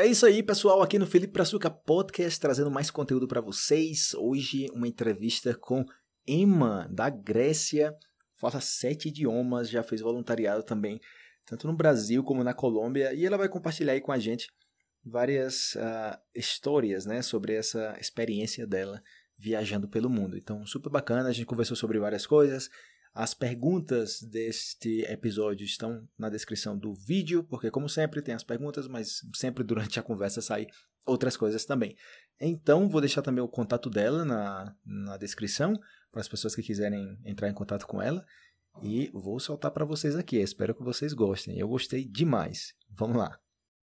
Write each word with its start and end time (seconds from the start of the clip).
É 0.00 0.06
isso 0.06 0.24
aí, 0.24 0.42
pessoal, 0.42 0.80
aqui 0.80 0.98
no 0.98 1.06
Felipe 1.06 1.34
Praçuca 1.34 1.68
Podcast, 1.68 2.40
trazendo 2.40 2.70
mais 2.70 2.90
conteúdo 2.90 3.28
para 3.28 3.42
vocês. 3.42 4.14
Hoje, 4.14 4.66
uma 4.72 4.88
entrevista 4.88 5.54
com 5.54 5.84
Emma, 6.26 6.88
da 6.90 7.10
Grécia. 7.10 7.94
Fala 8.32 8.62
sete 8.62 9.08
idiomas, 9.08 9.68
já 9.68 9.82
fez 9.82 10.00
voluntariado 10.00 10.62
também, 10.62 10.98
tanto 11.44 11.66
no 11.66 11.76
Brasil 11.76 12.24
como 12.24 12.42
na 12.42 12.54
Colômbia. 12.54 13.12
E 13.12 13.26
ela 13.26 13.36
vai 13.36 13.46
compartilhar 13.46 13.92
aí 13.92 14.00
com 14.00 14.10
a 14.10 14.18
gente 14.18 14.48
várias 15.04 15.74
uh, 15.74 16.18
histórias, 16.34 17.04
né, 17.04 17.20
sobre 17.20 17.52
essa 17.52 17.94
experiência 18.00 18.66
dela 18.66 19.02
viajando 19.36 19.86
pelo 19.86 20.08
mundo. 20.08 20.34
Então, 20.34 20.64
super 20.64 20.88
bacana, 20.88 21.28
a 21.28 21.32
gente 21.32 21.44
conversou 21.44 21.76
sobre 21.76 21.98
várias 21.98 22.26
coisas. 22.26 22.70
As 23.12 23.34
perguntas 23.34 24.20
deste 24.22 25.02
episódio 25.02 25.64
estão 25.64 26.06
na 26.16 26.28
descrição 26.28 26.78
do 26.78 26.94
vídeo, 26.94 27.42
porque, 27.44 27.70
como 27.70 27.88
sempre, 27.88 28.22
tem 28.22 28.34
as 28.34 28.44
perguntas, 28.44 28.86
mas 28.86 29.20
sempre 29.34 29.64
durante 29.64 29.98
a 29.98 30.02
conversa 30.02 30.40
sai 30.40 30.66
outras 31.04 31.36
coisas 31.36 31.64
também. 31.64 31.96
Então, 32.40 32.88
vou 32.88 33.00
deixar 33.00 33.22
também 33.22 33.42
o 33.42 33.48
contato 33.48 33.90
dela 33.90 34.24
na, 34.24 34.74
na 34.84 35.16
descrição, 35.16 35.74
para 36.12 36.20
as 36.20 36.28
pessoas 36.28 36.54
que 36.54 36.62
quiserem 36.62 37.18
entrar 37.24 37.48
em 37.48 37.54
contato 37.54 37.86
com 37.86 38.00
ela. 38.00 38.24
E 38.82 39.10
vou 39.12 39.38
soltar 39.40 39.70
para 39.72 39.84
vocês 39.84 40.16
aqui. 40.16 40.36
Espero 40.36 40.74
que 40.74 40.82
vocês 40.82 41.12
gostem. 41.12 41.58
Eu 41.58 41.68
gostei 41.68 42.04
demais. 42.04 42.74
Vamos 42.88 43.16
lá. 43.16 43.38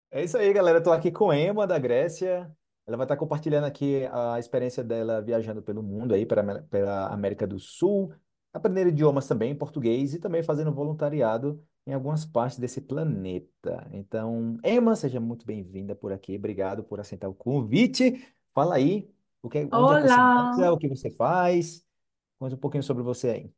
É 0.10 0.24
isso 0.24 0.38
aí, 0.38 0.52
galera. 0.54 0.78
Estou 0.78 0.94
aqui 0.94 1.12
com 1.12 1.34
Emma, 1.34 1.68
da 1.68 1.78
Grécia. 1.78 2.50
Ela 2.88 2.96
vai 2.96 3.04
estar 3.04 3.18
compartilhando 3.18 3.66
aqui 3.66 4.08
a 4.12 4.40
experiência 4.40 4.84
dela 4.84 5.22
viajando 5.22 5.62
pelo 5.62 5.84
mundo 5.84 6.14
aí, 6.14 6.26
pela 6.26 7.08
América 7.08 7.46
do 7.46 7.60
Sul, 7.60 8.14
aprender 8.58 8.88
idiomas 8.88 9.28
também, 9.28 9.56
português 9.56 10.14
e 10.14 10.20
também 10.20 10.44
fazendo 10.44 10.72
voluntariado 10.74 11.64
em 11.86 11.94
algumas 11.94 12.26
partes 12.26 12.60
desse 12.60 12.82
planeta. 12.82 13.88
Então, 13.94 14.58
Emma, 14.64 14.96
seja 14.96 15.20
muito 15.20 15.46
bem-vinda 15.46 15.96
por 15.96 16.12
aqui. 16.12 16.36
Obrigado 16.36 16.84
por 16.84 17.00
aceitar 17.00 17.30
o 17.30 17.34
convite. 17.34 18.26
Fala 18.54 18.76
aí, 18.76 19.10
o 19.42 19.50
que, 19.50 19.68
onde 19.72 19.94
é 19.94 19.98
que 19.98 20.08
você 20.08 20.24
mora, 20.24 20.52
Olá, 20.56 20.72
o 20.72 20.78
que 20.78 20.88
você 20.90 21.10
faz? 21.12 21.86
Conta 22.40 22.56
um 22.56 22.60
pouquinho 22.60 22.84
sobre 22.84 23.04
você 23.04 23.30
aí. 23.30 23.54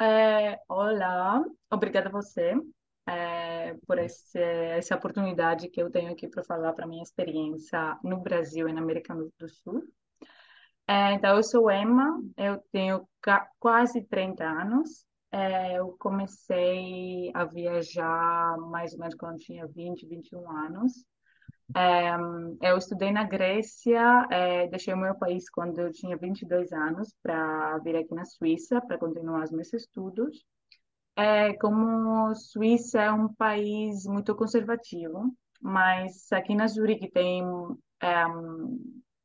é, 0.00 0.60
olá, 0.68 1.42
obrigada 1.70 2.08
a 2.08 2.12
você 2.12 2.54
é, 3.06 3.74
por 3.86 3.98
esse, 3.98 4.38
essa 4.38 4.96
oportunidade 4.96 5.68
que 5.68 5.80
eu 5.80 5.90
tenho 5.90 6.12
aqui 6.12 6.28
para 6.28 6.42
falar 6.44 6.72
para 6.72 6.86
minha 6.86 7.02
experiência 7.02 7.98
no 8.02 8.18
Brasil 8.20 8.68
e 8.68 8.72
na 8.72 8.80
América 8.80 9.14
do 9.14 9.48
Sul. 9.48 9.82
É, 10.88 11.14
então, 11.14 11.36
eu 11.36 11.42
sou 11.42 11.70
Emma, 11.70 12.20
eu 12.36 12.58
tenho 12.70 13.08
quase 13.58 14.02
30 14.02 14.44
anos. 14.44 15.04
É, 15.32 15.78
eu 15.78 15.96
comecei 15.98 17.30
a 17.34 17.44
viajar 17.44 18.56
mais 18.58 18.92
ou 18.92 19.00
menos 19.00 19.14
quando 19.14 19.38
tinha 19.38 19.66
20, 19.66 20.06
21 20.06 20.48
anos. 20.50 21.04
Eu 22.62 22.78
estudei 22.78 23.10
na 23.10 23.24
Grécia, 23.24 24.26
eh, 24.30 24.68
deixei 24.68 24.94
o 24.94 24.96
meu 24.96 25.14
país 25.16 25.50
quando 25.50 25.78
eu 25.80 25.92
tinha 25.92 26.16
22 26.16 26.72
anos 26.72 27.12
para 27.22 27.78
vir 27.78 27.96
aqui 27.96 28.14
na 28.14 28.24
Suíça 28.24 28.80
para 28.80 28.98
continuar 28.98 29.44
os 29.44 29.50
meus 29.50 29.72
estudos. 29.72 30.44
É, 31.16 31.54
como 31.54 32.34
Suíça 32.34 33.00
é 33.00 33.12
um 33.12 33.32
país 33.34 34.04
muito 34.06 34.34
conservativo, 34.34 35.34
mas 35.60 36.30
aqui 36.32 36.54
na 36.54 36.66
Zurique 36.66 37.10
tem 37.10 37.42
é, 38.02 38.24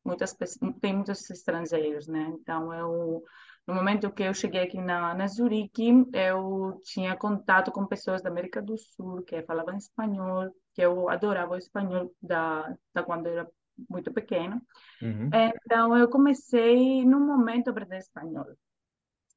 muitas 0.03 0.33
tem 0.81 0.93
muitos 0.95 1.29
estrangeiros, 1.29 2.07
né? 2.07 2.29
Então 2.39 2.73
eu 2.73 3.23
no 3.67 3.75
momento 3.75 4.11
que 4.11 4.23
eu 4.23 4.33
cheguei 4.33 4.61
aqui 4.63 4.81
na, 4.81 5.13
na 5.13 5.27
Zurique, 5.27 5.91
eu 6.13 6.79
tinha 6.83 7.15
contato 7.15 7.71
com 7.71 7.85
pessoas 7.85 8.21
da 8.21 8.29
América 8.29 8.61
do 8.61 8.77
Sul 8.77 9.21
que 9.23 9.41
falavam 9.43 9.77
espanhol, 9.77 10.51
que 10.73 10.81
eu 10.81 11.09
adorava 11.09 11.53
o 11.53 11.57
espanhol 11.57 12.13
da, 12.21 12.75
da 12.93 13.03
quando 13.03 13.27
eu 13.27 13.33
era 13.33 13.51
muito 13.89 14.11
pequena. 14.11 14.61
Uhum, 15.01 15.41
Então 15.65 15.97
eu 15.97 16.09
comecei 16.09 17.05
no 17.05 17.19
momento 17.19 17.67
a 17.67 17.71
aprender 17.71 17.97
espanhol. 17.97 18.45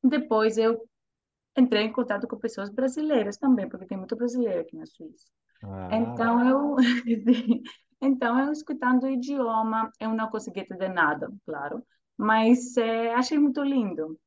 Depois 0.03 0.59
eu 0.59 0.83
entrei 1.57 1.85
em 1.85 1.93
contato 1.93 2.29
com 2.29 2.39
pessoas 2.39 2.71
brasileiras 2.71 3.37
também, 3.39 3.69
porque 3.69 3.87
tem 3.87 3.99
muito 3.99 4.17
brasileiro 4.17 4.61
aqui 4.63 4.77
na 4.77 4.87
Suíça. 4.87 5.27
Ah, 5.63 5.91
Então 5.91 6.47
eu, 6.49 6.77
então 8.01 8.39
eu 8.39 8.53
escutando 8.53 9.05
o 9.05 9.11
idioma, 9.11 9.91
eu 10.01 10.11
não 10.15 10.29
consegui 10.31 10.61
entender 10.61 10.89
nada, 10.89 11.31
claro, 11.47 11.83
mas 12.17 12.77
eh, 12.77 13.13
achei 13.15 13.39
muito 13.39 13.63
lindo. 13.63 14.19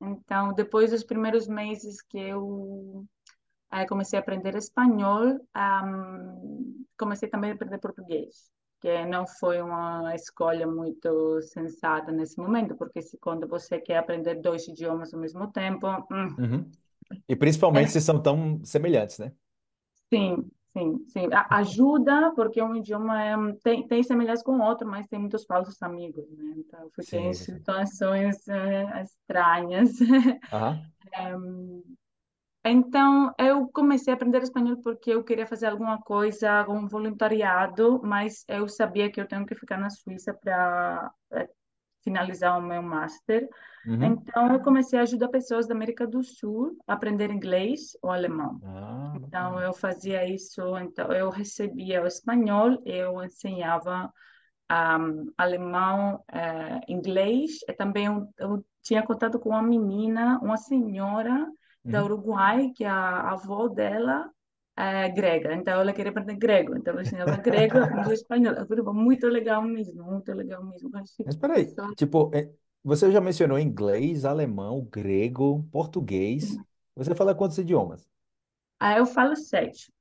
Então, 0.00 0.52
depois 0.54 0.90
dos 0.90 1.04
primeiros 1.04 1.48
meses 1.48 2.02
que 2.02 2.18
eu 2.18 3.04
eh, 3.72 3.86
comecei 3.86 4.18
a 4.18 4.22
aprender 4.22 4.56
espanhol, 4.56 5.40
ahm, 5.54 6.84
comecei 6.98 7.28
também 7.28 7.52
a 7.52 7.54
aprender 7.54 7.78
português, 7.78 8.50
que 8.80 9.04
não 9.06 9.26
foi 9.26 9.60
uma 9.62 10.14
escolha 10.14 10.66
muito 10.66 11.40
sensata 11.42 12.12
nesse 12.12 12.38
momento, 12.38 12.76
porque 12.76 13.02
se, 13.02 13.18
quando 13.18 13.48
você 13.48 13.80
quer 13.80 13.98
aprender 13.98 14.36
dois 14.36 14.68
idiomas 14.68 15.14
ao 15.14 15.20
mesmo 15.20 15.50
tempo, 15.52 15.86
hum, 16.10 16.36
uhum. 16.38 16.70
E 17.28 17.36
principalmente 17.36 17.92
se 17.92 18.00
são 18.00 18.20
tão 18.20 18.64
semelhantes, 18.64 19.18
né? 19.18 19.32
Sim, 20.12 20.50
sim, 20.76 21.04
sim. 21.08 21.28
A- 21.32 21.58
Ajuda, 21.58 22.32
porque 22.34 22.62
um 22.62 22.74
idioma 22.76 23.22
é, 23.22 23.34
tem, 23.62 23.86
tem 23.86 24.02
semelhança 24.02 24.42
com 24.44 24.52
o 24.58 24.62
outro, 24.62 24.86
mas 24.88 25.06
tem 25.08 25.18
muitos 25.18 25.44
falsos 25.44 25.80
amigos, 25.82 26.28
né? 26.30 26.54
Então, 26.58 26.82
eu 26.84 26.90
fiquei 26.90 27.20
em 27.20 27.32
Sim, 27.32 27.38
sim. 27.38 27.66
situações 27.66 28.46
eh, 28.48 29.02
estranhas. 29.02 29.92
Aham, 30.50 30.92
Então, 32.66 33.34
eu 33.38 33.68
comecei 33.68 34.10
a 34.12 34.16
aprender 34.16 34.42
espanhol 34.42 34.80
porque 34.82 35.10
eu 35.10 35.22
queria 35.22 35.46
fazer 35.46 35.66
alguma 35.66 36.00
coisa, 36.00 36.50
algum 36.50 36.88
voluntariado, 36.88 38.00
mas 38.02 38.44
eu 38.48 38.66
sabia 38.68 39.10
que 39.12 39.20
eu 39.20 39.28
tenho 39.28 39.44
que 39.44 39.54
ficar 39.54 39.76
na 39.78 39.90
Suíça 39.90 40.32
para 40.32 41.12
finalizar 42.04 42.58
o 42.58 42.62
meu 42.62 42.82
master. 42.82 43.48
uhum. 43.86 44.26
Então, 44.28 44.52
eu 44.52 44.60
comecei 44.62 44.98
a 44.98 45.02
ajudar 45.02 45.28
pessoas 45.28 45.66
da 45.66 45.74
América 45.74 46.06
do 46.06 46.22
Sul 46.22 46.76
a 46.86 46.94
aprender 46.94 47.30
inglês 47.30 47.96
ou 48.02 48.10
alemão. 48.10 48.62
Ah, 48.62 49.14
Então, 49.14 49.60
eu 49.60 49.72
fazia 49.72 50.26
isso, 50.28 50.76
então 50.78 51.12
eu 51.12 51.30
recebia 51.30 52.02
o 52.02 52.06
espanhol, 52.06 52.82
eu 52.84 53.22
ensinava 53.24 54.12
um, 54.70 55.32
alemão, 55.36 56.24
eh, 56.32 56.80
inglês, 56.88 57.60
e 57.68 57.72
também 57.72 58.06
eu, 58.06 58.28
eu 58.38 58.64
tinha 58.82 59.02
contato 59.04 59.38
com 59.38 59.50
uma 59.50 59.62
menina, 59.62 60.38
uma 60.42 60.56
senhora 60.56 61.46
da 61.88 62.02
Uhum. 62.02 62.04
Uruguai, 62.04 62.70
que 62.74 62.84
a 62.84 63.30
avó 63.32 63.68
dela 63.68 64.30
é 64.76 65.08
grega, 65.08 65.54
então 65.54 65.80
ela 65.80 65.92
queria 65.92 66.10
aprender 66.10 66.36
grego, 66.36 66.76
então 66.76 66.94
eu 66.94 67.02
ensinava 67.02 67.36
grego 67.36 67.78
e 68.10 68.12
espanhol. 68.14 68.54
Falei, 68.66 68.84
muito 68.84 69.26
legal 69.28 69.62
mesmo, 69.62 70.02
muito 70.04 70.32
legal 70.32 70.64
mesmo. 70.64 70.90
Mas 71.24 71.36
peraí, 71.36 71.74
pessoas, 71.74 71.96
tipo, 71.96 72.30
é, 72.34 72.52
você 72.82 73.10
já 73.10 73.20
mencionou 73.20 73.58
inglês, 73.58 74.24
alemão, 74.24 74.84
grego, 74.90 75.62
português. 75.72 76.60
Você 76.94 77.14
fala 77.14 77.34
quantos 77.34 77.58
idiomas? 77.58 78.06
aí 78.80 78.98
eu 78.98 79.06
falo 79.06 79.36
sete, 79.36 79.92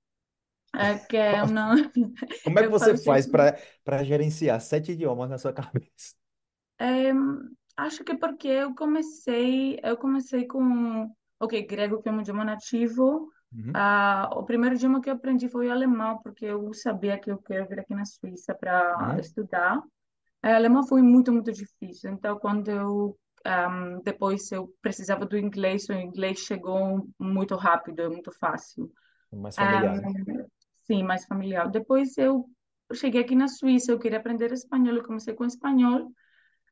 é 0.75 0.99
que 0.99 1.17
eu 1.17 1.47
não, 1.47 1.75
Como 2.43 2.59
é 2.59 2.63
que 2.63 2.69
eu 2.69 2.71
você 2.71 2.97
faz 2.97 3.25
para 3.27 3.57
para 3.83 4.03
gerenciar 4.03 4.59
sete 4.61 4.91
idiomas 4.93 5.29
na 5.29 5.37
sua 5.37 5.53
cabeça? 5.53 6.15
É, 6.79 7.11
acho 7.77 8.03
que 8.03 8.15
porque 8.17 8.47
eu 8.47 8.75
comecei, 8.75 9.79
eu 9.83 9.97
comecei 9.97 10.45
com, 10.47 11.09
ok, 11.39 11.61
grego 11.65 12.01
que 12.01 12.09
é 12.09 12.11
um 12.11 12.21
idioma 12.21 12.43
nativo. 12.45 13.31
Uhum, 13.53 13.81
Ah, 13.81 14.29
o 14.33 14.43
primeiro 14.45 14.75
idioma 14.75 15.01
que 15.01 15.09
eu 15.09 15.13
aprendi 15.15 15.49
foi 15.49 15.67
o 15.67 15.71
alemão, 15.71 16.19
porque 16.21 16.45
eu 16.45 16.73
sabia 16.73 17.19
que 17.19 17.31
eu 17.31 17.37
quero 17.39 17.67
vir 17.67 17.79
aqui 17.79 17.93
na 17.95 18.05
Suíça 18.05 18.53
para 18.55 18.95
uhum, 18.95 19.19
estudar. 19.19 19.81
É, 20.43 20.53
alemão 20.55 20.87
foi 20.87 21.01
muito, 21.01 21.31
muito 21.33 21.51
difícil. 21.53 22.11
Então, 22.11 22.39
quando 22.39 22.69
eu 22.69 23.19
ahm, 23.45 24.01
depois 24.03 24.51
eu 24.51 24.73
precisava 24.81 25.25
do 25.25 25.37
inglês, 25.37 25.87
o 25.89 25.93
inglês 25.93 26.39
chegou 26.39 27.07
muito 27.19 27.55
rápido, 27.55 28.09
muito 28.11 28.31
fácil. 28.39 28.91
mais 29.33 29.57
familiar, 29.57 29.97
né? 29.97 30.07
Ahm, 30.07 30.45
sim, 30.85 31.03
mais 31.03 31.25
familiar. 31.25 31.69
Depois 31.69 32.17
eu 32.17 32.45
cheguei 32.93 33.21
aqui 33.21 33.35
na 33.35 33.47
Suíça, 33.47 33.91
eu 33.91 33.99
queria 33.99 34.17
aprender 34.19 34.51
espanhol, 34.51 34.95
eu 34.97 35.03
comecei 35.03 35.33
com 35.33 35.45
espanhol. 35.45 36.11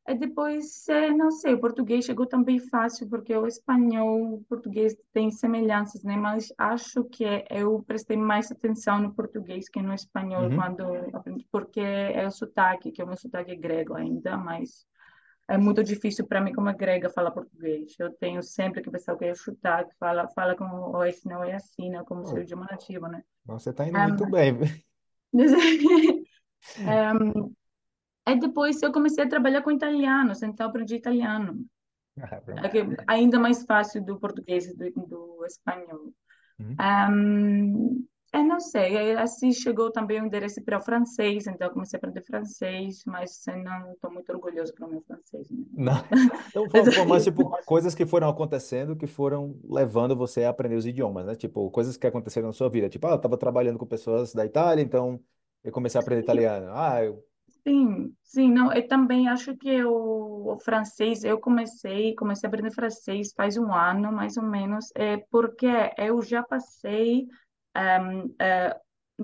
Aí 0.05 0.17
depois, 0.17 0.87
eh, 0.89 1.11
não 1.11 1.31
sei, 1.31 1.53
o 1.53 1.59
português 1.59 2.05
chegou 2.05 2.25
também 2.25 2.59
fácil, 2.59 3.07
porque 3.07 3.35
o 3.35 3.45
espanhol, 3.47 4.35
o 4.35 4.43
português 4.45 4.95
tem 5.13 5.31
semelhanças, 5.31 6.03
né? 6.03 6.15
Mas 6.17 6.51
acho 6.57 7.03
que 7.05 7.23
eu 7.49 7.81
prestei 7.83 8.17
mais 8.17 8.51
atenção 8.51 8.99
no 8.99 9.13
português 9.13 9.69
que 9.69 9.81
no 9.81 9.93
espanhol 9.93 10.43
Uhum. 10.43 10.49
quando 10.51 10.83
aprendi, 11.15 11.47
porque 11.51 11.79
é 11.79 12.27
o 12.27 12.31
sotaque, 12.31 12.91
que 12.91 13.01
é 13.01 13.05
o 13.05 13.07
meu 13.07 13.17
sotaque 13.17 13.55
grego 13.55 13.93
ainda, 13.95 14.35
mas 14.37 14.85
é 15.49 15.57
muito 15.57 15.83
difícil 15.83 16.27
para 16.27 16.41
mim, 16.41 16.53
como 16.53 16.69
é 16.69 16.73
grega, 16.75 17.09
falar 17.09 17.31
português. 17.31 17.95
Eu 17.99 18.11
tenho 18.13 18.41
sempre 18.43 18.81
que 18.81 18.91
pensar 18.91 19.13
o 19.13 19.17
que 19.17 19.25
é 19.25 19.35
sotaque, 19.35 19.95
fala, 19.99 20.27
fala 20.29 20.55
como, 20.55 21.03
esse 21.05 21.27
não 21.27 21.43
é 21.43 21.53
assim, 21.55 21.89
né? 21.91 22.03
Como 22.05 22.25
seu 22.25 22.31
Oh, 22.31 22.43
idioma 22.43 22.67
nativo, 22.71 23.07
né? 23.07 23.23
você 23.45 23.73
tá 23.73 23.87
indo 23.87 24.01
muito 24.01 24.25
bem. 24.25 24.57
Aí 28.31 28.39
depois 28.39 28.81
eu 28.81 28.91
comecei 28.91 29.23
a 29.23 29.29
trabalhar 29.29 29.61
com 29.61 29.71
italianos, 29.71 30.41
então 30.43 30.67
aprendi 30.67 30.95
italiano. 30.95 31.65
Ah, 32.19 32.41
É 32.73 32.79
é 32.79 32.95
ainda 33.07 33.39
mais 33.39 33.63
fácil 33.65 34.03
do 34.05 34.19
português 34.19 34.65
e 34.67 34.75
do, 34.75 35.07
do 35.07 35.45
espanhol. 35.45 36.13
Uhum. 36.59 36.75
Ahm, 36.77 38.05
Eu 38.33 38.43
não 38.45 38.59
sei, 38.61 38.97
aí, 38.97 39.11
assim 39.17 39.51
chegou 39.51 39.91
também 39.91 40.21
o 40.21 40.25
interesse 40.25 40.61
para 40.61 40.77
o 40.79 40.81
francês, 40.81 41.47
então 41.47 41.67
eu 41.67 41.73
comecei 41.73 41.97
a 41.97 41.99
aprender 41.99 42.23
francês, 42.23 43.03
mas 43.05 43.45
eu 43.47 43.57
não 43.63 43.91
estou 43.93 44.11
muito 44.11 44.31
orgulhoso 44.31 44.73
para 44.73 44.87
o 44.87 44.89
meu 44.91 45.01
francês. 45.01 45.49
Né? 45.51 45.65
Não. 45.75 45.93
Então 46.49 46.69
foram, 46.69 46.91
foram 46.91 47.07
mais 47.07 47.23
tipo 47.23 47.57
coisas 47.63 47.95
que 47.95 48.05
foram 48.05 48.27
acontecendo 48.29 48.95
que 48.95 49.07
foram 49.07 49.59
levando 49.63 50.15
você 50.17 50.43
a 50.43 50.49
aprender 50.49 50.75
os 50.75 50.85
idiomas, 50.85 51.25
né? 51.25 51.35
Tipo, 51.35 51.71
coisas 51.71 51.95
que 51.97 52.05
aconteceram 52.07 52.47
na 52.47 52.53
sua 52.53 52.69
vida. 52.69 52.89
Tipo, 52.89 53.07
ah, 53.07 53.11
eu 53.11 53.15
estava 53.15 53.37
trabalhando 53.37 53.79
com 53.79 53.85
pessoas 53.85 54.33
da 54.33 54.45
Itália, 54.45 54.83
então 54.83 55.23
eu 55.63 55.71
comecei 55.71 55.97
a 55.99 56.01
aprender 56.01 56.21
italiano. 56.23 56.67
Ah, 56.73 57.03
eu... 57.03 57.25
Sim, 57.67 58.15
sim, 58.23 58.51
não, 58.51 58.73
eu 58.73 58.87
também 58.87 59.29
acho 59.29 59.55
que 59.55 59.83
o, 59.85 60.53
o 60.53 60.59
francês, 60.59 61.23
eu 61.23 61.39
comecei, 61.39 62.15
comecei 62.15 62.47
a 62.47 62.49
aprender 62.49 62.71
francês 62.73 63.33
faz 63.35 63.55
um 63.55 63.71
ano, 63.71 64.11
mais 64.11 64.35
ou 64.35 64.43
menos, 64.43 64.87
é 64.95 65.17
porque 65.29 65.67
eu 65.95 66.19
já 66.23 66.41
passei 66.41 67.27
um, 67.77 68.35
é, 68.41 68.75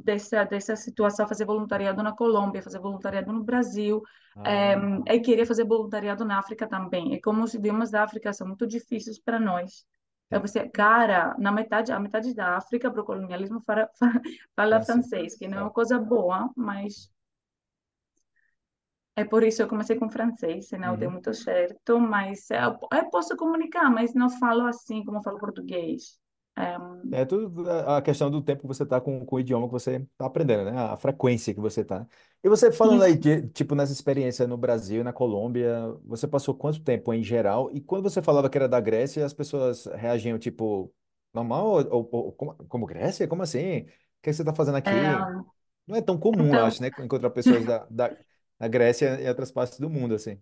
dessa, 0.04 0.44
dessa 0.46 0.76
situação, 0.76 1.28
fazer 1.28 1.46
voluntariado 1.46 2.04
na 2.04 2.16
Colômbia, 2.16 2.62
fazer 2.62 2.80
voluntariado 2.80 3.34
no 3.34 3.44
Brasil, 3.44 4.04
Ah, 4.36 4.78
um, 4.78 5.04
eu 5.08 5.20
queria 5.22 5.46
fazer 5.46 5.66
voluntariado 5.66 6.24
na 6.24 6.38
África 6.38 6.68
também. 6.68 7.14
E 7.16 7.22
como 7.22 7.44
os 7.44 7.56
idiomas 7.56 7.90
da 7.90 8.04
África 8.04 8.32
são 8.34 8.48
muito 8.48 8.68
difíceis 8.68 9.20
para 9.20 9.40
nós, 9.40 9.84
eu 10.32 10.40
sim. 10.40 10.42
pensei, 10.42 10.70
cara, 10.70 11.36
na 11.40 11.52
metade, 11.52 11.92
a 11.92 12.00
metade 12.00 12.36
da 12.36 12.56
África 12.58 12.92
para 12.92 13.02
o 13.02 13.06
colonialismo 13.06 13.60
fala, 13.66 13.90
fala 14.56 14.80
Francês. 14.80 14.82
francês, 14.82 15.36
que 15.36 15.48
não 15.48 15.58
é 15.60 15.62
uma 15.64 15.72
coisa 15.72 16.00
boa, 16.00 16.52
mas 16.56 17.10
é 19.18 19.26
por 19.26 19.44
isso 19.44 19.58
que 19.58 19.64
eu 19.64 19.68
comecei 19.70 19.98
com 19.98 20.10
francês, 20.10 20.70
senão 20.70 20.98
deu 20.98 21.10
Uhum. 21.10 21.12
muito 21.12 21.34
certo, 21.34 22.00
mas 22.00 22.50
eu, 22.52 22.80
eu 22.94 23.10
posso 23.10 23.36
comunicar, 23.38 23.90
mas 23.92 24.14
não 24.16 24.30
falo 24.30 24.66
assim 24.68 25.04
como 25.06 25.20
eu 25.20 25.24
falo 25.24 25.40
português. 25.40 26.20
É, 26.58 26.78
É 27.10 27.24
tudo 27.26 27.70
a 27.72 28.02
questão 28.02 28.30
do 28.30 28.42
tempo 28.42 28.62
que 28.64 28.68
você 28.68 28.84
está 28.84 29.00
com, 29.00 29.26
com 29.26 29.38
o 29.38 29.40
idioma 29.40 29.66
que 29.68 29.72
você 29.72 29.96
está 30.12 30.26
aprendendo, 30.26 30.66
né? 30.70 30.78
A 30.78 30.98
frequência 30.98 31.54
que 31.54 31.60
você 31.62 31.80
está. 31.82 32.06
E 32.44 32.50
você 32.50 32.70
falando 32.70 33.02
aí, 33.04 33.18
de, 33.18 33.48
tipo, 33.50 33.76
nessa 33.76 33.94
experiência 33.94 34.46
no 34.46 34.58
Brasil, 34.58 35.04
na 35.06 35.14
Colômbia, 35.14 35.72
você 36.04 36.28
passou 36.28 36.54
quanto 36.54 36.82
tempo 36.84 37.14
em 37.14 37.24
geral? 37.24 37.72
E 37.74 37.80
quando 37.80 38.04
você 38.04 38.22
falava 38.22 38.50
que 38.50 38.58
era 38.58 38.68
da 38.68 38.80
Grécia, 38.82 39.26
as 39.26 39.34
pessoas 39.34 39.86
reagiam, 39.96 40.38
tipo, 40.38 40.94
normal? 41.34 41.66
Ou, 41.90 42.10
ou- 42.12 42.32
como, 42.34 42.56
como 42.68 42.86
Grécia? 42.86 43.26
Como 43.28 43.42
assim? 43.42 43.80
O 43.82 43.86
que 44.22 44.30
é 44.30 44.32
que 44.32 44.34
você 44.34 44.42
está 44.42 44.54
fazendo 44.54 44.76
aqui? 44.76 45.26
é, 45.26 45.48
Não 45.88 45.96
é 45.96 46.02
tão 46.02 46.20
comum, 46.20 46.60
então, 46.60 46.62
acho, 46.62 46.82
né? 46.82 46.90
Encontrar 47.00 47.30
pessoas 47.32 47.66
da, 47.66 47.86
da, 47.90 48.16
da 48.60 48.68
Grécia 48.68 49.22
e 49.22 49.28
outras 49.30 49.52
partes 49.52 49.80
do 49.80 49.90
mundo, 49.90 50.16
assim. 50.16 50.42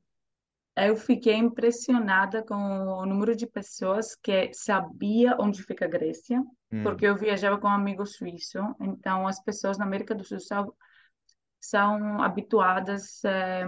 Eu 0.77 0.95
fiquei 0.97 1.35
impressionada 1.35 2.43
com 2.43 2.53
o 2.55 3.05
número 3.05 3.33
de 3.35 3.47
pessoas 3.47 4.13
que 4.15 4.51
sabia 4.53 5.37
onde 5.39 5.63
fica 5.63 5.85
a 5.85 5.87
Grécia, 5.87 6.43
Hum. 6.71 6.83
porque 6.83 7.05
eu 7.05 7.15
viajava 7.15 7.57
com 7.57 7.67
um 7.67 7.71
amigo 7.71 8.05
suíço, 8.05 8.59
então 8.81 9.25
as 9.25 9.41
pessoas 9.41 9.77
na 9.77 9.85
América 9.85 10.13
do 10.13 10.23
Sul 10.25 10.39
são, 10.39 10.73
são 11.61 12.21
habituadas 12.23 13.23
eh, 13.25 13.65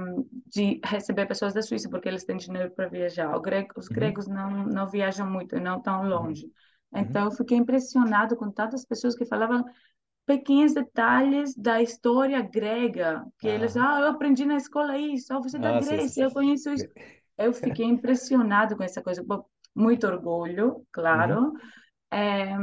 de 0.47 0.81
receber 0.85 1.27
pessoas 1.27 1.53
da 1.53 1.61
Suíça, 1.63 1.89
porque 1.89 2.09
eles 2.09 2.25
têm 2.25 2.37
dinheiro 2.37 2.71
para 2.71 2.89
viajar. 2.89 3.37
Grego- 3.39 3.73
os 3.77 3.89
Uhum. 3.89 3.95
gregos 3.95 4.27
não, 4.27 4.65
não 4.65 4.87
viajam 4.89 5.29
muito, 5.29 5.59
não 5.59 5.81
tão 5.81 6.07
Uhum. 6.09 6.09
longe. 6.09 6.51
Uhum. 6.91 7.01
Então 7.01 7.25
eu 7.25 7.31
fiquei 7.31 7.57
impressionada 7.57 8.35
com 8.35 8.51
tantas 8.51 8.85
pessoas 8.85 9.15
que 9.15 9.25
falavam 9.25 9.65
pequenos 10.27 10.75
detalhes 10.75 11.55
da 11.55 11.81
história 11.81 12.41
grega, 12.43 13.25
que 13.39 13.47
eles, 13.49 13.77
Aham. 13.77 13.77
ah, 13.77 14.01
eu 14.01 14.07
aprendi 14.09 14.45
na 14.45 14.57
escola 14.57 14.99
isso, 14.99 15.33
ah, 15.33 15.39
você 15.41 15.57
é 15.57 15.61
da 15.61 15.71
Ah, 15.71 15.81
sim, 15.81 15.99
sim, 15.99 16.11
Grécia, 16.11 16.25
eu 16.25 16.31
sim. 16.31 16.33
conheço 16.33 16.71
isso. 16.73 16.87
Eu 17.37 17.53
fiquei 17.53 17.85
impressionado 17.87 18.77
com 18.77 18.83
essa 18.83 19.01
coisa, 19.03 19.23
Bom, 19.23 19.45
muito 19.75 20.07
orgulho, 20.07 20.85
Uhum. 21.11 21.39
claro. 21.39 21.53
É, 22.11 22.53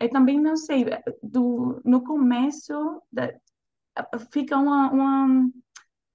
eu 0.00 0.10
também 0.10 0.40
não 0.40 0.56
sei, 0.56 0.84
do, 1.22 1.80
no 1.84 2.02
começo 2.04 3.02
da- 3.12 3.32
fica 4.32 4.56
uma, 4.58 4.90
uma, 4.92 5.50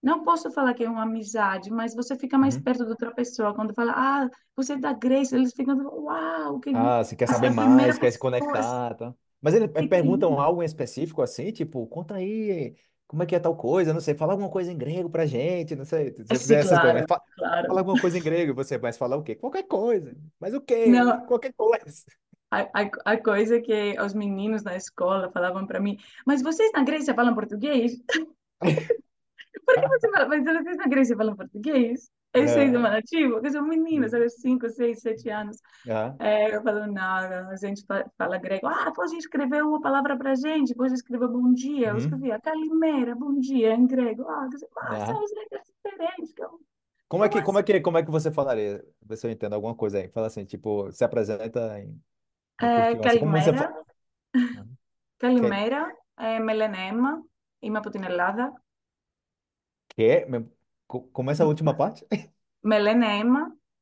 não 0.04 0.24
posso 0.24 0.52
falar 0.52 0.74
que 0.74 0.84
é 0.84 0.90
uma 0.90 1.04
amizade, 1.04 1.72
mas 1.72 1.96
você 1.96 2.18
fica 2.18 2.38
mais 2.38 2.58
Uhum. 2.58 2.62
perto 2.62 2.84
da 2.86 2.92
outra 2.92 3.14
pessoa. 3.14 3.54
Quando 3.56 3.74
fala, 3.76 3.94
ah, 3.96 4.30
você 4.56 4.74
é 4.74 4.78
da 4.78 4.94
Grécia, 4.94 5.38
eles 5.38 5.54
ficam, 5.54 5.78
uau, 6.04 6.60
que 6.60 6.72
Ah, 6.74 7.04
se 7.04 7.16
quer 7.16 7.28
saber 7.28 7.50
mais, 7.50 7.98
quer 7.98 8.12
se 8.12 8.20
conectar, 8.20 8.96
tá? 8.96 9.14
Mas 9.42 9.54
eles 9.54 9.70
eh, 9.74 9.84
perguntam 9.84 10.40
algo 10.40 10.62
em 10.62 10.66
específico 10.66 11.22
assim, 11.22 11.52
tipo, 11.52 11.86
conta 11.88 12.16
aí, 12.16 12.76
como 13.08 13.24
é 13.24 13.26
que 13.26 13.36
é 13.36 13.40
tal 13.40 13.56
coisa, 13.56 13.94
não 13.94 14.00
sei, 14.02 14.16
fala 14.16 14.34
alguma 14.34 14.50
coisa 14.50 14.72
em 14.72 14.78
grego 14.78 15.10
pra 15.10 15.26
gente, 15.26 15.76
não 15.76 15.86
sei, 15.86 16.12
você 16.14 16.38
sim, 16.38 16.38
fizer 16.40 16.60
essas 16.60 16.80
coisas, 16.80 16.94
mas 17.00 17.06
claro, 17.06 17.08
fa- 17.08 17.22
claro. 17.36 17.68
fala 17.68 17.82
alguma 17.82 17.98
coisa 17.98 18.18
em 18.18 18.22
grego, 18.24 18.54
você 18.54 18.78
vai 18.78 18.94
falar 18.94 19.18
o 19.18 19.24
quê? 19.24 19.36
Qualquer 19.36 19.64
coisa. 19.64 20.16
Mas 20.40 20.54
o 20.54 20.62
quê? 20.62 20.94
Não, 20.94 21.22
Qualquer 21.26 21.54
coisa. 21.54 21.84
A, 22.52 22.60
a, 22.82 23.14
a 23.14 23.18
coisa 23.18 23.62
que 23.62 23.96
os 24.02 24.14
meninos 24.14 24.64
na 24.64 24.76
escola 24.76 25.32
falavam 25.32 25.66
para 25.66 25.80
mim, 25.80 25.98
mas 26.26 26.42
vocês 26.42 26.72
na 26.74 26.84
Grécia 26.84 27.14
falam 27.16 27.34
português? 27.34 27.94
Por 29.66 29.80
que 29.80 29.88
você 29.88 30.10
fala, 30.12 30.28
mas 30.28 30.44
vocês 30.44 30.78
na 30.78 30.88
Grécia 30.88 31.18
falam 31.18 31.36
português? 31.36 32.10
É. 32.34 32.40
É 32.40 32.44
eu 32.44 32.48
sei 32.48 32.72
do 32.72 32.80
nativo 32.80 33.34
porque 33.34 33.52
são 33.52 33.66
meninas, 33.66 34.14
eram 34.14 34.30
5, 34.30 34.70
6, 34.70 35.00
7 35.02 35.30
anos. 35.30 35.58
É. 35.88 36.16
é, 36.20 36.56
eu 36.56 36.62
falo, 36.64 36.88
não, 36.88 37.50
a 37.50 37.56
gente 37.58 37.84
fala 38.18 38.38
grego. 38.38 38.68
Ah, 38.68 38.92
pode 38.96 39.16
escrever 39.18 39.64
uma 39.64 39.82
palavra 39.82 40.18
para 40.18 40.36
gente, 40.36 40.74
pode 40.76 40.94
escrever 40.94 41.28
bom 41.28 41.54
dia. 41.54 41.88
Eu 41.88 41.94
uhum. 41.94 41.98
escrevia 42.00 42.40
Calimera, 42.40 43.16
bom 43.16 43.38
dia, 43.40 43.74
em 43.74 43.86
grego. 43.86 44.24
Ah, 44.28 44.48
ah 44.78 45.06
são 45.06 45.24
os 45.24 45.32
letras 45.36 45.62
diferentes. 45.86 46.34
Como 47.08 47.26
é 47.26 47.30
que, 47.30 47.42
como 47.42 47.60
é 47.60 47.64
que, 47.64 47.82
como 47.82 47.98
é 47.98 48.04
que 48.04 48.12
você 48.12 48.32
falaria? 48.32 48.82
Se 49.16 49.28
eu 49.28 49.32
entendo 49.32 49.54
alguma 49.54 49.76
coisa 49.76 49.98
aí. 49.98 50.08
Fala 50.08 50.28
assim, 50.28 50.46
tipo, 50.46 50.90
se 50.92 51.04
apresenta 51.04 51.78
em. 51.80 52.02
É, 52.62 52.96
Calimera, 52.96 53.84
uhum. 54.34 54.76
Calimera, 55.18 55.94
é, 56.18 56.40
melenema, 56.40 57.22
ima 57.62 57.82
putinelada. 57.82 58.54
Que? 59.90 60.26
Co- 60.92 61.08
Como 61.16 61.32
essa 61.32 61.46
última 61.46 61.74
parte? 61.82 62.06
Melena 62.64 63.06
é 63.06 63.24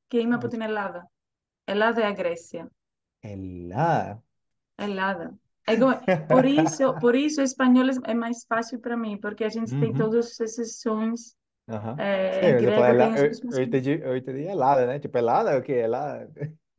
και 0.08 0.18
queima 0.18 0.36
από 0.36 0.48
την 0.48 0.62
Ελλάδα. 0.62 1.12
Ελλάδα 1.66 2.02
é 2.02 2.06
a 2.06 2.14
Grécia. 2.14 2.68
Ελά. 3.22 4.24
Helada. 4.78 5.28
É 5.68 5.74
igual- 5.74 6.02
por 6.34 6.46
isso, 6.46 6.84
por 7.04 7.16
isso 7.16 7.42
o 7.42 7.44
espanhol 7.44 7.90
é 8.06 8.14
mais 8.14 8.40
fácil 8.52 8.80
para 8.80 8.98
mim, 9.04 9.16
porque 9.24 9.44
a 9.44 9.50
gente 9.50 9.72
tem 9.82 9.94
todos 9.94 10.40
esses 10.40 10.80
sons. 10.82 11.36
Aham. 11.68 11.96
É, 12.00 12.56
eu 12.58 12.64
já 12.64 12.72
falei, 12.72 12.92
grego 12.96 12.98
tem 12.98 13.12
Elá- 13.14 13.58
eu, 13.58 13.64
entendi, 13.64 13.92
eu 14.02 14.18
entendi 14.18 14.42
helada, 14.54 14.88
né? 14.88 15.00
Tipo, 15.00 15.18
helada 15.18 15.52
é 15.52 15.58
o 15.58 15.62
que? 15.62 15.74
Helada. 15.74 16.32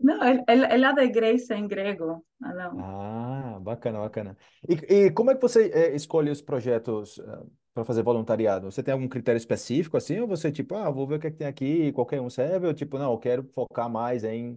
Não, 0.07 0.19
El- 0.49 0.71
Helada 0.75 1.05
é 1.05 1.09
Grécia 1.09 1.55
em 1.57 1.69
grego. 1.69 2.25
Ah, 2.43 2.55
não. 2.55 2.73
Ah, 2.83 3.59
bacana, 3.61 3.99
bacana. 4.01 4.37
E, 4.69 4.75
e 5.07 5.11
como 5.13 5.31
é 5.31 5.35
que 5.35 5.41
você 5.43 5.71
eh, 5.73 5.95
escolhe 5.95 6.31
os 6.31 6.41
projetos? 6.43 7.19
Eh, 7.19 7.45
para 7.75 7.85
fazer 7.85 8.03
voluntariado? 8.03 8.71
Você 8.71 8.83
tem 8.83 8.93
algum 8.93 9.09
critério 9.09 9.39
específico 9.39 9.97
assim? 9.97 10.21
Ou 10.21 10.29
você, 10.29 10.51
tipo, 10.53 10.75
ah, 10.77 10.91
vou 10.91 11.07
ver 11.07 11.17
o 11.17 11.21
que 11.21 11.27
é 11.29 11.31
que 11.31 11.37
tem 11.39 11.47
aqui, 11.47 11.93
qualquer 11.93 12.21
um 12.21 12.31
serve? 12.31 12.67
Ou 12.67 12.75
tipo, 12.75 12.99
não, 12.99 13.13
eu 13.13 13.19
quero 13.19 13.45
focar 13.45 13.89
mais 13.91 14.25
em, 14.25 14.57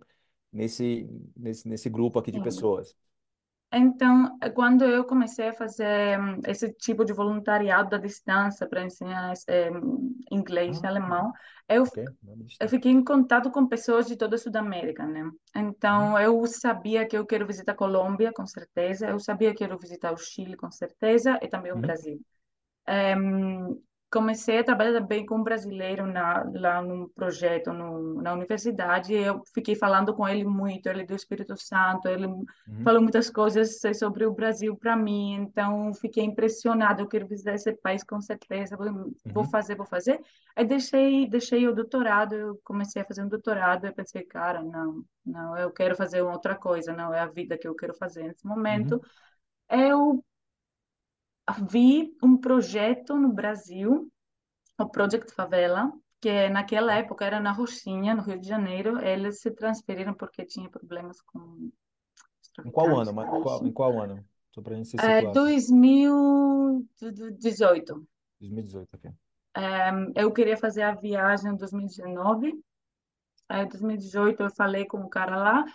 nesse, 0.51 1.07
nesse, 1.35 1.67
nesse 1.67 1.89
grupo 1.89 2.19
aqui 2.19 2.31
de 2.31 2.39
Sim. 2.39 2.41
pessoas? 2.41 2.95
Então, 3.75 4.37
quando 4.53 4.83
eu 4.85 5.03
comecei 5.03 5.49
a 5.49 5.53
fazer 5.53 6.19
hum, 6.19 6.39
esse 6.45 6.71
tipo 6.73 7.03
de 7.03 7.11
voluntariado 7.13 7.95
à 7.95 7.99
distância 7.99 8.67
para 8.69 8.83
ensinar 8.85 9.33
eh, 9.47 9.69
inglês 10.31 10.79
e 10.83 10.87
Ah, 10.87 10.87
alemão, 10.87 11.31
eu 11.67 11.83
eu 12.61 12.69
fiquei 12.69 12.91
em 12.91 13.03
contato 13.03 13.51
com 13.51 13.67
pessoas 13.67 14.07
de 14.07 14.17
toda 14.17 14.35
a 14.35 14.39
Sudamérica, 14.39 15.05
né? 15.07 15.29
Uhum, 15.97 16.09
Então, 16.09 16.19
eu 16.19 16.45
sabia 16.47 17.07
que 17.07 17.17
eu 17.17 17.25
quero 17.25 17.45
visitar 17.47 17.73
a 17.73 17.75
Colômbia, 17.75 18.33
com 18.33 18.45
certeza. 18.47 19.09
Eu 19.09 19.19
sabia 19.19 19.49
que 19.55 19.63
eu 19.63 19.69
quero 19.69 19.79
visitar 19.79 20.13
o 20.13 20.17
Chile, 20.17 20.57
com 20.57 20.71
certeza, 20.71 21.39
e 21.41 21.47
também 21.49 21.73
o 21.73 21.75
uhum, 21.75 21.81
Brasil. 21.81 22.21
Em, 22.87 23.81
comecei 24.11 24.59
a 24.59 24.63
trabalhar 24.63 24.93
também 25.01 25.25
com 25.25 25.37
um 25.37 25.43
brasileiro 25.43 26.05
na, 26.05 26.43
lá 26.53 26.81
num 26.81 27.07
projeto 27.09 27.73
no, 27.73 28.21
na 28.21 28.33
universidade. 28.33 29.13
Eu 29.13 29.41
fiquei 29.53 29.75
falando 29.75 30.13
com 30.15 30.27
ele 30.27 30.43
muito, 30.45 30.87
ele 30.87 31.01
é 31.01 31.05
do 31.05 31.15
Espírito 31.15 31.55
Santo, 31.57 32.07
ele 32.07 32.27
uhum, 32.67 32.83
falou 32.83 33.01
muitas 33.01 33.29
coisas 33.29 33.79
sobre 33.97 34.25
o 34.25 34.33
Brasil 34.33 34.75
para 34.75 34.95
mim, 34.95 35.33
então 35.35 35.93
fiquei 35.95 36.23
impressionada. 36.23 37.01
Eu 37.01 37.07
quero 37.07 37.27
visitar 37.27 37.53
esse 37.55 37.73
país 37.77 38.03
com 38.03 38.21
certeza, 38.21 38.75
vou 38.77 39.11
vou 39.33 39.43
uhum, 39.43 39.45
fazer, 39.45 39.75
vou 39.75 39.85
fazer. 39.85 40.19
Aí 40.55 40.65
deixei, 40.65 41.27
deixei 41.27 41.67
o 41.67 41.73
doutorado, 41.73 42.35
eu 42.35 42.59
comecei 42.63 43.01
a 43.01 43.05
fazer 43.05 43.23
um 43.23 43.29
doutorado, 43.29 43.85
eu 43.85 43.93
pensei, 43.93 44.23
cara, 44.23 44.61
não, 44.61 45.03
não, 45.25 45.57
eu 45.57 45.71
quero 45.71 45.95
fazer 45.95 46.21
outra 46.21 46.55
coisa, 46.55 46.93
não 46.93 47.13
é 47.13 47.19
a 47.21 47.25
vida 47.27 47.57
que 47.57 47.67
eu 47.67 47.75
quero 47.75 47.93
fazer 47.95 48.23
nesse 48.23 48.45
momento. 48.45 48.99
uhum, 48.99 49.01
Eu 49.69 50.23
vi 51.69 52.15
um 52.23 52.37
projeto 52.37 53.17
no 53.17 53.33
Brasil, 53.33 54.09
o 54.79 54.89
Project 54.89 55.33
Favela, 55.33 55.91
que 56.21 56.49
naquela 56.49 56.91
ok. 56.91 56.95
época 56.95 57.25
era 57.25 57.39
na 57.39 57.51
Rocinha, 57.51 58.15
no 58.15 58.21
Rio 58.23 58.39
de 58.39 58.47
Janeiro. 58.47 58.99
Eles 59.05 59.41
se 59.41 59.51
transferiram 59.51 60.13
porque 60.13 60.45
tinha 60.45 60.69
problemas 60.69 61.21
com 61.21 61.69
Em 62.63 62.71
qual 62.71 62.95
ano? 62.97 63.05
da 63.05 63.13
ma- 63.13 63.27
Qual, 63.27 63.65
em 63.65 63.71
qual 63.71 64.01
ano? 64.01 64.25
Só 64.51 64.61
pra 64.61 64.75
gente 64.75 64.89
se 64.89 64.97
É, 64.99 64.99
situar. 64.99 65.33
2018. 65.33 68.07
2018, 68.39 68.95
ok. 68.95 69.11
Eu 70.15 70.31
queria 70.33 70.57
fazer 70.57 70.81
a 70.83 70.95
viagem 70.95 71.51
em 71.51 71.55
2019. 71.55 72.53
Aí, 73.49 73.63
em 73.63 73.69
2018, 73.69 74.43
eu 74.43 74.51
falei 74.51 74.85
com 74.85 74.99
o 74.99 75.09
cara 75.09 75.37
lá. 75.37 75.65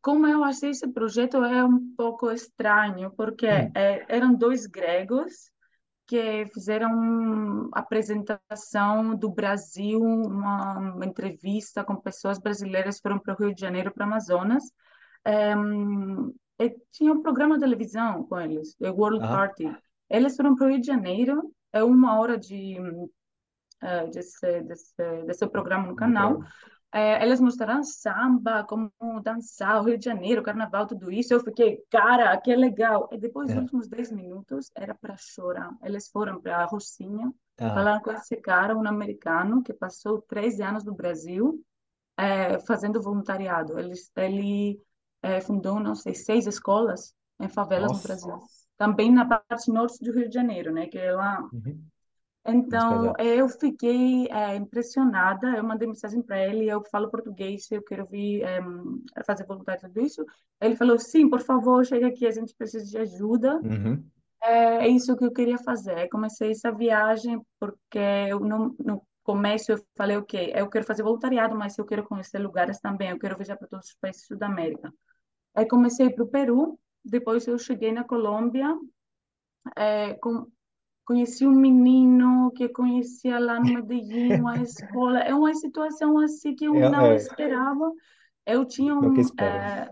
Como 0.00 0.26
eu 0.26 0.44
achei 0.44 0.70
esse 0.70 0.86
projeto 0.88 1.38
é 1.44 1.64
um 1.64 1.94
pouco 1.96 2.30
estranho, 2.30 3.10
porque 3.16 3.46
Hum. 3.46 3.72
é, 3.74 4.04
eram 4.08 4.34
dois 4.34 4.66
gregos 4.66 5.50
que 6.06 6.46
fizeram 6.54 6.92
uma 6.92 7.70
apresentação 7.72 9.16
do 9.16 9.28
Brasil, 9.28 10.00
uma, 10.00 10.78
uma 10.78 11.04
entrevista 11.04 11.82
com 11.82 11.96
pessoas 11.96 12.38
brasileiras, 12.38 13.00
foram 13.00 13.18
para 13.18 13.34
o 13.34 13.36
Rio 13.36 13.54
de 13.54 13.60
Janeiro, 13.60 13.92
para 13.92 14.04
Amazonas. 14.04 14.62
E 16.58 16.74
tinha 16.92 17.12
um 17.12 17.22
programa 17.22 17.56
de 17.56 17.60
televisão 17.60 18.24
com 18.24 18.40
eles, 18.40 18.74
The 18.76 18.90
World 18.90 19.22
Aham. 19.24 19.34
Party. 19.34 19.76
Eles 20.08 20.36
foram 20.36 20.54
para 20.54 20.66
o 20.66 20.70
Rio 20.70 20.80
de 20.80 20.86
Janeiro, 20.86 21.52
é 21.72 21.82
uma 21.82 22.18
hora 22.18 22.38
de, 22.38 22.76
eh, 23.82 24.06
desse, 24.06 24.62
desse, 24.62 24.94
desse 25.26 25.46
programa 25.48 25.88
no 25.88 25.96
canal. 25.96 26.40
É, 26.92 27.22
elas 27.22 27.40
mostraram 27.40 27.82
samba, 27.82 28.64
como 28.64 28.90
dançar, 29.22 29.80
o 29.80 29.84
Rio 29.84 29.98
de 29.98 30.04
Janeiro, 30.04 30.42
carnaval, 30.42 30.86
tudo 30.86 31.10
isso. 31.12 31.34
Eu 31.34 31.40
fiquei, 31.40 31.82
cara, 31.90 32.36
que 32.40 32.54
legal. 32.54 33.08
E 33.12 33.18
depois, 33.18 33.50
os 33.50 33.56
É. 33.56 33.56
últimos 33.56 33.88
10 33.88 34.10
minutos, 34.10 34.70
era 34.74 34.94
para 34.94 35.16
chorar. 35.16 35.70
Eles 35.82 36.08
foram 36.08 36.40
para 36.40 36.58
a 36.58 36.64
Rocinha, 36.64 37.32
Aham. 37.60 37.72
falaram 37.72 38.00
com 38.00 38.10
esse 38.12 38.36
cara, 38.36 38.76
um 38.76 38.86
americano, 38.86 39.62
que 39.62 39.74
passou 39.74 40.22
13 40.22 40.62
anos 40.62 40.84
no 40.84 40.94
Brasil, 40.94 41.62
é, 42.16 42.58
fazendo 42.60 43.02
voluntariado. 43.02 43.78
Ele, 43.78 43.94
ele 44.16 44.80
é, 45.22 45.40
fundou, 45.40 45.80
não 45.80 45.94
sei, 45.94 46.14
seis 46.14 46.46
escolas 46.46 47.14
em 47.40 47.48
favelas 47.48 47.92
no 47.92 48.00
Nossa. 48.00 48.02
Brasil. 48.02 48.42
Também 48.78 49.12
na 49.12 49.24
parte 49.26 49.70
norte 49.72 49.98
do 50.04 50.12
Rio 50.12 50.28
de 50.28 50.34
Janeiro, 50.34 50.72
né? 50.72 50.86
Que 50.86 50.98
é 50.98 51.12
lá 51.12 51.42
Uhum. 51.52 51.90
Então, 52.48 53.12
pesado. 53.12 53.28
eu 53.28 53.48
fiquei 53.48 54.26
eh, 54.28 54.56
impressionada. 54.56 55.56
Eu 55.56 55.64
mandei 55.64 55.86
mensagem 55.88 56.22
para 56.22 56.44
ele. 56.44 56.68
Eu 56.68 56.82
falo 56.84 57.10
português, 57.10 57.70
eu 57.70 57.82
quero 57.82 58.06
vir 58.06 58.42
eh, 58.42 58.60
fazer 59.24 59.46
voluntário 59.46 59.80
tudo 59.82 60.00
isso. 60.00 60.24
Ele 60.60 60.76
falou: 60.76 60.98
Sim, 60.98 61.28
por 61.28 61.40
favor, 61.40 61.84
chega 61.84 62.06
aqui, 62.08 62.26
a 62.26 62.30
gente 62.30 62.54
precisa 62.54 62.84
de 62.84 62.98
ajuda. 62.98 63.56
Uhum. 63.56 64.04
É, 64.42 64.86
é 64.86 64.88
isso 64.88 65.16
que 65.16 65.24
eu 65.24 65.32
queria 65.32 65.58
fazer. 65.58 66.08
Comecei 66.08 66.50
essa 66.50 66.70
viagem 66.70 67.40
porque 67.58 67.98
eu 68.28 68.40
não, 68.40 68.74
no 68.78 69.02
começo 69.22 69.72
eu 69.72 69.84
falei: 69.96 70.16
Ok, 70.16 70.52
eu 70.54 70.68
quero 70.68 70.84
fazer 70.84 71.02
voluntariado, 71.02 71.56
mas 71.56 71.76
eu 71.78 71.84
quero 71.84 72.04
conhecer 72.04 72.38
lugares 72.38 72.78
também. 72.80 73.10
Eu 73.10 73.18
quero 73.18 73.36
viajar 73.36 73.56
para 73.56 73.68
todos 73.68 73.88
os 73.88 73.96
países 74.00 74.26
da 74.38 74.46
América. 74.46 74.92
Aí 75.54 75.66
comecei 75.66 76.10
para 76.10 76.24
o 76.24 76.28
Peru. 76.28 76.78
Depois 77.04 77.46
eu 77.46 77.58
cheguei 77.58 77.92
na 77.92 78.04
Colômbia. 78.04 78.76
eh, 79.76 80.14
com 80.20 80.46
Conheci 81.06 81.46
um 81.46 81.52
menino 81.52 82.52
que 82.52 82.68
conhecia 82.68 83.38
lá 83.40 83.60
no 83.60 83.70
Medellín, 83.70 84.40
uma 84.40 84.60
escola. 84.62 85.20
É 85.20 85.34
uma 85.34 85.54
situação 85.54 86.18
assim 86.18 86.54
que 86.54 86.66
eu 86.66 86.80
não 86.82 87.12
É, 87.12 87.16
é, 87.16 87.16
esperava. 87.16 87.92
Eu 88.46 88.64
tinha 88.66 88.94
é 89.00 89.06
o 89.06 89.12
que 89.12 89.20
um. 89.20 89.22
espera. 89.22 89.70
eh, 89.78 89.90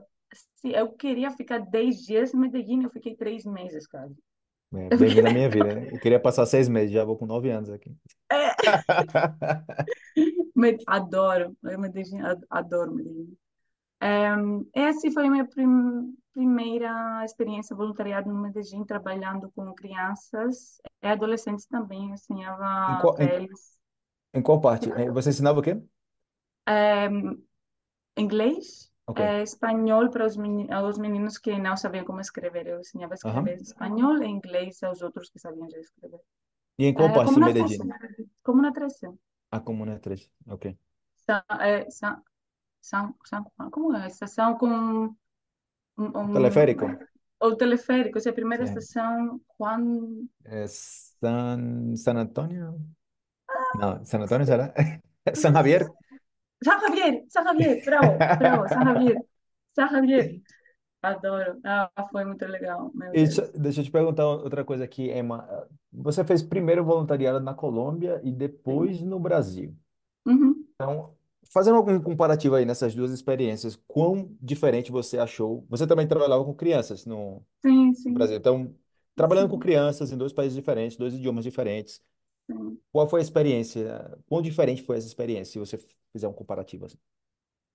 se 0.56 0.72
eu 0.74 0.92
queria 0.92 1.30
ficar 1.32 1.58
10 1.60 1.98
dias 2.04 2.32
no 2.34 2.40
Medellín, 2.40 2.84
eu 2.84 2.90
fiquei 2.90 3.16
três 3.16 3.44
meses, 3.46 3.86
cara. 3.86 4.10
É, 4.74 4.90
bem-vindo 4.90 5.28
à 5.28 5.30
minha 5.30 5.48
vida. 5.48 5.74
né? 5.74 5.88
Eu 5.92 5.98
queria 5.98 6.18
passar 6.20 6.44
seis 6.46 6.68
meses, 6.68 6.92
já 6.92 7.04
vou 7.04 7.16
com 7.16 7.26
nove 7.26 7.50
anos 7.50 7.70
aqui. 7.70 7.96
Me- 10.54 10.78
Adoro. 10.86 11.56
Medellín, 11.62 12.20
ad- 12.22 12.46
adoro 12.50 12.92
Medellín. 12.94 13.36
Em, 14.04 14.68
essa 14.74 15.10
foi 15.12 15.26
a 15.26 15.30
minha 15.30 15.46
prim- 15.48 16.16
primeira 16.34 17.24
experiência 17.24 17.74
voluntariado 17.76 18.28
no 18.30 18.40
Medellín, 18.42 18.84
trabalhando 18.84 19.50
com 19.52 19.72
crianças 19.74 20.78
e 21.02 21.06
adolescentes 21.08 21.66
também. 21.66 22.08
Eu 22.10 22.14
Em 22.86 22.96
ensinava 22.96 22.96
qual, 22.96 23.16
para 23.16 23.22
em, 23.22 23.46
em 24.34 24.42
qual 24.42 24.60
parte? 24.62 24.90
Você 25.12 25.30
ensinava 25.30 25.60
o 25.60 25.62
quê? 25.62 25.82
Em, 26.66 27.42
inglês, 28.16 28.90
Ok. 29.06 29.20
eh, 29.20 29.42
espanhol 29.42 30.10
para 30.10 30.26
os 30.26 30.36
meni- 30.36 30.70
aos 30.72 30.98
meninos 30.98 31.38
que 31.38 31.58
não 31.58 31.76
sabiam 31.76 32.04
como 32.06 32.20
escrever. 32.20 32.66
Eu 32.68 32.80
ensinava 32.80 33.14
a 33.14 33.16
escrever 33.20 33.58
em 33.58 33.62
espanhol 33.62 34.22
e 34.22 34.28
inglês 34.28 34.82
aos 34.82 35.02
outros 35.02 35.30
que 35.30 35.38
sabiam 35.40 35.70
já 35.70 35.78
escrever. 35.80 36.20
E 36.78 36.84
em 36.86 36.94
qual 36.94 37.10
Eh, 37.10 37.16
parte 37.16 37.34
como 37.34 37.40
na 37.40 37.50
Medellín? 37.50 37.82
13. 37.98 38.30
Como 38.44 38.62
na 38.62 38.72
13. 38.72 39.08
A 39.50 39.58
Comuna 39.60 39.98
3. 40.04 40.30
Ok. 40.46 40.64
Sa- 41.26 41.44
eh, 41.60 41.86
Sa- 41.90 42.22
São, 42.84 43.14
São 43.24 43.42
Juan, 43.58 43.70
como 43.70 43.96
é? 43.96 44.08
Estação 44.08 44.58
com 44.58 45.14
Teleférico? 46.34 46.84
o 47.40 47.56
teleférico, 47.56 48.18
essa 48.18 48.28
é 48.28 48.32
a 48.32 48.34
primeira 48.34 48.66
Sim. 48.66 48.72
estação, 48.78 49.40
Juan... 49.58 50.26
É 50.44 50.66
San, 50.66 51.96
San 51.96 52.16
Antonio? 52.16 52.78
Não, 53.76 54.04
San 54.04 54.20
Antonio 54.20 54.44
será? 54.44 54.74
San 55.34 55.52
Javier? 55.54 55.90
São 56.62 56.78
Javier, 56.78 57.24
São 57.28 57.44
Javier, 57.44 57.84
bravo, 57.86 58.18
bravo, 58.38 58.68
São 58.68 58.84
Javier, 58.84 59.24
São 59.74 59.88
Javier. 59.88 60.42
Adoro. 61.02 61.60
Ah, 61.64 61.90
foi 62.10 62.24
muito 62.24 62.44
legal, 62.46 62.90
deixa, 63.12 63.50
deixa 63.52 63.80
eu 63.80 63.84
te 63.84 63.90
perguntar 63.90 64.26
outra 64.26 64.62
coisa 64.64 64.84
aqui, 64.84 65.10
Emma. 65.10 65.46
Você 65.90 66.22
fez 66.22 66.42
primeiro 66.42 66.84
voluntariado 66.84 67.40
na 67.40 67.54
Colômbia 67.54 68.20
e 68.22 68.30
Sim. 68.30 68.36
depois 68.36 69.00
no 69.00 69.18
Brasil. 69.18 69.74
Uhum. 70.26 70.66
Então, 70.74 71.14
fazendo 71.52 71.76
algum 71.76 72.00
comparativo 72.00 72.54
aí 72.56 72.64
nessas 72.64 72.94
duas 72.94 73.12
experiências, 73.12 73.76
quão 73.86 74.36
diferente 74.40 74.90
você 74.92 75.18
achou? 75.18 75.66
Você 75.68 75.86
também 75.86 76.06
trabalhava 76.08 76.44
com 76.44 76.54
crianças 76.54 77.06
no, 77.06 77.44
Sim, 77.64 77.94
no 78.06 78.12
sim, 78.12 78.14
Brasil. 78.14 78.36
Então, 78.38 78.74
trabalhando 79.16 79.50
com 79.50 79.58
sim, 79.58 79.60
crianças 79.60 80.12
em 80.12 80.18
dois 80.18 80.32
países 80.32 80.56
diferentes, 80.56 80.96
dois 80.98 81.14
idiomas 81.14 81.44
diferentes, 81.44 82.02
sim. 82.46 82.78
qual 82.92 83.08
foi 83.08 83.20
a 83.20 83.24
experiência? 83.24 84.18
Quão 84.28 84.42
diferente 84.42 84.82
foi 84.82 84.98
essa 84.98 85.06
experiência, 85.08 85.52
se 85.54 85.60
você 85.60 85.78
fizer 86.12 86.28
um 86.28 86.32
comparativo 86.34 86.86
assim? 86.86 86.98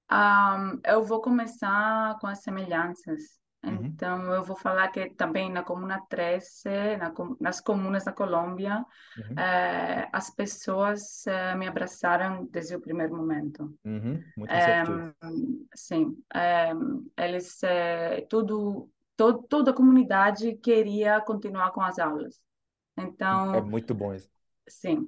Ah, 0.07 0.73
eu 0.85 1.03
vou 1.03 1.21
começar 1.21 2.17
com 2.19 2.27
as 2.27 2.41
semelhanças. 2.43 3.39
Uhum, 3.67 4.01
Então, 4.01 4.33
eu 4.33 4.43
vou 4.43 4.55
falar 4.57 4.89
que 4.89 5.09
também 5.11 5.51
na 5.51 5.63
Comuna 5.63 6.01
13, 6.09 6.97
na 6.97 7.13
nas 7.41 7.59
comunas 7.61 8.05
da 8.05 8.13
Colômbia, 8.13 8.85
uhum, 9.17 9.47
eh, 9.47 10.09
as 10.13 10.29
pessoas 10.31 11.25
eh, 11.27 11.55
me 11.55 11.67
abraçaram 11.67 12.45
desde 12.47 12.75
o 12.75 12.81
primeiro 12.81 13.15
momento. 13.15 13.73
uhum, 13.85 14.31
muito 14.35 14.55
receptivo. 14.55 15.03
sim, 15.75 16.17
eh, 16.33 16.71
eles, 17.17 17.59
tudo, 18.29 18.89
to- 19.15 19.43
toda 19.43 19.71
a 19.71 19.73
comunidade 19.73 20.55
queria 20.57 21.21
continuar 21.21 21.71
com 21.71 21.81
as 21.81 21.99
aulas. 21.99 22.39
É 23.51 23.61
Então, 23.61 23.61
muito 23.61 23.93
bom 23.95 24.13
isso. 24.13 24.29
Sim, 24.67 25.07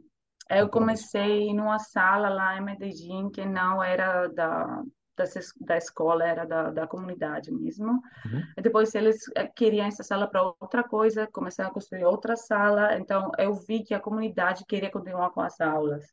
eu 0.50 0.70
Compromisso. 0.70 0.70
comecei 0.70 1.54
numa 1.54 1.80
sala 1.80 2.30
lá 2.30 2.58
em 2.58 2.62
Medellín 2.62 3.30
que 3.30 3.46
não 3.46 3.82
era 3.84 4.28
da, 4.28 4.84
da, 5.16 5.24
es- 5.24 5.54
da 5.60 5.78
escola, 5.78 6.26
era 6.26 6.46
da, 6.46 6.72
da 6.72 6.88
comunidade 6.88 7.52
mesmo. 7.52 7.92
Uhum. 7.92 8.42
E 8.58 8.62
depois 8.62 8.94
eles 8.96 9.18
eh, 9.36 9.48
queriam 9.48 9.86
essa 9.86 10.04
sala 10.04 10.28
para 10.28 10.44
outra 10.44 10.84
coisa, 10.84 11.28
começaram 11.28 11.70
a 11.70 11.74
construir 11.74 12.06
outra 12.06 12.36
sala, 12.36 12.98
então 12.98 13.32
eu 13.38 13.54
vi 13.54 13.84
que 13.84 13.94
a 13.94 14.00
comunidade 14.00 14.66
queria 14.66 14.92
continuar 14.92 15.30
com 15.32 15.42
as 15.42 15.60
aulas. 15.62 16.06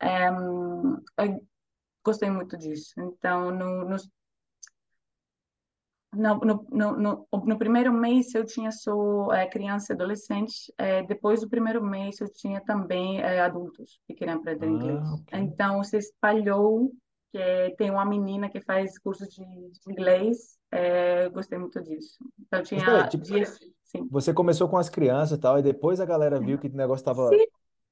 Em, 0.00 0.96
eu 1.18 1.46
gostei 2.04 2.30
muito 2.30 2.56
disso. 2.56 2.94
Então, 2.98 3.50
no, 3.50 3.96
No, 6.14 6.34
no, 6.40 6.66
no, 6.70 6.92
no, 6.98 7.26
no 7.32 7.58
primeiro 7.58 7.90
mês 7.90 8.34
eu 8.34 8.44
tinha 8.44 8.70
só 8.70 9.32
eh, 9.32 9.46
criança 9.46 9.92
e 9.92 9.94
adolescente, 9.94 10.70
eh, 10.76 11.02
depois 11.04 11.40
do 11.40 11.48
primeiro 11.48 11.82
mês 11.82 12.20
eu 12.20 12.30
tinha 12.30 12.60
também 12.60 13.18
eh, 13.22 13.40
adultos 13.40 13.98
que 14.06 14.12
queriam 14.12 14.36
aprender 14.36 14.68
inglês. 14.68 14.98
Ah, 15.00 15.14
ok. 15.14 15.38
Então 15.40 15.82
se 15.82 15.96
espalhou 15.96 16.92
que 17.32 17.74
tem 17.76 17.90
uma 17.90 18.04
menina 18.04 18.50
que 18.50 18.60
faz 18.60 18.98
curso 18.98 19.26
de, 19.28 19.44
de 19.44 19.92
inglês, 19.92 20.58
eu 21.24 21.30
gostei 21.32 21.58
muito 21.58 21.82
disso. 21.82 22.18
Então 22.40 22.62
Mas 22.72 22.84
peraí, 22.84 23.04
tinha 23.04 23.08
tipo, 23.08 23.24
dias, 23.24 23.58
sim, 23.84 24.10
você 24.10 24.32
começou 24.34 24.68
com 24.68 24.76
as 24.76 24.88
crianças 24.88 25.38
e 25.38 25.40
tal, 25.40 25.58
e 25.58 25.62
depois 25.62 26.00
a 26.00 26.06
galera 26.06 26.40
viu 26.40 26.58
que 26.58 26.68
o 26.68 26.72
negócio 26.76 27.04
tava. 27.04 27.30
sim, 27.32 27.44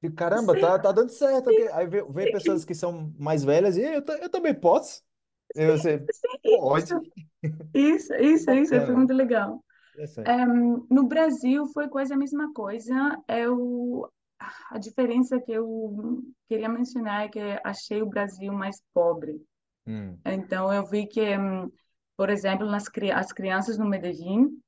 e, 0.03 0.09
Caramba, 0.11 0.53
sim, 0.53 0.61
tá, 0.61 0.79
tá 0.79 0.91
dando 0.91 1.09
certo. 1.11 1.49
sim. 1.49 1.67
Aí 1.73 1.87
vem, 1.87 2.11
vem 2.11 2.31
pessoas 2.31 2.65
que 2.65 2.75
são 2.75 3.13
mais 3.19 3.43
velhas 3.43 3.77
e 3.77 3.81
eu, 3.81 4.03
eu 4.21 4.29
também 4.29 4.53
posso. 4.53 5.03
E 5.55 5.65
você 5.67 6.07
sim, 6.11 6.57
pode. 6.57 6.91
isso, 7.73 8.13
isso, 8.15 8.51
isso, 8.51 8.81
foi 8.85 8.95
muito 8.95 9.13
legal. 9.13 9.63
no 10.89 11.07
Brasil 11.07 11.65
foi 11.67 11.87
quase 11.89 12.13
a 12.13 12.17
mesma 12.17 12.53
coisa. 12.53 12.93
Eu, 13.27 14.09
a 14.69 14.77
diferença 14.79 15.39
que 15.39 15.51
eu 15.51 16.23
queria 16.47 16.69
mencionar 16.69 17.23
é 17.25 17.29
que 17.29 17.39
achei 17.63 18.01
o 18.01 18.07
Brasil 18.09 18.53
mais 18.53 18.81
pobre. 18.93 19.41
Hum, 19.85 20.17
Então 20.25 20.71
eu 20.73 20.85
vi 20.85 21.07
que, 21.07 21.37
hum, 21.37 21.71
por 22.17 22.29
exemplo, 22.29 22.65
nas 22.65 22.85
as 23.15 23.31
crianças 23.33 23.77
no 23.77 23.87
Medellín, 23.87 24.61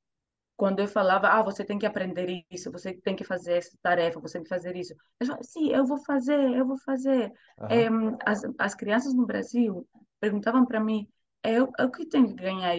quando 0.58 0.80
eu 0.82 0.88
falava, 0.88 1.30
ah, 1.30 1.44
você 1.44 1.66
tem 1.66 1.80
que 1.80 1.86
aprender 1.86 2.46
isso, 2.52 2.72
você 2.72 2.94
tem 2.94 3.16
que 3.16 3.24
fazer 3.24 3.58
essa 3.58 3.78
tarefa, 3.82 4.20
você 4.20 4.34
tem 4.40 4.44
que 4.44 4.50
fazer 4.50 4.76
isso. 4.76 4.94
Eu 5.20 5.28
falava, 5.28 5.44
sim, 5.44 5.70
eu 5.72 5.86
vou 5.86 5.98
fazer, 6.06 6.56
eu 6.56 6.66
vou 6.68 6.78
fazer. 6.80 7.32
aham. 7.58 7.88
Em, 7.88 8.18
as, 8.26 8.42
as 8.60 8.76
crianças 8.76 9.14
no 9.14 9.26
Brasil 9.26 9.88
perguntavam 10.20 10.66
para 10.66 10.80
mim, 10.80 11.08
eu, 11.44 11.72
eu 11.80 11.92
que 11.92 12.06
tenho 12.06 12.28
que 12.30 12.36
ganhar 12.36 12.76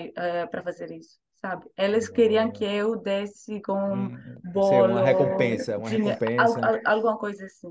para 0.51 0.63
fazer 0.63 0.91
isso, 0.93 1.19
sabe? 1.45 1.71
Eles 1.77 2.09
queriam 2.09 2.51
que 2.53 2.65
eu 2.65 2.97
desse 2.97 3.61
com 3.63 3.87
Hum, 3.91 4.43
sei, 4.61 4.83
uma 4.83 5.01
bolo, 5.01 5.03
recompensa, 5.03 5.79
uma 5.79 5.89
dinheiro, 5.89 6.21
al, 6.37 6.53
recompensa. 6.53 6.61
al, 6.63 6.81
alguma 6.87 7.19
coisa 7.19 7.47
assim. 7.47 7.71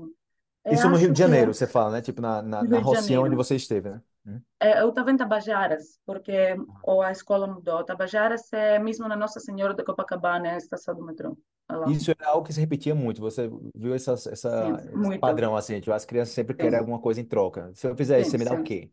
Eu 0.64 0.74
Isso 0.74 0.88
no 0.88 0.96
Rio 0.96 1.12
de 1.12 1.18
que 1.18 1.18
Janeiro, 1.18 1.52
você 1.54 1.66
fala, 1.66 1.92
né? 1.92 2.02
Tipo, 2.02 2.20
na, 2.22 2.42
na, 2.42 2.64
na 2.64 2.78
Rocinha 2.78 3.20
onde 3.20 3.36
você 3.36 3.56
esteve, 3.56 3.90
né? 3.90 4.02
Hum? 4.26 4.40
É, 4.60 4.80
eu 4.80 4.88
estava 4.88 5.10
em 5.10 5.16
Tabajaras, 5.16 6.00
porque 6.06 6.32
ou 6.82 7.02
a 7.02 7.12
escola 7.12 7.46
mudou. 7.46 7.84
Tabajaras 7.84 8.52
é 8.52 8.78
mesmo 8.78 9.06
na 9.08 9.16
Nossa 9.16 9.40
Senhora 9.40 9.74
de 9.74 9.84
Copacabana, 9.84 10.48
é 10.48 10.54
a 10.54 10.58
estação 10.58 10.94
do 10.94 11.04
metrô. 11.04 11.36
É 11.68 11.76
lá. 11.76 11.92
Isso 11.92 12.10
era 12.10 12.28
algo 12.30 12.46
que 12.46 12.52
se 12.52 12.60
repetia 12.60 12.94
muito. 12.94 13.20
Você 13.20 13.48
viu 13.74 13.94
essa, 13.94 14.12
essa, 14.12 14.50
Sim, 14.56 14.88
esse 14.98 15.14
muito. 15.18 15.18
padrão 15.18 15.54
assim, 15.56 15.80
tipo, 15.80 15.92
as 15.92 16.04
crianças 16.04 16.34
sempre 16.34 16.54
querem 16.56 16.78
Sim, 16.78 16.78
alguma 16.78 16.98
coisa 17.00 17.20
em 17.20 17.24
troca. 17.24 17.72
Se 17.74 17.86
eu 17.86 17.94
fizer 17.96 18.20
isso, 18.20 18.30
você 18.30 18.38
me 18.38 18.44
dá 18.44 18.54
o 18.54 18.58
quê? 18.58 18.90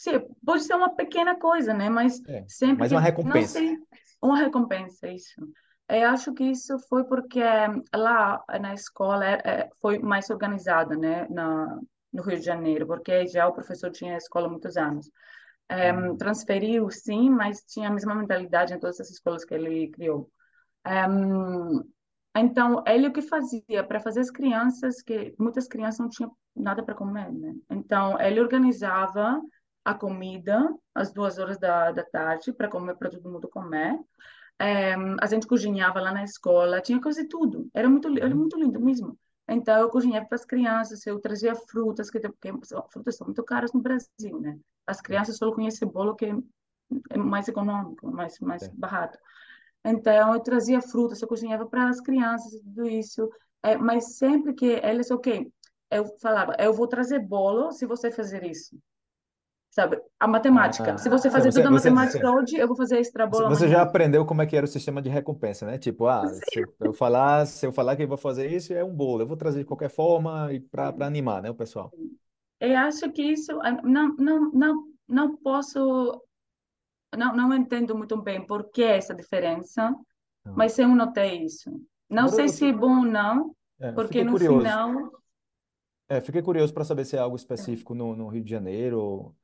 Sim, 0.00 0.20
pode 0.44 0.62
ser 0.64 0.74
uma 0.74 0.94
pequena 0.94 1.38
coisa, 1.38 1.74
né? 1.74 1.90
Mas 1.90 2.22
É, 2.26 2.44
sempre 2.46 2.88
que, 2.88 2.96
uma 2.96 3.00
recompensa. 3.00 3.60
sei, 3.60 3.76
uma 4.22 4.38
recompensa, 4.38 5.08
isso. 5.08 5.34
Eu 5.88 6.08
acho 6.08 6.32
que 6.32 6.44
isso 6.44 6.78
foi 6.88 7.04
porque 7.04 7.40
lá 7.94 8.42
na 8.60 8.72
escola 8.72 9.26
é- 9.26 9.42
é- 9.44 9.70
foi 9.80 9.98
mais 9.98 10.30
organizada, 10.30 10.96
né? 10.96 11.26
Na, 11.28 11.78
no 12.12 12.22
Rio 12.22 12.38
de 12.38 12.44
Janeiro, 12.46 12.86
porque 12.86 13.26
já 13.26 13.46
o 13.46 13.52
professor 13.52 13.90
tinha 13.90 14.14
a 14.14 14.18
escola 14.18 14.46
há 14.46 14.50
muitos 14.50 14.76
anos. 14.78 15.10
É, 15.68 15.92
transferiu, 16.16 16.90
sim, 16.90 17.30
mas 17.30 17.62
tinha 17.62 17.88
a 17.88 17.92
mesma 17.92 18.14
mentalidade 18.14 18.74
em 18.74 18.80
todas 18.80 19.00
as 19.00 19.10
escolas 19.10 19.44
que 19.44 19.54
ele 19.54 19.88
criou. 19.90 20.30
É, 20.86 21.06
então, 22.36 22.82
ele 22.86 23.08
o 23.08 23.12
que 23.12 23.22
fazia 23.22 23.84
para 23.86 24.00
fazer 24.00 24.20
as 24.20 24.30
crianças, 24.30 25.02
que 25.02 25.34
muitas 25.38 25.66
crianças 25.66 25.98
não 25.98 26.08
tinham 26.08 26.36
nada 26.54 26.82
para 26.82 26.94
comer, 26.94 27.30
né? 27.32 27.54
Então, 27.70 28.20
ele 28.20 28.40
organizava 28.40 29.40
a 29.84 29.94
comida 29.94 30.68
às 30.94 31.12
duas 31.12 31.38
horas 31.38 31.58
da, 31.58 31.90
da 31.92 32.04
tarde 32.04 32.52
para 32.52 32.68
comer, 32.68 32.96
para 32.96 33.10
todo 33.10 33.30
mundo 33.30 33.48
comer. 33.48 33.98
É, 34.58 34.94
a 34.94 35.26
gente 35.26 35.46
cozinhava 35.46 36.00
lá 36.00 36.12
na 36.12 36.22
escola, 36.22 36.82
tinha 36.82 36.98
de 37.00 37.24
tudo. 37.28 37.68
Era 37.72 37.88
muito, 37.88 38.08
era 38.18 38.28
uhum, 38.28 38.36
muito 38.36 38.58
lindo 38.58 38.80
mesmo. 38.80 39.18
Então, 39.48 39.80
eu 39.80 39.88
cozinhava 39.88 40.26
para 40.26 40.36
as 40.36 40.44
crianças, 40.44 41.04
eu 41.06 41.18
trazia 41.18 41.54
frutas, 41.54 42.10
que, 42.10 42.20
porque 42.20 42.52
frutas 42.92 43.16
são 43.16 43.26
muito 43.26 43.42
caras 43.42 43.72
no 43.72 43.80
Brasil, 43.80 44.38
né? 44.40 44.58
As 44.86 45.00
crianças 45.00 45.38
só 45.38 45.50
conhecem 45.52 45.88
bolo 45.88 46.14
que 46.14 46.26
é 47.10 47.18
mais 47.18 47.48
econômico, 47.48 48.10
mais, 48.10 48.38
mais 48.40 48.64
sim. 48.64 48.72
barato. 48.74 49.18
Então, 49.84 50.34
eu 50.34 50.40
trazia 50.40 50.80
frutas, 50.80 51.20
eu 51.20 51.28
cozinhava 51.28 51.66
para 51.66 51.88
as 51.88 52.00
crianças, 52.00 52.52
tudo 52.60 52.86
isso. 52.86 53.28
É, 53.62 53.76
mas 53.76 54.16
sempre 54.18 54.54
que 54.54 54.66
eles, 54.66 55.10
ok, 55.10 55.50
eu 55.90 56.06
falava, 56.20 56.54
eu 56.58 56.72
vou 56.72 56.86
trazer 56.86 57.18
bolo 57.18 57.72
se 57.72 57.86
você 57.86 58.10
fazer 58.10 58.44
isso, 58.44 58.78
sabe? 59.70 60.00
A 60.18 60.26
matemática. 60.28 60.96
Ah, 60.96 60.98
Se 60.98 61.08
você 61.08 61.30
você, 61.30 61.30
fazer 61.30 61.52
você, 61.52 61.52
toda 61.52 61.68
a 61.68 61.72
você, 61.72 61.90
matemática 61.90 62.30
sim. 62.30 62.30
hoje, 62.30 62.56
eu 62.56 62.66
vou 62.68 62.76
fazer 62.76 62.98
extra 62.98 63.26
Você 63.28 63.44
bolo 63.44 63.46
você 63.46 63.68
já 63.68 63.82
aprendeu 63.82 64.26
como 64.26 64.42
é 64.42 64.46
que 64.46 64.56
era 64.56 64.64
o 64.66 64.68
sistema 64.68 65.00
de 65.00 65.08
recompensa, 65.08 65.64
né? 65.66 65.78
Tipo, 65.78 66.06
ah, 66.08 66.28
se 66.50 66.68
eu 66.80 66.92
falar, 66.92 67.46
se 67.46 67.64
eu 67.66 67.72
falar 67.72 67.96
que 67.96 68.02
eu 68.02 68.08
vou 68.08 68.16
fazer 68.18 68.50
isso, 68.50 68.72
é 68.74 68.84
um 68.84 68.94
bolo. 68.94 69.22
Eu 69.22 69.26
vou 69.28 69.36
trazer 69.36 69.60
de 69.60 69.64
qualquer 69.66 69.90
forma 69.90 70.52
e 70.52 70.60
para 70.60 70.88
animar, 71.06 71.42
né, 71.42 71.50
o 71.50 71.54
pessoal. 71.54 71.94
Eu 72.60 72.76
acho 72.78 73.10
que 73.12 73.22
isso, 73.22 73.58
ah, 73.62 73.72
não, 73.82 74.14
não, 74.16 74.50
não, 74.52 74.84
não 75.08 75.36
posso, 75.36 76.22
não, 77.16 77.34
não 77.36 77.54
entendo 77.54 77.96
muito 77.96 78.20
bem 78.22 78.44
por 78.46 78.70
que 78.70 78.82
essa 78.82 79.14
diferença, 79.14 79.94
Ah. 80.44 80.54
mas 80.54 80.78
eu 80.78 80.88
notei 80.88 81.44
isso. 81.44 81.70
Não 82.10 82.28
Agora 82.28 82.28
sei 82.28 82.48
se 82.48 82.70
é 82.70 82.72
bom 82.72 83.00
ou 83.00 83.04
não, 83.06 83.54
é, 83.78 83.92
porque 83.94 84.24
no 84.24 84.32
curioso. 84.32 84.60
final, 84.60 85.12
É, 86.08 86.20
fiquei 86.20 86.42
curioso 86.42 86.74
para 86.74 86.84
saber 86.84 87.04
se 87.04 87.16
é 87.16 87.20
algo 87.20 87.36
sim, 87.54 87.76
específico 87.76 87.94
no, 87.94 88.16
no 88.16 88.28
Rio 88.28 88.42
de 88.42 88.50
Janeiro 88.50 89.00
ou, 89.00 89.36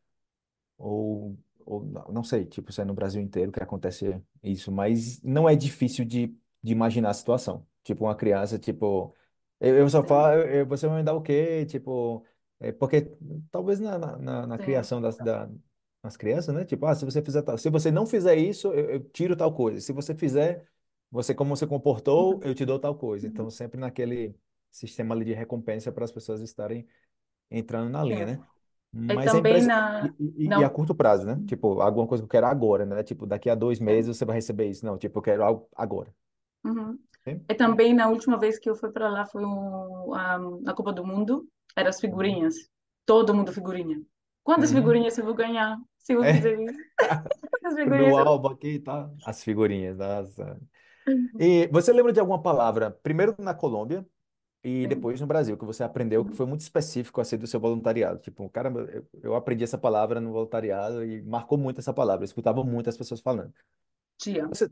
ou 0.79 1.37
não 1.85 2.05
não 2.13 2.25
sei, 2.25 2.45
tipo, 2.47 2.73
se 2.73 2.81
é 2.81 2.85
no 2.85 2.95
Brasil 2.95 3.21
inteiro 3.21 3.51
que 3.53 3.63
acontece 3.63 4.23
isso, 4.43 4.71
mas 4.73 5.21
não 5.23 5.49
é 5.49 5.57
difícil 5.57 6.05
de, 6.05 6.29
de 6.63 6.73
imaginar 6.73 7.11
a 7.11 7.15
situação. 7.15 7.67
Tipo, 7.83 8.05
uma 8.05 8.15
criança, 8.17 8.59
tipo, 8.59 9.15
eu, 9.61 9.77
eu 9.79 9.89
só 9.89 10.03
falo, 10.03 10.35
eu- 10.43 10.49
eu- 10.61 10.67
você 10.67 10.87
vai 10.89 10.99
me 10.99 11.05
dar 11.05 11.15
o 11.15 11.23
quê? 11.23 11.67
Tipo, 11.67 12.25
é, 12.61 12.73
porque 12.73 13.03
talvez 13.51 13.81
na, 13.81 13.99
na, 13.99 14.17
na- 14.19 14.47
na 14.47 14.59
sim, 14.59 14.59
criação 14.59 15.01
das, 15.01 15.19
da, 15.19 15.49
das 16.03 16.17
crianças, 16.17 16.55
né? 16.55 16.65
Tipo, 16.65 16.87
ah, 16.87 16.95
se 16.95 17.05
você 17.05 17.23
fizer 17.23 17.43
tal, 17.43 17.59
se 17.59 17.69
você 17.71 17.91
não 17.91 18.07
fizer 18.07 18.37
isso, 18.37 18.69
eu, 18.73 18.91
eu 18.91 19.01
tiro 19.11 19.37
tal 19.37 19.53
coisa. 19.55 19.81
Se 19.81 19.93
você 19.93 20.15
fizer, 20.15 20.67
você 21.11 21.35
como 21.35 21.57
você 21.57 21.67
comportou, 21.67 22.41
eu 22.43 22.55
te 22.55 22.65
dou 22.65 22.79
tal 22.79 22.97
coisa. 22.97 23.27
Então, 23.27 23.49
sempre 23.51 23.81
naquele 23.81 24.35
sistema 24.71 25.15
ali 25.15 25.25
de 25.25 25.33
recompensa 25.35 25.91
para 25.93 26.05
as 26.05 26.13
pessoas 26.13 26.41
estarem 26.41 26.87
entrando 27.51 27.91
na 27.91 28.05
linha, 28.05 28.27
sim. 28.27 28.39
né? 28.39 28.45
E 29.09 29.17
Mas 29.17 29.35
é 29.35 29.39
também 29.39 29.41
impressionante. 29.41 29.85
na, 30.01 30.15
E, 30.19 30.25
e- 30.55 30.59
e 30.59 30.65
a 30.65 30.71
curto 30.71 30.95
prazo, 30.95 31.27
né? 31.27 31.43
Tipo, 31.47 31.81
alguma 31.81 32.07
coisa 32.07 32.23
que 32.23 32.27
eu 32.27 32.31
quero 32.31 32.47
agora, 32.47 32.85
né? 32.87 33.03
Tipo, 33.03 33.27
daqui 33.27 33.51
a 33.51 33.55
dois 33.55 33.79
sim. 33.79 33.81
meses 33.81 34.17
você 34.17 34.25
vai 34.25 34.37
receber 34.37 34.67
isso. 34.69 34.85
Não, 34.87 34.99
tipo, 34.99 35.19
eu 35.19 35.23
quero 35.23 35.45
algo 35.45 35.69
agora. 35.77 36.15
Uhum. 36.65 36.99
E 37.49 37.55
também 37.55 37.95
na 37.95 38.09
última 38.09 38.39
vez 38.39 38.59
que 38.59 38.69
eu 38.69 38.75
fui 38.75 38.91
para 38.93 39.09
lá 39.09 39.27
foi 39.27 39.45
um, 39.45 40.15
a, 40.15 40.37
a 40.71 40.75
Copa 40.75 40.93
do 40.93 41.07
Mundo, 41.07 41.49
eram 41.77 41.91
as 41.91 42.01
Uhum. 42.01 42.01
figurinhas, 42.01 42.55
todo 43.07 43.35
mundo 43.35 43.53
figurinha. 43.53 44.03
Quantas 44.43 44.73
Uhum. 44.73 44.73
figurinhas 44.73 45.17
eu 45.19 45.25
vou 45.25 45.35
ganhar 45.35 45.79
se 45.99 46.13
eu 46.15 46.25
É, 46.25 46.33
fizer 46.33 46.59
isso? 46.61 46.85
Meu 47.85 48.15
figurinhas 48.15 48.19
eu... 48.19 48.27
álbum 48.27 48.49
aqui, 48.49 48.79
tá? 48.81 49.11
As 49.25 49.43
figurinhas. 49.45 49.97
Nossa. 49.99 50.61
E 51.39 51.69
você 51.69 51.93
lembra 51.93 52.13
de 52.13 52.21
alguma 52.21 52.43
palavra, 52.43 52.91
primeiro 53.03 53.35
na 53.39 53.55
Colômbia 53.55 54.07
e 54.65 54.87
Sim. 54.87 54.89
depois 54.89 55.21
no 55.21 55.27
Brasil, 55.27 55.57
que 55.57 55.65
você 55.65 55.85
aprendeu 55.85 56.25
que 56.25 56.33
Uhum. 56.33 56.37
foi 56.37 56.47
muito 56.47 56.61
específico 56.63 57.21
assim 57.21 57.39
do 57.39 57.47
seu 57.47 57.61
voluntariado? 57.61 58.19
Tipo, 58.21 58.49
caramba, 58.51 58.89
eu, 59.23 59.35
aprendi 59.35 59.65
essa 59.65 59.79
palavra 59.79 60.21
no 60.21 60.33
voluntariado 60.33 61.05
e 61.05 61.23
marcou 61.23 61.59
muito 61.59 61.81
essa 61.81 61.93
palavra. 61.95 62.25
Eu 62.25 62.27
escutava 62.27 62.65
muito 62.65 62.89
as 62.91 62.97
pessoas 62.97 63.21
falando. 63.21 63.53
Tia, 64.19 64.51
Você, 64.51 64.71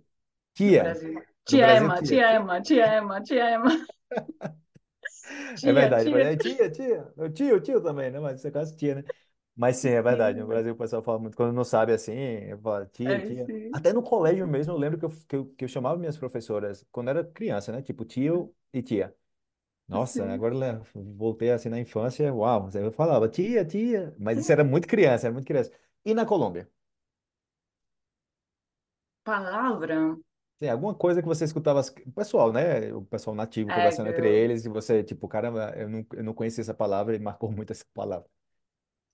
tia, 0.54 1.00
Tia 1.46 1.76
Emma, 1.76 2.02
tia. 2.02 2.02
tia 2.02 2.34
Emma, 2.36 2.60
tia 2.62 2.86
Emma, 2.98 3.22
tia 3.22 3.50
Emma. 3.54 3.70
É 5.62 5.72
Tia, 5.72 5.72
verdade. 5.72 6.10
tia. 6.10 6.32
É 6.32 6.36
tia, 6.36 6.70
tia. 6.70 7.12
O 7.16 7.28
tio, 7.30 7.60
tio 7.60 7.80
também, 7.82 8.10
né? 8.10 8.20
Mas 8.20 8.40
você 8.40 8.50
quase 8.50 8.76
tia, 8.76 8.96
né? 8.96 9.04
Mas 9.56 9.76
sim, 9.78 9.88
é 9.90 10.02
verdade. 10.02 10.38
No 10.40 10.46
Brasil 10.46 10.72
o 10.74 10.76
pessoal 10.76 11.02
fala 11.02 11.18
muito, 11.18 11.36
quando 11.36 11.52
não 11.54 11.64
sabe 11.64 11.92
assim, 11.92 12.14
fala 12.62 12.86
tia, 12.86 13.20
é, 13.20 13.20
tia. 13.20 13.48
sim. 13.48 13.72
Até 13.72 13.92
no 13.92 14.02
colégio 14.02 14.46
mesmo, 14.46 14.72
eu 14.72 14.76
lembro 14.78 14.98
que 14.98 15.04
eu, 15.06 15.10
que 15.28 15.36
eu, 15.36 15.46
que 15.56 15.64
eu 15.64 15.68
chamava 15.68 15.96
minhas 15.98 16.18
professoras, 16.18 16.84
quando 16.92 17.08
era 17.10 17.24
criança, 17.24 17.72
né? 17.72 17.82
Tipo 17.82 18.04
tio 18.04 18.54
e 18.72 18.82
tia. 18.82 19.14
Nossa, 19.88 20.32
Sim. 20.32 20.32
agora 20.32 20.82
voltei 20.94 21.50
assim 21.50 21.68
na 21.68 21.78
infância, 21.78 22.32
uau, 22.34 22.68
eu 22.74 22.90
falava 22.92 23.28
tia, 23.28 23.64
tia. 23.64 24.14
Mas 24.18 24.38
isso 24.38 24.50
era 24.52 24.64
muito 24.64 24.88
criança, 24.88 25.26
era 25.26 25.34
muito 25.34 25.46
criança. 25.46 25.70
E 26.04 26.14
na 26.14 26.24
Colômbia? 26.26 26.68
Palavra? 29.22 30.16
Tem 30.58 30.70
alguma 30.70 30.94
coisa 30.94 31.20
que 31.20 31.26
você 31.28 31.44
escutava, 31.44 31.80
as- 31.80 31.88
o 32.06 32.12
pessoal, 32.12 32.52
né? 32.52 32.92
O 32.94 33.04
pessoal 33.04 33.34
nativo 33.36 33.70
É, 33.70 33.72
conversando 33.72 34.08
entre 34.08 34.28
eu... 34.28 34.32
eles, 34.32 34.64
e 34.64 34.68
você, 34.68 35.02
tipo, 35.04 35.28
caramba, 35.28 35.72
eu 35.76 35.88
não, 35.88 36.06
eu 36.12 36.24
não 36.24 36.34
conhecia 36.34 36.62
essa 36.62 36.72
palavra 36.74 37.14
e 37.16 37.18
marcou 37.18 37.50
muito 37.50 37.72
essa 37.72 37.84
palavra. 37.92 38.28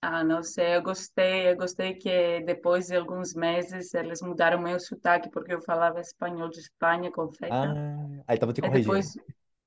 Ah, 0.03 0.23
não 0.23 0.41
sei, 0.43 0.75
eu 0.75 0.81
gostei, 0.83 1.49
eu 1.51 1.55
gostei 1.57 1.93
que 1.95 2.41
depois 2.41 2.87
de 2.87 2.95
alguns 2.95 3.33
meses 3.35 3.93
eles 3.93 4.21
mudaram 4.21 4.59
meu 4.61 4.79
sotaque 4.79 5.29
porque 5.29 5.53
eu 5.53 5.61
falava 5.61 5.99
espanhol 6.01 6.49
de 6.49 6.59
Espanha 6.59 7.11
com 7.11 7.31
feta. 7.31 7.75
Ah, 7.75 8.23
aí 8.27 8.37
tava 8.39 8.53
te 8.53 8.61
E 8.61 8.63
corrigindo. 8.63 9.11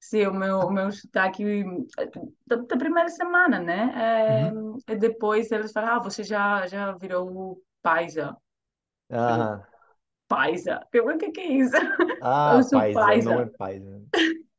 Sim, 0.09 0.27
o 0.27 0.33
meu, 0.35 0.61
o 0.61 0.71
meu 0.73 0.91
sotaque 0.93 1.45
eh, 1.45 2.11
da, 2.47 2.57
da 2.57 2.77
primeira 2.77 3.09
semana, 3.09 3.61
né? 3.61 3.93
Uhum. 4.29 4.83
É, 4.89 4.93
e 4.95 4.97
depois 4.97 5.51
eles 5.53 5.73
falaram, 5.73 5.97
ah, 5.97 6.03
você 6.03 6.23
já, 6.25 6.67
já 6.67 6.93
virou 6.93 7.61
paisa. 7.83 8.37
Eu, 9.29 9.49
Ah, 9.49 9.69
paisa? 10.29 10.81
Eu, 10.93 11.07
o 11.09 11.19
que 11.19 11.33
que 11.33 11.41
é 11.43 11.47
isso? 11.53 11.75
ah, 12.21 12.59
Eu 12.59 12.63
sou 12.65 12.83
paisa, 12.83 13.15
o 13.15 13.23
nome 13.23 13.43
é 13.45 13.47
paisa. 13.47 13.59
paisa. 13.59 14.03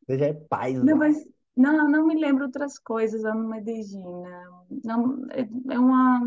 Você 0.08 0.18
já 0.20 0.28
é 0.28 0.34
Não, 0.82 0.98
paisa. 0.98 0.98
mas 0.98 1.18
não, 1.56 1.90
não 1.90 2.06
me 2.06 2.16
lembro 2.20 2.46
outras 2.46 2.78
coisas, 2.80 3.24
a 3.26 3.34
Medellina. 3.34 4.44
Não, 4.84 5.26
é, 5.32 5.42
é 5.74 5.80
uma 5.80 6.22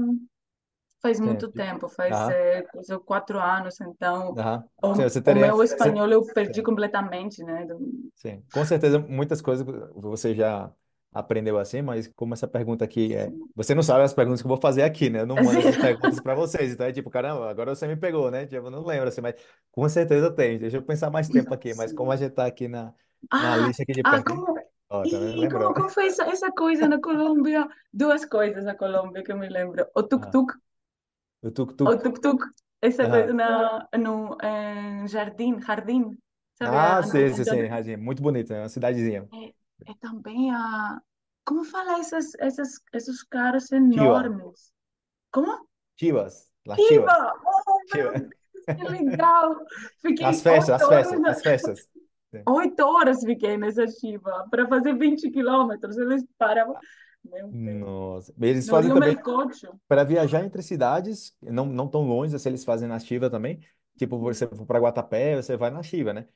faz 1.02 1.20
Sim, 1.20 1.20
muito 1.20 1.50
tipo, 1.52 1.52
tempo, 1.52 1.88
faz 1.88 2.28
é, 2.28 2.62
quatro 3.06 3.38
anos, 3.40 3.80
então 3.80 4.36
aham. 4.36 4.68
Sim, 4.92 5.02
o, 5.04 5.04
você 5.04 5.20
o 5.24 5.34
teria. 5.34 5.52
meu 5.52 5.62
espanhol 5.62 6.10
eu 6.10 6.32
perdi 6.32 6.62
sim, 6.62 6.64
completamente, 6.64 7.42
né? 7.44 7.66
Sim. 8.14 8.44
Com 8.50 8.64
certeza, 8.64 8.98
muitas 8.98 9.40
coisas 9.40 9.64
você 9.94 10.34
já 10.34 10.72
aprendeu 11.12 11.58
assim, 11.58 11.82
mas 11.82 12.08
como 12.08 12.34
essa 12.34 12.48
pergunta 12.48 12.84
aqui 12.84 13.14
é. 13.14 13.32
Você 13.54 13.74
não 13.74 13.82
sabe 13.82 14.02
as 14.04 14.12
perguntas 14.12 14.40
que 14.40 14.46
eu 14.46 14.48
vou 14.48 14.60
fazer 14.60 14.82
aqui, 14.82 15.08
né? 15.10 15.20
Eu 15.20 15.26
não 15.26 15.38
mando 15.38 15.58
essas 15.58 15.76
perguntas 15.78 16.20
para 16.20 16.34
vocês. 16.34 16.72
Então 16.72 16.86
é 16.86 16.92
tipo, 16.92 17.10
caramba, 17.10 17.48
agora 17.50 17.74
você 17.74 17.86
me 17.86 17.96
pegou, 17.96 18.30
né? 18.30 18.46
Tipo, 18.46 18.66
eu 18.66 18.70
não 18.70 18.84
lembro 18.84 19.08
assim, 19.08 19.20
mas 19.20 19.34
com 19.70 19.88
certeza 19.88 20.30
tem. 20.34 20.58
Deixa 20.58 20.76
eu 20.78 20.82
pensar 20.82 21.10
mais 21.10 21.28
tempo 21.30 21.52
aqui, 21.54 21.74
mas 21.74 21.92
como 21.92 22.10
a 22.12 22.16
gente 22.16 22.32
tá 22.32 22.46
aqui 22.46 22.68
na, 22.68 22.94
na 23.36 23.56
Ah, 23.56 23.56
lista 23.56 23.82
aqui 23.82 23.94
de 23.94 24.04
ah, 24.04 24.22
perguntas. 24.22 24.24
como, 24.24 24.54
vendo? 25.02 25.42
e 25.42 25.48
como, 25.48 25.72
como 25.74 25.88
foi 25.90 26.06
essa, 26.08 26.24
essa 26.24 26.52
coisa 26.52 26.88
na 26.88 27.00
Colômbia? 27.00 27.66
Duas 27.92 28.24
coisas 28.24 28.64
na 28.64 28.74
Colômbia 28.76 29.22
que 29.22 29.32
eu 29.32 29.36
me 29.38 29.48
lembro. 29.48 29.86
O 29.94 30.02
Ah, 30.16 30.38
tuk-tuk, 30.42 30.52
o 30.54 30.58
o 31.42 31.50
tuk-tuk. 31.50 31.96
tuk-tuk, 31.98 32.40
essa 32.82 33.06
coisa 33.08 33.32
Aham. 33.32 33.32
na, 33.32 33.88
no 33.98 34.36
em 34.42 35.06
jardim, 35.08 35.60
jardim, 35.60 36.16
sabe? 36.54 36.76
Ah, 36.76 37.02
a- 37.02 37.02
sim, 37.02 37.32
sim, 37.32 37.44
sim, 37.44 37.66
Radinho. 37.66 37.98
Muito 37.98 38.22
bonito, 38.22 38.52
é 38.52 38.60
uma 38.62 38.68
cidadezinha. 38.68 39.28
é, 39.32 39.48
é 39.92 39.94
também 40.00 40.50
a... 40.54 41.00
Como 41.44 41.64
fala 41.64 41.98
essas, 42.00 42.34
essas, 42.38 42.74
esses 42.92 43.22
caras 43.22 43.72
Chiva. 43.90 44.32
enormes? 44.32 44.72
Como? 45.32 45.68
Chivas. 45.96 46.50
Las 46.64 46.86
Chivas. 46.86 47.14
Oh, 47.44 47.80
meu. 47.92 48.12
Deus, 48.12 48.32
que 48.76 48.84
legal! 48.84 49.56
As 50.20 50.40
Fiquei 50.40 50.42
festas, 50.42 50.70
oito 50.70 50.82
as 50.82 50.86
festas, 50.86 51.20
horas, 51.22 51.22
as 51.26 51.42
festas. 51.42 51.88
Sim. 52.32 52.46
oito 52.48 52.80
horas 52.84 53.20
fiquei 53.24 53.56
nessa 53.56 53.86
Chiba 53.86 54.46
para 54.50 54.66
fazer 54.68 54.94
20 54.96 55.30
quilômetros. 55.30 55.96
Eles 55.98 56.24
paravam. 56.38 56.76
Meu 57.24 57.52
Deus. 57.62 57.86
Nossa. 57.86 58.34
Eles 58.40 58.68
No 58.68 58.68
fazem 58.68 58.92
também 58.92 59.22
para 59.88 60.04
viajar 60.04 60.44
entre 60.44 60.62
cidades, 60.62 61.36
não, 61.42 61.66
não 61.66 61.88
tão 61.88 62.02
longe, 62.02 62.36
assim, 62.36 62.48
eles 62.50 62.64
fazem 62.64 62.88
na 62.88 62.98
Chiva 63.00 63.30
também. 63.30 63.60
Tipo, 63.98 64.18
Hum, 64.20 64.34
você 64.34 64.46
for 64.48 64.66
para 64.66 64.80
Guatapé, 64.80 65.36
você 65.36 65.56
vai 65.56 65.70
na 65.70 65.82
Chiva, 65.82 66.12
né? 66.14 66.28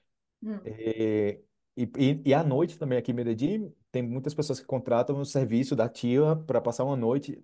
hum, 0.42 0.61
E, 0.64 1.40
e, 1.77 1.85
e 1.99 2.23
e 2.31 2.35
à 2.35 2.45
noite 2.45 2.79
também 2.79 2.99
aqui 2.99 3.12
em 3.12 3.14
Medellín, 3.14 3.75
tem 3.92 4.03
muitas 4.03 4.35
pessoas 4.35 4.61
que 4.61 4.66
contratam 4.66 5.21
o 5.21 5.25
serviço 5.27 5.77
da 5.77 5.92
Chiva 5.92 6.37
para 6.37 6.61
passar 6.61 6.85
uma 6.85 6.97
noite 6.97 7.42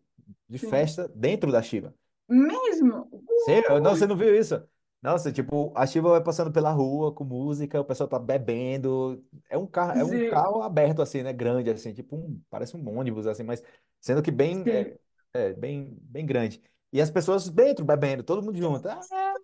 de 0.49 0.59
sim. 0.61 0.61
festa 0.61 1.09
dentro 1.15 1.53
da 1.53 1.63
Chiva. 1.63 1.95
Mesmo? 2.29 3.09
Sério? 3.37 3.81
Não, 3.81 3.95
Ui, 3.95 3.97
você 3.97 4.07
não 4.07 4.17
viu 4.17 4.35
isso? 4.39 4.63
Nossa, 5.01 5.33
tipo, 5.33 5.73
a 5.77 5.87
Chiva 5.87 6.11
vai 6.11 6.23
passando 6.23 6.53
pela 6.53 6.73
rua 6.73 7.13
com 7.15 7.23
música, 7.25 7.81
o 7.81 7.85
pessoal 7.85 8.09
tá 8.09 8.19
bebendo. 8.19 9.25
É 9.49 9.57
um 9.57 9.67
carro, 9.67 9.93
é 9.93 10.05
um 10.05 10.19
sim, 10.19 10.21
carro 10.21 10.61
aberto 10.63 11.01
assim, 11.03 11.23
né? 11.23 11.33
Grande 11.33 11.71
assim, 11.71 11.95
tipo 11.95 12.17
um, 12.17 12.41
parece 12.51 12.77
um 12.77 12.89
ônibus 12.99 13.27
assim, 13.27 13.45
mas 13.45 13.63
sendo 14.01 14.23
que 14.23 14.31
bem 14.33 14.67
sim. 14.67 14.73
é, 14.73 14.99
é, 15.35 15.53
bem 15.55 15.97
bem 16.03 16.27
grande. 16.27 16.61
E 16.93 17.01
as 17.01 17.11
pessoas 17.11 17.49
dentro 17.49 17.85
bebendo, 17.85 18.25
todo 18.25 18.43
mundo 18.43 18.59
junto. 18.59 18.89
Ah, 18.89 19.35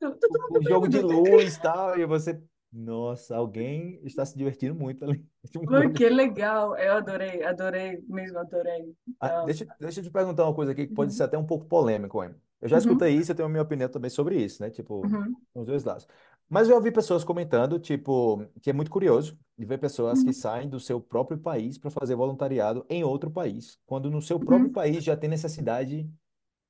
Todo, 0.00 0.16
todo 0.28 0.42
o, 0.48 0.48
mundo 0.48 0.60
o 0.60 0.62
jogo 0.62 0.88
de 0.88 1.00
bêbado. 1.00 1.00
luz, 1.00 1.56
e 1.56 1.60
tal, 1.60 1.98
e 1.98 2.06
você, 2.06 2.40
nossa, 2.72 3.36
alguém 3.36 4.00
está 4.04 4.24
se 4.24 4.36
divertindo 4.36 4.74
muito 4.74 5.04
ali. 5.04 5.26
Um 5.56 5.64
grupo 5.64 5.92
que 5.92 6.08
legal. 6.08 6.76
Eu 6.78 6.94
adorei, 6.98 7.42
adorei, 7.44 8.00
mesmo 8.08 8.38
adorei. 8.38 8.96
Ah, 9.20 9.28
Então, 9.28 9.44
deixa, 9.44 9.66
deixa 9.78 10.00
eu 10.00 10.04
te 10.04 10.10
perguntar 10.10 10.44
uma 10.44 10.54
coisa 10.54 10.72
aqui 10.72 10.86
que 10.86 10.92
pode 10.94 11.12
ser 11.14 11.22
uhum, 11.22 11.24
até 11.24 11.36
um 11.38 11.46
pouco 11.46 11.66
polêmico, 11.66 12.22
hein? 12.24 12.34
Eu 12.60 12.68
já 12.68 12.76
uhum, 12.76 12.76
escutei 12.78 13.14
isso, 13.16 13.32
eu 13.32 13.36
tenho 13.36 13.46
a 13.46 13.50
minha 13.50 13.62
opinião 13.62 13.88
também 13.88 14.10
sobre 14.10 14.36
isso, 14.42 14.62
né? 14.62 14.70
Tipo, 14.70 15.12
uhum, 15.12 15.36
os 15.54 15.66
dois 15.66 15.84
lados. 15.84 16.06
Mas 16.48 16.68
eu 16.68 16.76
ouvi 16.76 16.90
pessoas 16.92 17.24
comentando, 17.24 17.78
tipo, 17.78 18.44
que 18.60 18.70
é 18.70 18.72
muito 18.72 18.90
curioso 18.90 19.38
de 19.56 19.64
ver 19.64 19.78
pessoas 19.78 20.22
que 20.22 20.32
uhum, 20.32 20.34
saem 20.34 20.68
do 20.68 20.80
seu 20.80 21.00
próprio 21.00 21.38
país 21.38 21.78
para 21.78 21.90
fazer 21.90 22.14
voluntariado 22.16 22.84
em 22.88 23.04
outro 23.04 23.30
país, 23.30 23.78
quando 23.86 24.10
no 24.10 24.20
seu 24.20 24.40
próprio 24.40 24.70
uhum, 24.70 24.72
país 24.72 25.02
já 25.04 25.16
tem 25.16 25.30
necessidade 25.30 26.10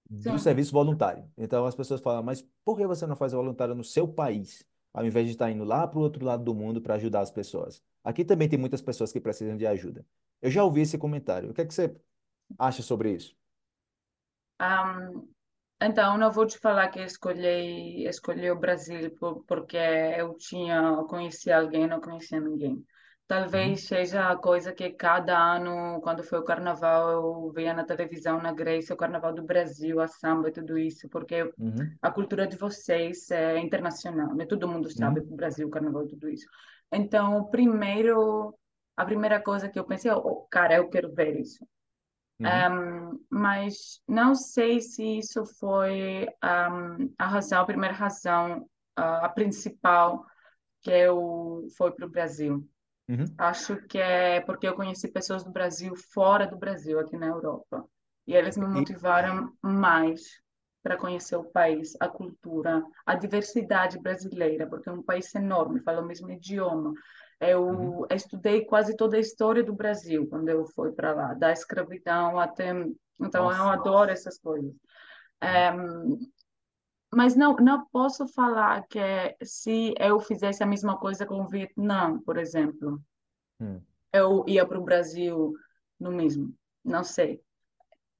do 0.08 0.38
sim. 0.38 0.38
serviço 0.38 0.72
voluntário. 0.72 1.30
Então 1.36 1.64
as 1.66 1.74
pessoas 1.74 2.00
falam, 2.00 2.22
mas 2.22 2.42
por 2.64 2.76
que 2.76 2.86
você 2.86 3.06
não 3.06 3.16
faz 3.16 3.32
voluntário 3.32 3.74
no 3.74 3.84
seu 3.84 4.08
país, 4.08 4.66
ao 4.92 5.04
invés 5.06 5.26
de 5.26 5.32
estar 5.32 5.50
indo 5.50 5.64
lá 5.64 5.86
para 5.86 5.98
o 5.98 6.02
outro 6.02 6.24
lado 6.24 6.44
do 6.44 6.54
mundo 6.54 6.80
para 6.82 6.94
ajudar 6.94 7.20
as 7.20 7.30
pessoas? 7.30 7.82
Aqui 8.02 8.24
também 8.24 8.48
tem 8.48 8.58
muitas 8.58 8.82
pessoas 8.82 9.12
que 9.12 9.20
precisam 9.20 9.56
de 9.56 9.66
ajuda. 9.66 10.06
Eu 10.42 10.50
já 10.50 10.64
ouvi 10.64 10.80
esse 10.82 10.98
comentário. 10.98 11.50
O 11.50 11.54
que 11.54 11.60
é 11.62 11.66
que 11.66 11.74
você 11.74 11.94
acha 12.58 12.82
sobre 12.82 13.12
isso? 13.14 13.36
Ahm, 14.58 15.28
então, 15.82 16.18
não 16.18 16.30
vou 16.30 16.46
te 16.46 16.58
falar 16.58 16.88
que 16.90 17.00
escolhi, 17.00 18.04
escolhi 18.06 18.50
o 18.50 18.58
Brasil 18.58 19.10
por- 19.16 19.44
porque 19.44 19.76
eu 19.76 20.34
tinha, 20.36 21.04
conheci 21.08 21.50
alguém, 21.50 21.86
não 21.86 22.00
conhecia 22.00 22.40
ninguém. 22.40 22.84
Uhum, 23.52 23.74
Talvez 23.74 23.86
seja 23.86 24.28
a 24.30 24.36
coisa 24.36 24.72
que 24.72 24.90
cada 24.90 25.38
ano, 25.38 26.00
quando 26.02 26.22
foi 26.24 26.38
o 26.40 26.44
carnaval, 26.44 27.10
eu 27.10 27.52
via 27.52 27.72
na 27.72 27.84
televisão 27.84 28.42
na 28.42 28.52
Grécia, 28.52 28.94
o 28.94 28.98
carnaval 28.98 29.32
do 29.32 29.42
Brasil, 29.42 30.00
a 30.00 30.06
samba 30.08 30.48
e 30.48 30.52
tudo 30.52 30.76
isso, 30.76 31.08
porque 31.08 31.50
uhum, 31.58 31.98
a 32.02 32.10
cultura 32.10 32.46
de 32.46 32.56
vocês 32.56 33.30
é 33.30 33.58
internacional, 33.58 34.34
né? 34.34 34.46
Todo 34.46 34.68
mundo 34.68 34.90
sabe 34.90 35.20
uhum, 35.20 35.30
o 35.30 35.36
Brasil, 35.36 35.66
o 35.68 35.70
carnaval 35.70 36.04
e 36.04 36.08
tudo 36.08 36.28
isso. 36.28 36.46
Então, 36.92 37.44
primeiro, 37.50 38.54
a 38.96 39.04
primeira 39.04 39.40
coisa 39.42 39.68
que 39.68 39.78
eu 39.78 39.84
pensei, 39.86 40.10
oh, 40.10 40.46
cara, 40.50 40.74
eu 40.76 40.88
quero 40.90 41.12
ver 41.14 41.38
isso. 41.40 41.64
Uhum, 42.40 42.64
Mas 43.30 44.00
não 44.08 44.34
sei 44.34 44.80
se 44.80 45.18
isso 45.18 45.44
foi 45.58 46.26
um, 46.44 47.14
a 47.18 47.26
razão, 47.26 47.60
a 47.62 47.66
primeira 47.66 47.94
razão, 47.94 48.68
a, 48.96 49.26
a 49.26 49.28
principal 49.28 50.24
que 50.82 50.90
eu 50.90 51.66
fui 51.76 51.90
para 51.92 52.06
o 52.06 52.10
Brasil. 52.10 52.68
uhum. 53.08 53.38
Acho 53.38 53.76
que 53.88 53.98
é 53.98 54.40
porque 54.42 54.68
eu 54.68 54.74
conheci 54.76 55.08
pessoas 55.08 55.44
do 55.44 55.50
Brasil 55.52 55.94
fora 55.96 56.46
do 56.46 56.58
Brasil, 56.58 56.98
aqui 57.00 57.16
na 57.16 57.26
Europa. 57.28 57.84
E 58.26 58.34
eles 58.34 58.56
me 58.58 58.66
E, 58.72 58.80
motivaram 58.80 59.52
mais 59.62 60.22
para 60.82 60.96
conhecer 60.96 61.36
o 61.36 61.44
país, 61.44 61.94
a 62.00 62.08
cultura, 62.08 62.82
a 63.06 63.14
diversidade 63.14 63.98
brasileira, 64.00 64.66
porque 64.68 64.88
é 64.88 64.92
um 64.92 65.02
país 65.02 65.34
enorme, 65.34 65.80
fala 65.82 66.02
o 66.02 66.06
mesmo 66.06 66.30
idioma. 66.30 66.94
Uhum, 67.40 68.06
Eu 68.08 68.16
estudei 68.16 68.64
quase 68.64 68.96
toda 68.96 69.16
a 69.16 69.20
história 69.20 69.62
do 69.62 69.72
Brasil 69.72 70.26
quando 70.28 70.48
eu 70.48 70.66
fui 70.66 70.92
para 70.92 71.12
lá, 71.12 71.34
da 71.34 71.52
escravidão 71.52 72.38
até. 72.38 72.70
Então, 73.20 73.50
eu 73.50 73.56
nossa. 73.56 73.72
adoro 73.72 74.10
essas 74.10 74.38
coisas. 74.38 74.74
É, 75.40 75.72
mas 77.12 77.34
não, 77.34 77.56
não 77.56 77.86
posso 77.86 78.28
falar 78.28 78.86
que 78.86 79.00
se 79.42 79.94
eu 79.98 80.20
fizesse 80.20 80.62
a 80.62 80.66
mesma 80.66 80.96
coisa 80.96 81.26
com 81.26 81.40
o 81.40 81.48
Vietnã, 81.48 82.20
por 82.20 82.36
exemplo 82.36 83.02
Hum, 83.60 83.80
eu 84.12 84.44
ia 84.46 84.66
para 84.66 84.78
o 84.78 84.84
Brasil 84.84 85.54
no 85.98 86.10
mesmo. 86.10 86.54
Não 86.84 87.04
sei. 87.04 87.42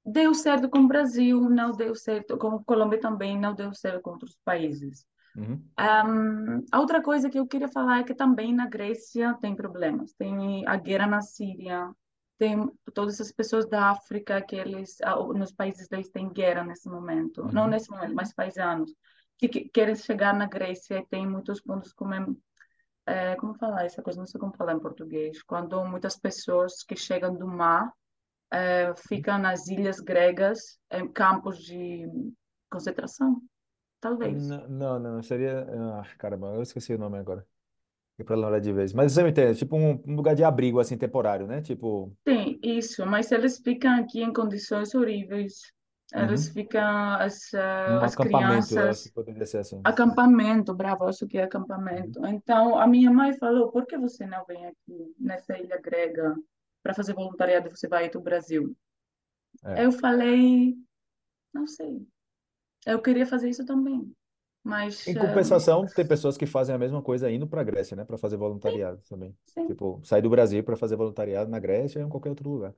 Deu 0.05 0.33
certo 0.33 0.69
com 0.69 0.79
o 0.79 0.87
Brasil, 0.87 1.49
não 1.49 1.71
deu 1.71 1.95
certo 1.95 2.37
com 2.37 2.55
a 2.55 2.63
Colômbia 2.63 2.99
também, 2.99 3.39
não 3.39 3.53
deu 3.53 3.73
certo 3.73 4.01
com 4.01 4.11
outros 4.11 4.37
países. 4.43 5.05
Uhum, 5.35 5.63
Ahm, 5.77 6.65
a 6.71 6.79
outra 6.79 7.01
coisa 7.01 7.29
que 7.29 7.39
eu 7.39 7.47
queria 7.47 7.67
falar 7.67 7.99
é 7.99 8.03
que 8.03 8.13
também 8.13 8.53
na 8.53 8.67
Grécia 8.67 9.33
tem 9.41 9.55
problemas. 9.55 10.13
Tem 10.13 10.65
a 10.67 10.75
guerra 10.75 11.07
na 11.07 11.21
Síria, 11.21 11.91
tem 12.37 12.69
todas 12.93 13.15
essas 13.15 13.31
pessoas 13.31 13.67
da 13.67 13.91
África 13.91 14.41
que 14.41 14.55
eles, 14.55 14.97
nos 15.35 15.51
países 15.51 15.87
deles 15.87 16.09
tem 16.09 16.27
guerra 16.29 16.63
nesse 16.63 16.89
momento. 16.89 17.43
Não 17.51 17.63
uhum. 17.63 17.69
nesse 17.69 17.89
momento, 17.89 18.15
mas 18.15 18.33
faz 18.33 18.57
anos. 18.57 18.93
Que, 19.37 19.47
que 19.47 19.69
querem 19.69 19.95
chegar 19.95 20.33
na 20.33 20.45
Grécia 20.45 20.99
e 20.99 21.05
tem 21.05 21.27
muitos 21.27 21.61
pontos 21.61 21.93
como 21.93 22.13
é, 23.05 23.35
como 23.35 23.53
falar 23.55 23.85
essa 23.85 24.01
coisa? 24.01 24.19
Não 24.19 24.27
sei 24.27 24.39
como 24.39 24.55
falar 24.55 24.73
em 24.73 24.79
português. 24.79 25.41
Quando 25.43 25.83
muitas 25.85 26.17
pessoas 26.17 26.83
que 26.83 26.95
chegam 26.95 27.35
do 27.35 27.47
mar 27.47 27.91
é, 28.51 28.93
ficam 28.95 29.37
nas 29.37 29.67
ilhas 29.67 29.99
gregas, 29.99 30.79
em 30.91 31.07
campos 31.07 31.59
de 31.59 32.07
concentração, 32.69 33.41
talvez. 34.01 34.43
N- 34.49 34.67
Não, 34.69 34.99
não, 34.99 35.21
seria. 35.23 35.65
Ah, 36.01 36.03
caramba, 36.17 36.47
eu 36.55 36.61
esqueci 36.61 36.93
o 36.93 36.97
nome 36.97 37.17
agora. 37.17 37.47
E 38.19 38.23
para 38.23 38.35
lembrar 38.37 38.59
de 38.61 38.73
vez. 38.73 38.93
Mas 38.93 39.13
você 39.13 39.23
me 39.23 39.31
entende, 39.31 39.59
tipo 39.59 39.77
um, 39.77 40.01
um 40.07 40.15
lugar 40.15 40.35
de 40.35 40.43
abrigo, 40.43 40.79
assim, 40.79 40.97
temporário, 40.97 41.47
né? 41.47 41.61
Tipo, 41.61 42.15
Sim, 42.27 42.59
isso, 42.63 43.05
mas 43.05 43.31
eles 43.31 43.57
ficam 43.59 43.99
aqui 43.99 44.21
em 44.21 44.31
condições 44.33 44.93
horríveis. 44.93 45.71
Eles 46.13 46.47
uhum. 46.47 46.49
ficam, 46.49 47.13
as, 47.15 47.53
eh, 47.53 47.59
Um 47.85 48.01
as 48.01 48.15
acampamento, 48.15 48.73
eu 48.75 48.89
acho 48.89 49.03
que 49.03 49.09
crianças, 49.09 49.11
poderia 49.11 49.45
ser 49.45 49.59
assim. 49.59 49.85
acampamento, 49.85 50.73
bravo, 50.75 51.05
acho 51.05 51.27
que 51.27 51.37
é 51.37 51.43
Uhum. 51.89 52.15
acampamento. 52.15 52.25
Então, 52.27 52.77
a 52.79 52.87
minha 52.87 53.11
mãe 53.11 53.33
falou, 53.37 53.71
por 53.71 53.85
que 53.87 53.97
você 53.97 54.25
não 54.27 54.45
vem 54.45 54.65
aqui 54.67 55.15
nessa 55.19 55.57
ilha 55.59 55.79
grega 55.81 56.35
para 56.83 56.93
fazer 56.93 57.13
voluntariado 57.13 57.69
você 57.69 57.87
vai 57.87 58.09
para 58.09 58.19
o 58.19 58.23
Brasil? 58.23 58.75
É. 59.63 59.85
Eu 59.85 59.91
falei, 59.91 60.75
não 61.53 61.67
sei. 61.67 62.07
Eu 62.85 63.01
queria 63.01 63.25
fazer 63.25 63.49
isso 63.49 63.65
também, 63.65 64.15
mas 64.63 64.95
Em 65.05 65.15
eh, 65.15 65.17
compensação, 65.17 65.87
tem 65.89 66.05
pessoas 66.07 66.37
que 66.37 66.45
fazem 66.45 66.75
a 66.75 66.77
mesma 66.77 67.01
coisa 67.01 67.31
indo 67.31 67.47
para 67.47 67.61
a 67.61 67.63
Grécia, 67.63 67.95
né? 67.95 68.05
Para 68.05 68.17
fazer 68.17 68.37
sim, 68.63 68.77
voluntariado 68.77 69.01
também. 69.09 69.35
sim, 69.45 69.67
Tipo, 69.67 69.99
sair 70.03 70.21
do 70.21 70.29
Brasil 70.29 70.63
para 70.63 70.77
fazer 70.77 70.95
voluntariado 70.95 71.49
na 71.49 71.59
Grécia 71.59 71.99
ou 72.01 72.05
em 72.07 72.09
qualquer 72.09 72.29
outro 72.29 72.49
lugar. 72.49 72.75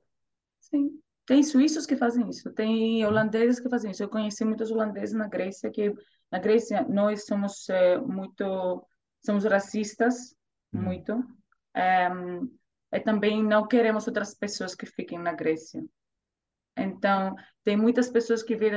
sim. 0.60 1.00
Tem 1.26 1.42
suíços 1.42 1.86
que 1.86 1.96
fazem 1.96 2.28
isso, 2.28 2.52
tem 2.52 3.04
holandeses 3.06 3.58
que 3.58 3.68
fazem 3.70 3.90
isso. 3.92 4.02
Eu 4.02 4.10
conheci 4.10 4.44
muitos 4.44 4.70
holandeses 4.70 5.14
na 5.14 5.26
Grécia 5.26 5.70
que 5.70 5.90
na 6.30 6.38
Grécia 6.38 6.86
nós 6.88 7.24
somos 7.24 7.66
eh, 7.70 7.98
muito 7.98 8.86
somos 9.24 9.44
racistas, 9.44 10.34
Uhum. 10.72 11.02
muito. 11.02 11.12
Eh, 11.74 12.10
e 12.92 13.00
também 13.00 13.42
não 13.42 13.66
queremos 13.66 14.06
outras 14.06 14.34
pessoas 14.34 14.74
que 14.74 14.86
fiquem 14.86 15.18
na 15.18 15.32
Grécia. 15.32 15.82
Então, 16.76 17.34
tem 17.64 17.76
muitas 17.76 18.08
pessoas 18.10 18.42
que 18.42 18.56
vêm 18.56 18.72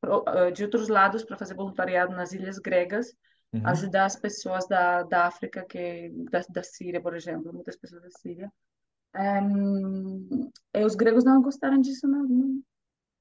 pro- 0.00 0.50
de 0.52 0.64
outros 0.64 0.88
lados 0.88 1.24
para 1.24 1.38
fazer 1.38 1.54
voluntariado 1.54 2.14
nas 2.14 2.32
ilhas 2.32 2.58
gregas, 2.58 3.12
Uhum. 3.52 3.90
ajudar 3.90 4.04
as 4.06 4.16
pessoas 4.16 4.66
da, 4.68 5.02
da 5.02 5.26
África, 5.26 5.64
que, 5.68 6.10
da, 6.30 6.40
da 6.48 6.62
Síria, 6.62 7.00
por 7.00 7.14
exemplo, 7.16 7.52
muitas 7.52 7.76
pessoas 7.76 8.02
da 8.02 8.10
Síria. 8.10 8.52
Ehm, 9.16 10.50
e 10.74 10.84
os 10.84 10.94
gregos 10.96 11.24
não 11.24 11.42
gostaram 11.42 11.80
disso, 11.80 12.08
não. 12.08 12.24
não. 12.28 12.62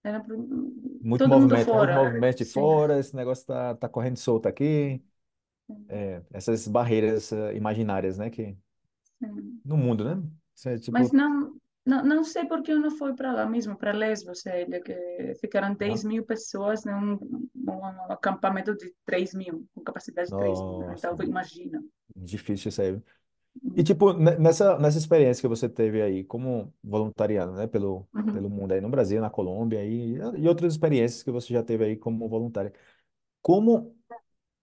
Era 0.04 0.22
pro- 0.22 0.72
Muito 1.02 1.28
movimento, 1.28 1.76
muito 1.76 1.94
fora. 1.94 1.94
movimento 1.94 2.38
de 2.40 2.46
Sim, 2.46 2.46
fora, 2.46 3.00
esse 3.00 3.16
negócio 3.16 3.46
tá, 3.46 3.76
tá 3.76 3.88
correndo 3.90 4.18
solto 4.18 4.48
aqui. 4.48 5.04
É, 5.90 6.24
essas 6.34 6.68
barreiras 6.68 7.32
eh, 7.34 7.56
imaginárias, 7.58 8.18
né? 8.18 8.30
Que, 8.30 8.58
sim. 9.20 9.64
no 9.64 9.78
mundo, 9.78 10.04
né? 10.04 10.22
É 10.66 10.78
Mas 10.90 11.12
tipo. 11.12 11.12
não, 11.12 11.55
não, 11.86 12.04
não 12.04 12.24
sei 12.24 12.46
por 12.46 12.62
que 12.64 12.72
eu 12.72 12.80
não 12.80 12.92
fui 12.92 13.14
para 13.16 13.32
lá 13.32 13.46
mesmo, 13.46 13.78
para 13.78 13.92
Lesbos, 13.92 14.46
ilha, 14.46 14.82
que 14.82 15.36
ficaram 15.40 15.70
ah, 15.70 15.76
10 15.76 16.04
mil 16.04 16.26
pessoas 16.26 16.84
num, 16.84 17.18
num 17.54 17.86
acampamento 18.12 18.76
de 18.76 18.94
3 19.06 19.34
mil, 19.34 19.68
com 19.74 19.82
capacidade 19.82 20.30
de 20.30 20.36
3 20.38 20.62
mil. 20.64 20.78
né? 20.80 20.96
Então, 20.98 21.16
imagina. 21.22 21.84
difícil 22.16 22.70
isso 22.70 22.82
aí. 22.82 23.02
E 23.76 23.84
tipo, 23.84 24.14
ne- 24.14 24.38
nessa, 24.38 24.78
nessa 24.80 24.98
experiência 24.98 25.42
que 25.42 25.48
você 25.48 25.70
teve 25.70 26.02
aí 26.02 26.24
como 26.24 26.74
voluntariado, 26.84 27.54
né? 27.54 27.68
Pelo, 27.68 28.08
Uhum. 28.14 28.34
pelo 28.34 28.50
mundo 28.50 28.74
aí 28.74 28.82
no 28.82 28.90
Brasil, 28.90 29.22
na 29.22 29.30
Colômbia 29.30 29.84
e, 29.86 30.16
e 30.38 30.48
outras 30.48 30.74
experiências 30.74 31.24
que 31.24 31.32
você 31.32 31.54
já 31.54 31.64
teve 31.64 31.84
aí 31.86 31.98
como 31.98 32.28
voluntária. 32.30 32.74
Como, 33.42 33.96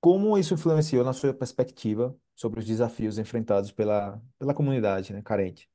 como 0.00 0.38
isso 0.38 0.54
influenciou 0.54 1.04
na 1.04 1.12
sua 1.14 1.34
perspectiva 1.34 2.16
sobre 2.36 2.60
os 2.60 2.66
desafios 2.66 3.18
enfrentados 3.18 3.72
pela, 3.72 4.22
pela 4.38 4.54
comunidade, 4.54 5.12
né? 5.14 5.22
Carente? 5.22 5.70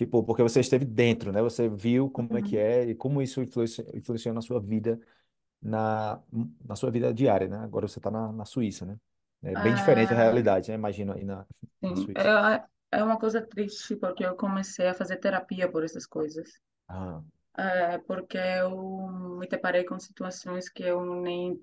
Tipo, 0.00 0.24
porque 0.24 0.42
você 0.42 0.60
esteve 0.60 0.84
dentro, 0.86 1.30
né? 1.30 1.42
Você 1.42 1.68
viu 1.68 2.10
como 2.10 2.34
é 2.38 2.40
que 2.42 2.56
Uhum. 2.56 2.56
é 2.56 2.86
e 2.86 2.94
como 2.94 3.20
isso 3.20 3.42
influenciou 3.42 4.34
na 4.34 4.40
sua 4.40 4.58
vida, 4.60 4.98
na, 5.62 6.22
na 6.64 6.76
sua 6.76 6.90
vida 6.90 7.14
diária, 7.14 7.48
né? 7.48 7.58
Agora 7.58 7.88
você 7.88 7.98
está 8.00 8.10
na, 8.10 8.32
na 8.32 8.44
Suíça, 8.46 8.86
né? 8.86 8.98
É 9.42 9.56
bem 9.56 9.74
diferente 9.74 10.14
a 10.14 10.16
Ah, 10.16 10.18
realidade, 10.18 10.70
né? 10.70 10.76
Imagino 10.76 11.12
aí 11.14 11.24
na, 11.24 11.46
na 11.88 11.94
sim, 11.94 11.94
Suíça. 11.96 12.32
é, 12.92 12.98
é 12.98 13.04
uma 13.04 13.18
coisa 13.18 13.46
triste 13.46 13.96
porque 13.96 14.24
eu 14.24 14.36
comecei 14.36 14.86
a 14.88 14.94
fazer 14.94 15.18
terapia 15.18 15.70
por 15.70 15.84
essas 15.84 16.06
coisas. 16.06 16.48
Ah, 16.88 17.22
É, 17.58 17.98
porque 17.98 18.38
eu 18.38 18.70
me 19.38 19.46
deparei 19.48 19.84
com 19.84 19.98
situações 19.98 20.68
que 20.68 20.82
eu 20.84 21.04
nem 21.20 21.60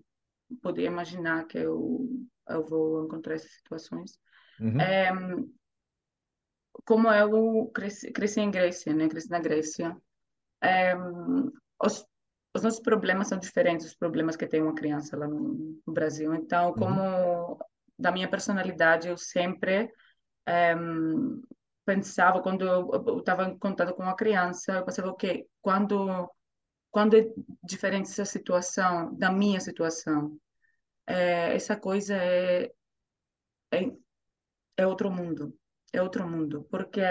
podia 0.61 0.87
imaginar 0.87 1.45
que 1.47 1.57
eu, 1.59 2.07
eu 2.49 2.63
vou 2.65 3.05
encontrar 3.05 3.35
essas 3.35 3.51
situações. 3.53 4.19
uhum, 4.59 4.95
É, 4.95 5.11
como 6.85 7.11
eu 7.11 7.69
cresci, 7.73 8.11
cresci 8.11 8.41
em 8.41 8.51
Grécia, 8.51 8.93
né? 8.93 9.07
Cresci 9.07 9.29
na 9.29 9.39
Grécia. 9.39 9.97
É, 10.61 10.95
os, 11.83 12.05
os 12.53 12.63
nossos 12.63 12.79
problemas 12.79 13.27
são 13.27 13.37
diferentes 13.37 13.85
dos 13.85 13.95
problemas 13.95 14.35
que 14.35 14.47
tem 14.47 14.61
uma 14.61 14.75
criança 14.75 15.15
lá 15.17 15.27
no, 15.27 15.79
no 15.85 15.93
Brasil. 15.93 16.33
Então, 16.33 16.69
uhum, 16.69 16.73
como 16.73 17.59
da 17.97 18.11
minha 18.11 18.29
personalidade, 18.29 19.07
eu 19.07 19.17
sempre 19.17 19.91
é, 20.45 20.75
pensava, 21.85 22.41
quando 22.41 22.65
eu 22.65 23.19
estava 23.19 23.45
em 23.45 23.57
contato 23.57 23.93
com 23.93 24.03
uma 24.03 24.15
criança, 24.15 24.73
eu 24.73 24.85
pensava, 24.85 25.09
ok, 25.09 25.47
quando, 25.61 26.29
quando 26.91 27.15
é 27.17 27.27
diferente 27.63 28.09
essa 28.09 28.25
situação 28.25 29.13
da 29.15 29.31
minha 29.31 29.59
situação, 29.59 30.37
é, 31.07 31.55
essa 31.55 31.75
coisa 31.77 32.15
é, 32.15 32.71
é, 33.71 33.91
é 34.77 34.87
outro 34.87 35.09
mundo. 35.09 35.57
É 35.93 36.01
outro 36.01 36.27
mundo, 36.27 36.67
porque 36.69 37.01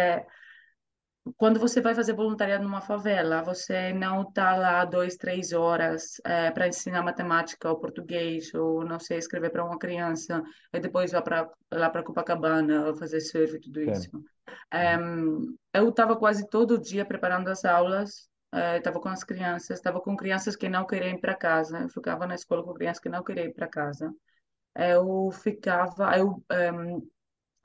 Quando 1.37 1.59
você 1.59 1.81
vai 1.81 1.93
fazer 1.93 2.12
voluntariado 2.12 2.62
numa 2.62 2.81
favela, 2.81 3.43
você 3.43 3.93
não 3.93 4.23
está 4.23 4.57
lá 4.57 4.85
dois, 4.85 5.17
três 5.17 5.53
horas 5.53 6.21
para 6.55 6.69
ensinar 6.69 7.03
matemática 7.03 7.69
ou 7.69 7.81
português, 7.81 8.55
ou 8.55 8.85
não 8.85 9.01
sei, 9.01 9.19
escrever 9.19 9.51
para 9.51 9.65
uma 9.65 9.79
criança, 9.79 10.41
e 10.73 10.79
depois 10.79 11.12
lá 11.12 11.21
para 11.21 11.51
lá 11.73 11.91
para 11.91 12.05
Copacabana 12.05 12.95
fazer 12.95 13.21
surf 13.21 13.57
e 13.57 13.61
tudo 13.61 13.81
isso. 13.81 14.09
Uhum, 14.73 15.57
eu 15.75 15.89
estava 15.89 16.17
quase 16.17 16.49
todo 16.49 16.79
dia 16.79 17.05
preparando 17.05 17.49
as 17.49 17.65
aulas, 17.65 18.29
estava 18.77 19.01
com 19.01 19.09
as 19.09 19.25
crianças, 19.25 19.79
estava 19.79 20.01
com 20.01 20.17
crianças 20.17 20.55
que 20.55 20.69
não 20.69 20.87
queriam 20.87 21.17
ir 21.17 21.21
para 21.21 21.35
casa, 21.35 21.81
eu 21.81 21.89
ficava 21.89 22.25
na 22.25 22.37
escola 22.37 22.62
com 22.62 22.73
crianças 22.73 23.01
que 23.01 23.09
não 23.09 23.25
queriam 23.25 23.47
ir 23.47 23.53
para 23.53 23.67
casa. 23.67 24.15
Eu 24.77 25.31
ficava, 25.33 26.17
eu 26.17 26.41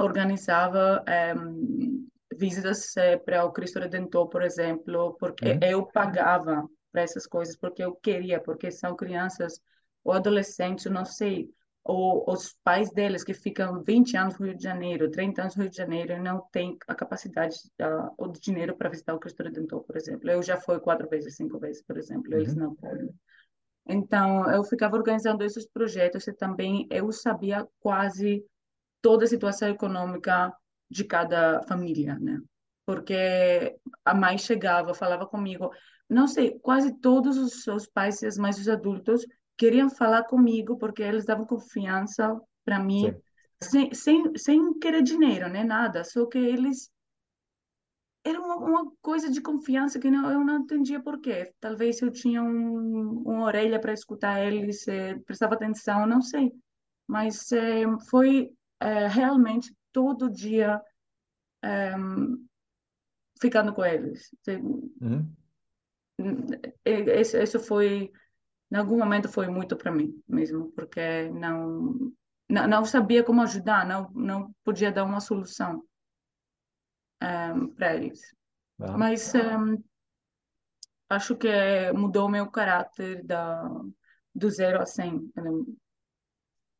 organizava 0.01 1.03
em, 1.07 2.07
visitas 2.37 2.95
eh, 2.97 3.17
para 3.17 3.45
o 3.45 3.51
Cristo 3.51 3.79
Redentor, 3.79 4.27
por 4.29 4.41
exemplo, 4.41 5.15
porque 5.19 5.51
uhum, 5.51 5.59
eu 5.61 5.85
pagava 5.85 6.67
para 6.91 7.01
essas 7.01 7.27
coisas, 7.27 7.55
porque 7.55 7.83
eu 7.83 7.95
queria, 7.95 8.39
porque 8.39 8.71
são 8.71 8.95
crianças 8.95 9.61
ou 10.03 10.13
adolescentes, 10.13 10.85
não 10.85 11.05
sei, 11.05 11.49
ou 11.83 12.23
os 12.27 12.55
pais 12.63 12.91
deles 12.91 13.23
que 13.23 13.33
ficam 13.33 13.83
20 13.83 14.15
anos 14.15 14.37
no 14.37 14.45
Rio 14.45 14.57
de 14.57 14.63
Janeiro, 14.63 15.09
30 15.09 15.41
anos 15.41 15.55
no 15.55 15.63
Rio 15.63 15.71
de 15.71 15.77
Janeiro 15.77 16.13
e 16.13 16.19
não 16.19 16.41
têm 16.51 16.77
a 16.87 16.93
capacidade 16.93 17.55
uh, 17.81 18.13
ou 18.17 18.27
de 18.31 18.39
dinheiro 18.39 18.75
para 18.75 18.89
visitar 18.89 19.15
o 19.15 19.19
Cristo 19.19 19.43
Redentor, 19.43 19.83
por 19.83 19.97
exemplo. 19.97 20.29
Eu 20.29 20.43
já 20.43 20.57
fui 20.57 20.79
quatro 20.79 21.09
vezes, 21.09 21.35
cinco 21.35 21.59
vezes, 21.59 21.81
por 21.83 21.97
exemplo, 21.97 22.33
eles 22.33 22.53
uhum, 22.53 22.59
não 22.59 22.75
podem. 22.75 23.09
Então, 23.87 24.49
eu 24.51 24.63
ficava 24.63 24.95
organizando 24.95 25.43
esses 25.43 25.67
projetos 25.67 26.27
e 26.27 26.33
também 26.33 26.87
eu 26.91 27.11
sabia 27.11 27.67
quase 27.79 28.45
toda 29.01 29.25
a 29.25 29.27
situação 29.27 29.69
econômica 29.69 30.53
de 30.89 31.03
cada 31.03 31.61
família, 31.63 32.17
né? 32.19 32.39
Porque 32.85 33.75
a 34.03 34.13
mãe 34.13 34.37
chegava, 34.37 34.93
falava 34.93 35.25
comigo, 35.25 35.71
não 36.09 36.27
sei, 36.27 36.59
quase 36.59 36.93
todos 36.99 37.37
os 37.37 37.63
seus 37.63 37.87
pais 37.87 38.21
e 38.21 38.27
as 38.27 38.37
mães 38.37 38.57
dos 38.57 38.67
adultos 38.67 39.25
queriam 39.57 39.89
falar 39.89 40.23
comigo 40.23 40.77
porque 40.77 41.01
eles 41.01 41.25
davam 41.25 41.45
confiança 41.45 42.39
para 42.65 42.79
mim, 42.79 43.13
sem, 43.61 43.93
sem, 43.93 44.35
sem 44.35 44.79
querer 44.79 45.03
dinheiro, 45.03 45.47
né? 45.49 45.63
Nada, 45.63 46.03
só 46.03 46.25
que 46.25 46.37
eles 46.37 46.91
era 48.23 48.39
uma, 48.39 48.55
uma 48.55 48.91
coisa 49.01 49.29
de 49.29 49.41
confiança 49.41 49.99
que 49.99 50.11
não, 50.11 50.29
eu 50.31 50.43
não 50.43 50.59
entendia 50.59 51.01
por 51.01 51.19
quê. 51.19 51.53
Talvez 51.59 52.01
eu 52.01 52.11
tinha 52.11 52.43
um, 52.43 53.23
uma 53.25 53.45
orelha 53.45 53.79
para 53.79 53.93
escutar 53.93 54.45
eles, 54.45 54.87
eh, 54.87 55.17
prestava 55.25 55.55
atenção, 55.55 56.05
não 56.05 56.21
sei. 56.21 56.51
Mas 57.07 57.51
eh, 57.51 57.83
foi 58.09 58.51
é, 58.81 59.07
realmente 59.07 59.75
todo 59.91 60.29
dia 60.29 60.81
é, 61.63 61.93
ficando 63.39 63.73
com 63.73 63.85
eles. 63.85 64.29
Uhum. 64.99 65.33
Isso, 66.85 67.37
isso 67.37 67.59
foi, 67.59 68.11
em 68.71 68.75
algum 68.75 68.97
momento 68.97 69.29
foi 69.29 69.47
muito 69.47 69.77
para 69.77 69.91
mim 69.91 70.21
mesmo, 70.27 70.71
porque 70.71 71.29
não, 71.29 72.11
não, 72.49 72.67
não 72.67 72.85
sabia 72.85 73.23
como 73.23 73.41
ajudar, 73.43 73.85
não, 73.85 74.09
não 74.11 74.53
podia 74.63 74.91
dar 74.91 75.03
uma 75.03 75.19
solução 75.19 75.83
é, 77.21 77.53
para 77.75 77.95
eles. 77.95 78.35
Ah. 78.79 78.97
Mas 78.97 79.33
é, 79.35 79.41
acho 81.09 81.35
que 81.35 81.47
mudou 81.93 82.27
meu 82.29 82.49
caráter 82.49 83.23
da, 83.23 83.69
do 84.33 84.49
zero 84.49 84.81
a 84.81 84.85
cem 84.85 85.31
né? 85.35 85.51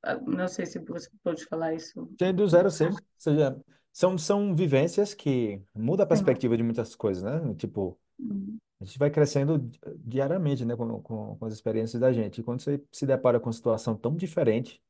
Não, 0.04 0.22
não 0.26 0.48
sei 0.48 0.66
se 0.66 0.80
você 0.80 1.10
pode 1.24 1.46
falar 1.46 1.74
isso. 1.74 2.08
Tem 2.18 2.34
do 2.34 2.48
zero, 2.48 2.70
sim. 2.70 2.90
Ou 2.90 2.98
seja, 3.18 3.60
são, 3.92 4.18
são 4.18 4.56
vivências 4.56 5.14
que 5.14 5.62
mudam 5.74 6.04
a 6.06 6.08
perspectiva 6.08 6.56
de 6.58 6.64
muitas 6.64 6.96
coisas, 6.96 7.24
né? 7.24 7.54
Tipo, 7.56 8.00
Uhum. 8.20 8.60
A 8.82 8.86
gente 8.86 9.00
vai 9.00 9.12
crescendo 9.12 9.60
di- 9.60 9.80
diariamente, 10.00 10.66
né, 10.66 10.76
com, 10.76 11.02
com, 11.04 11.38
com 11.38 11.46
as 11.46 11.54
experiências 11.54 12.00
da 12.02 12.14
gente. 12.14 12.42
E 12.42 12.44
quando 12.44 12.62
você 12.62 12.84
se 12.92 13.06
depara 13.08 13.40
com 13.40 13.48
uma 13.48 13.54
situação 13.54 13.96
tão 13.98 14.16
diferente 14.16 14.82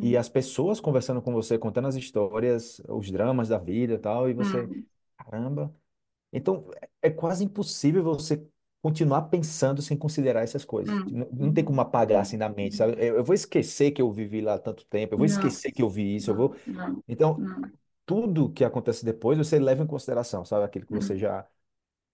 e 0.00 0.16
Uhum. 0.16 0.16
as 0.16 0.28
pessoas 0.28 0.80
conversando 0.80 1.22
com 1.22 1.32
você, 1.32 1.58
contando 1.58 1.88
as 1.88 1.96
histórias, 1.96 2.80
os 2.88 3.10
dramas 3.10 3.48
da 3.48 3.58
vida 3.58 3.94
e 3.94 3.98
tal, 3.98 4.28
e 4.30 4.34
você, 4.34 4.70
Uhum. 4.70 4.86
caramba. 5.18 5.74
Então, 6.32 6.70
é 6.82 6.88
é 7.08 7.10
quase 7.10 7.44
impossível 7.44 8.02
você 8.04 8.46
continuar 8.82 9.22
pensando 9.24 9.82
sem 9.82 9.96
considerar 9.96 10.42
essas 10.42 10.64
coisas. 10.64 10.96
Uhum. 10.96 11.10
Não, 11.10 11.28
não 11.32 11.52
tem 11.54 11.64
como 11.64 11.80
apagar 11.80 12.22
assim 12.22 12.38
da 12.38 12.48
mente, 12.48 12.76
sabe? 12.76 12.94
Eu, 12.98 13.16
eu 13.18 13.24
vou 13.24 13.34
esquecer 13.34 13.92
que 13.92 14.02
eu 14.02 14.12
vivi 14.12 14.40
lá 14.42 14.58
tanto 14.58 14.84
tempo, 14.86 15.14
eu 15.14 15.18
vou 15.18 15.26
Não, 15.26 15.26
esquecer 15.26 15.72
que 15.72 15.82
eu 15.82 15.88
vi 15.90 16.16
isso, 16.16 16.30
eu 16.30 16.34
vou. 16.36 16.56
não, 16.66 17.02
Então, 17.08 17.46
tudo 18.06 18.52
que 18.52 18.64
acontece 18.64 19.04
depois, 19.04 19.38
você 19.38 19.58
leva 19.58 19.82
em 19.84 19.86
consideração, 19.86 20.44
sabe? 20.44 20.64
Aquilo 20.66 20.86
que 20.86 20.92
você 20.94 21.16
Uhum. 21.16 21.18
já, 21.18 21.46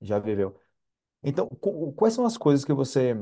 já 0.00 0.18
viveu. 0.18 0.60
Então, 1.22 1.48
qu- 1.48 1.92
quais 1.94 2.14
são 2.14 2.26
as 2.26 2.36
coisas 2.38 2.64
que 2.64 2.72
você 2.72 3.14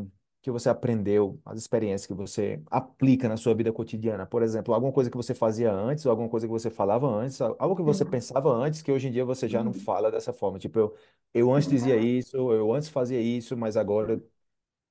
que 0.47 0.53
você 0.53 0.69
aprendeu, 0.71 1.41
as 1.45 1.59
experiências 1.59 2.07
que 2.07 2.15
você 2.15 2.63
aplica 2.71 3.29
na 3.29 3.37
sua 3.37 3.55
vida 3.55 3.73
cotidiana? 3.73 4.27
Por 4.27 4.43
exemplo, 4.43 4.75
alguma 4.75 4.93
coisa 4.93 5.11
que 5.11 5.17
você 5.17 5.35
fazia 5.35 5.73
antes, 5.73 6.07
ou 6.07 6.11
alguma 6.11 6.29
coisa 6.29 6.47
que 6.47 6.53
você 6.53 6.71
falava 6.71 7.07
antes, 7.09 7.41
al- 7.41 7.57
algo 7.59 7.77
que 7.77 7.83
você 7.83 8.05
Sim. 8.05 8.07
pensava 8.07 8.51
antes 8.53 8.83
que 8.83 8.93
hoje 8.93 9.09
em 9.09 9.13
dia 9.13 9.25
você 9.25 9.49
já 9.49 9.63
não 9.65 9.73
Uhum. 9.73 9.75
fala 9.75 10.11
dessa 10.11 10.33
forma. 10.33 10.59
Tipo, 10.59 10.79
eu, 10.79 10.97
eu 11.35 11.53
antes 11.53 11.69
dizia 11.69 11.97
isso, 11.99 12.37
eu 12.53 12.73
antes 12.73 12.89
fazia 12.89 13.21
isso, 13.21 13.57
mas 13.57 13.77
agora 13.77 14.23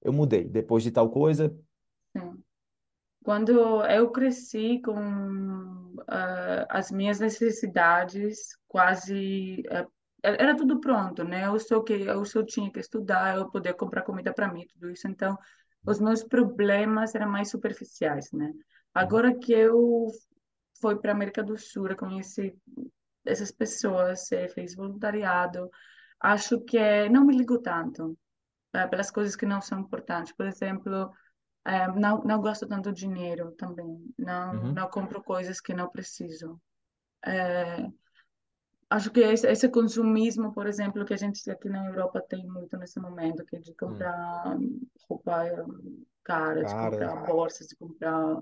eu 0.01 0.13
mudei. 0.13 0.45
Depois 0.45 0.83
de 0.83 0.91
tal 0.91 1.09
coisa. 1.11 1.55
Sim. 2.15 2.43
Quando 3.23 3.83
eu 3.85 4.11
cresci 4.11 4.81
com 4.81 4.95
ah, 6.07 6.67
as 6.69 6.91
minhas 6.91 7.19
necessidades 7.19 8.57
quase 8.67 9.63
ah, 9.71 9.87
era 10.33 10.55
tudo 10.55 10.79
pronto, 10.79 11.23
né? 11.23 11.45
Eu 11.45 11.59
só 11.59 11.81
que 11.81 11.93
eu 11.93 12.45
tinha 12.45 12.71
que 12.71 12.79
estudar, 12.79 13.37
eu 13.37 13.49
poder 13.49 13.73
comprar 13.73 14.01
comida 14.03 14.33
para 14.33 14.51
mim, 14.51 14.65
tudo 14.67 14.89
isso. 14.89 15.07
Então, 15.07 15.37
os 15.85 15.99
meus 15.99 16.23
problemas 16.23 17.13
eram 17.15 17.29
mais 17.29 17.49
superficiais, 17.49 18.31
né? 18.31 18.51
Agora 18.93 19.37
que 19.37 19.53
eu 19.53 20.07
fui 20.81 20.95
para 20.97 21.11
América 21.11 21.43
do 21.43 21.57
Sul, 21.57 21.87
eu 21.87 21.97
conheci 21.97 22.55
essas 23.25 23.51
pessoas, 23.51 24.31
eh, 24.31 24.47
fez 24.49 24.75
voluntariado, 24.75 25.69
acho 26.19 26.61
que 26.61 26.77
eh, 26.77 27.09
não 27.09 27.25
me 27.25 27.35
ligo 27.35 27.59
tanto 27.59 28.17
eh, 28.73 28.87
pelas 28.87 29.11
coisas 29.11 29.35
que 29.35 29.45
não 29.45 29.61
são 29.61 29.79
importantes. 29.79 30.33
Por 30.33 30.45
exemplo, 30.45 31.11
é, 31.65 31.87
não, 31.87 32.23
não 32.23 32.39
gosto 32.39 32.67
tanto 32.67 32.89
do 32.89 32.95
dinheiro 32.95 33.51
também. 33.53 34.13
Não, 34.17 34.53
uhum, 34.53 34.73
não 34.73 34.87
compro 34.87 35.23
coisas 35.23 35.59
que 35.59 35.73
não 35.73 35.89
preciso. 35.89 36.61
Acho 38.95 39.11
que 39.11 39.19
esse, 39.19 39.45
esse 39.45 39.67
consumismo, 39.67 40.53
por 40.53 40.67
exemplo, 40.67 41.03
que 41.03 41.13
a 41.13 41.17
gente 41.17 41.49
aqui 41.51 41.67
na 41.67 41.85
Europa 41.87 42.21
tem 42.21 42.47
muito 42.47 42.77
nesse 42.77 42.97
momento, 42.97 43.45
que 43.45 43.57
é 43.57 43.59
de 43.59 43.71
uhum. 43.71 43.77
comprar 43.77 44.57
roupa 45.09 45.43
cara, 46.23 46.63
de 46.63 46.73
comprar 46.73 47.25
bolsas, 47.27 47.67
de 47.67 47.75
comprar 47.75 48.37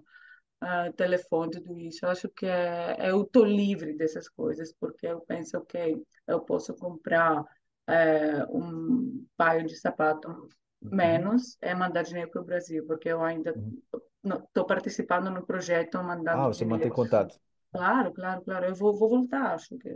ah, 0.62 0.92
telefone, 0.96 1.52
tudo 1.52 1.80
isso. 1.80 2.06
Eu 2.06 2.10
acho 2.10 2.30
que 2.30 2.46
é, 2.46 3.10
eu 3.10 3.26
tô 3.26 3.44
livre 3.44 3.94
dessas 3.96 4.30
coisas, 4.30 4.72
porque 4.80 5.08
eu 5.08 5.22
penso, 5.22 5.58
ok, 5.58 6.02
eu 6.28 6.40
posso 6.42 6.76
comprar 6.76 7.44
é, 7.88 8.46
um 8.46 9.26
par 9.36 9.64
de 9.64 9.76
sapato 9.76 10.30
uhum, 10.30 10.92
menos 10.92 11.58
e 11.62 11.74
mandar 11.74 12.04
dinheiro 12.04 12.30
para 12.30 12.42
o 12.42 12.46
Brasil, 12.46 12.86
porque 12.86 13.10
eu 13.10 13.24
ainda 13.24 13.54
uhum. 13.56 14.38
estou 14.46 14.66
participando 14.66 15.32
no 15.32 15.46
projeto 15.46 15.98
Ah, 15.98 16.04
mandando 16.04 16.54
você 16.54 16.64
mantém 16.64 16.92
dinheiro. 16.92 16.96
contato. 16.96 17.40
Claro, 17.74 18.14
claro, 18.14 18.42
claro. 18.46 18.66
Eu 18.68 18.76
vou, 18.76 18.98
vou 18.98 19.10
voltar, 19.10 19.54
acho 19.56 19.78
que 19.78 19.90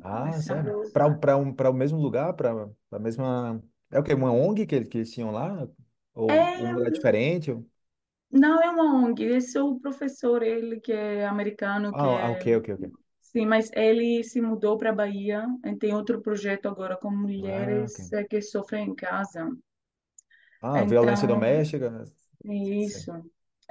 Ah, 0.00 0.40
sério? 0.42 0.74
Para 0.92 1.14
para 1.14 1.36
um, 1.36 1.54
para 1.54 1.70
o 1.70 1.72
mesmo 1.74 1.98
lugar, 2.00 2.34
para 2.34 2.68
a 2.90 2.98
mesma. 2.98 3.62
É 3.90 3.98
o 3.98 4.02
quê? 4.02 4.14
Uma 4.14 4.32
ONG 4.32 4.66
que, 4.66 4.84
que 4.84 4.98
eles 4.98 5.12
tinham 5.12 5.30
lá? 5.30 5.68
Ou 6.14 6.50
um 6.56 6.68
É, 6.68 6.72
lugar 6.74 6.90
diferente? 6.90 7.50
Ou- 7.52 7.70
não 8.32 8.60
é 8.60 8.68
uma 8.70 8.96
ONG, 9.06 9.22
esse 9.24 9.56
é 9.58 9.62
o 9.62 9.78
professor, 9.78 10.42
ele 10.42 10.80
que 10.80 10.92
é 10.92 11.24
americano, 11.26 11.94
que 11.94 12.06
Ah, 12.06 12.18
ah, 12.26 12.30
é. 12.30 12.32
ok, 12.32 12.46
ok, 12.56 12.68
ok. 12.74 12.92
Sim, 13.22 13.46
mas 13.46 13.70
ele 13.74 14.24
se 14.24 14.40
mudou 14.42 14.78
para 14.78 14.90
a 14.90 14.94
Bahia 14.94 15.46
e 15.64 15.76
tem 15.76 15.94
outro 15.94 16.20
projeto 16.22 16.68
agora 16.68 16.96
com 16.98 17.10
Ah, 17.40 17.82
ok. 17.84 17.98
mulheres 18.00 18.12
eh, 18.12 18.24
que 18.24 18.42
sofrem 18.42 18.90
em 18.90 18.94
casa. 18.94 19.50
Ah, 20.60 20.84
violência 20.84 21.26
Então, 21.26 21.28
doméstica? 21.28 22.04
Sim. 22.78 23.06
isso. 23.06 23.12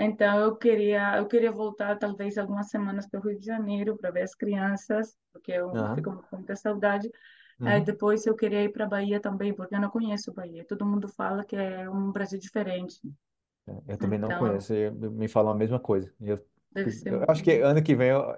Então 0.04 0.40
eu 0.40 0.56
queria, 0.58 1.18
eu 1.18 1.28
queria 1.28 1.52
voltar 1.52 1.98
talvez 2.00 2.38
algumas 2.38 2.70
semanas 2.70 3.08
para 3.10 3.20
o 3.20 3.24
Rio 3.24 3.40
de 3.40 3.46
Janeiro 3.46 3.98
para 3.98 4.12
ver 4.12 4.24
as 4.24 4.36
crianças, 4.36 5.16
porque 5.32 5.52
eu 5.52 5.72
Aham. 5.74 5.96
fico 5.96 6.24
com 6.30 6.38
muita 6.38 6.56
saudade. 6.56 7.10
Aí 7.64 7.82
Uhum. 7.82 7.86
depois 7.86 8.26
eu 8.26 8.36
queria 8.36 8.64
ir 8.64 8.72
para 8.74 8.86
a 8.86 8.90
Bahia 8.90 9.20
também, 9.22 9.54
porque 9.54 9.76
eu 9.76 9.82
não 9.82 9.90
conheço 9.92 10.34
Bahia. 10.34 10.66
Todo 10.68 10.86
mundo 10.86 11.08
fala 11.10 11.46
que 11.46 11.56
é 11.56 11.90
um 11.90 12.12
Brasil 12.12 12.40
diferente. 12.40 13.00
Eu 13.88 13.98
também 13.98 14.20
não 14.20 14.34
Então, 14.34 14.34
conheço, 14.34 14.74
me 15.12 15.28
falam 15.28 15.52
a 15.52 15.56
mesma 15.56 15.80
coisa. 15.80 16.14
Eu, 16.20 16.38
eu 17.06 17.26
acho 17.30 17.44
que 17.44 17.60
ano 17.62 17.84
que 17.84 17.96
vem 17.96 18.10
eu, 18.10 18.38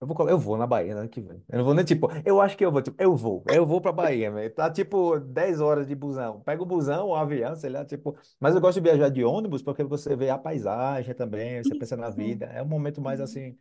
eu 0.00 0.06
vou, 0.06 0.16
colo- 0.16 0.30
eu 0.30 0.38
vou 0.38 0.56
na 0.56 0.66
Bahia 0.66 0.94
ano 0.96 1.08
que 1.08 1.20
vem. 1.20 1.44
Eu 1.48 1.58
não 1.58 1.64
vou 1.64 1.74
nem 1.74 1.84
tipo, 1.84 2.08
eu 2.24 2.40
acho 2.40 2.56
que 2.56 2.64
eu 2.64 2.70
vou, 2.72 2.82
tipo, 2.82 3.00
eu 3.02 3.16
vou, 3.16 3.44
eu 3.48 3.66
vou 3.66 3.80
pra 3.80 3.92
Bahia, 3.92 4.30
velho. 4.30 4.54
Tá 4.54 4.70
tipo 4.70 5.18
10 5.20 5.60
horas 5.60 5.86
de 5.88 5.94
busão. 5.94 6.40
Pega 6.42 6.62
o 6.62 6.66
busão, 6.66 7.08
o 7.08 7.14
avião, 7.16 7.54
sei 7.56 7.70
lá, 7.70 7.84
tipo. 7.84 8.16
Mas 8.40 8.54
eu 8.54 8.60
gosto 8.60 8.76
de 8.80 8.88
viajar 8.88 9.08
de 9.10 9.24
ônibus 9.24 9.62
porque 9.62 9.82
você 9.84 10.14
vê 10.16 10.30
a 10.30 10.38
paisagem 10.38 11.14
também, 11.14 11.62
você 11.64 11.74
pensa 11.74 11.96
na 11.96 12.10
Sim. 12.10 12.10
vida. 12.10 12.46
É 12.46 12.62
um 12.62 12.66
momento 12.66 13.00
mais 13.00 13.20
assim, 13.20 13.58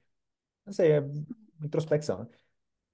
não 0.66 0.74
sei, 0.74 0.94
é 0.94 1.04
introspecção, 1.64 2.20
né? 2.24 2.28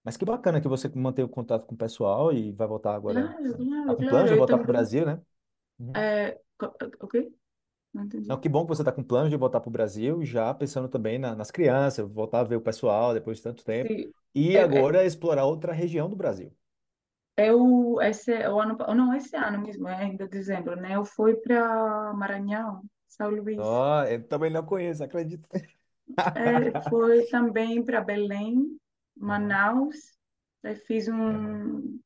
Mas 0.03 0.17
que 0.17 0.25
bacana 0.25 0.61
que 0.61 0.67
você 0.67 0.89
mantém 0.95 1.25
o 1.25 1.29
contato 1.29 1.65
com 1.67 1.75
o 1.75 1.77
pessoal 1.77 2.33
e 2.33 2.51
vai 2.53 2.67
voltar 2.67 2.95
agora. 2.95 3.33
Claro, 3.33 3.55
Tá 3.85 3.95
claro, 3.95 3.95
com 3.95 4.05
planos 4.05 4.27
claro. 4.27 4.31
de 4.31 4.35
Eu 4.35 4.37
voltar 4.37 4.57
pro 4.57 4.67
também. 4.67 4.67
Brasil, 4.67 5.05
né? 5.05 5.21
Uhum. 5.79 6.05
É, 6.05 6.39
co- 6.57 6.75
o 7.01 7.07
quê? 7.07 7.31
Não 8.27 8.39
que 8.39 8.47
bom 8.49 8.63
que 8.65 8.69
você 8.69 8.81
está 8.81 8.91
com 8.91 9.03
planos 9.03 9.29
de 9.29 9.37
voltar 9.37 9.59
para 9.59 9.69
o 9.69 9.71
Brasil, 9.71 10.23
já 10.25 10.53
pensando 10.53 10.87
também 10.89 11.17
na- 11.19 11.35
nas 11.35 11.51
crianças, 11.51 12.09
voltar 12.09 12.39
a 12.41 12.43
ver 12.43 12.55
o 12.57 12.61
pessoal 12.61 13.13
depois 13.13 13.37
de 13.37 13.43
tanto 13.43 13.63
tempo. 13.65 13.91
Sim. 13.91 14.13
E 14.33 14.57
É, 14.57 14.61
é, 14.61 14.63
agora 14.63 15.05
explorar 15.05 15.45
outra 15.45 15.73
região 15.73 16.09
do 16.09 16.15
Brasil. 16.15 16.51
eu, 17.37 17.99
esse, 18.01 18.31
o 18.47 18.59
ano, 18.59 18.77
pa- 18.77 18.93
não, 18.95 19.13
esse 19.15 19.35
ano 19.35 19.59
mesmo, 19.61 19.87
é 19.87 19.95
ainda 19.95 20.27
dezembro, 20.27 20.75
né? 20.75 20.95
Eu 20.95 21.05
fui 21.05 21.35
para 21.35 22.13
Maranhão, 22.13 22.83
São 23.07 23.29
Luís. 23.29 23.67
Ó, 23.67 24.03
eu 24.05 24.27
também 24.27 24.49
não 24.51 24.65
conheço, 24.65 25.03
acredito. 25.03 25.47
É, 26.35 26.71
foi 26.89 27.25
também 27.27 27.83
para 27.83 28.01
Belém, 28.01 28.77
Manaus. 29.15 29.97
Aí 30.63 30.75
fiz 30.75 31.07
um, 31.07 31.99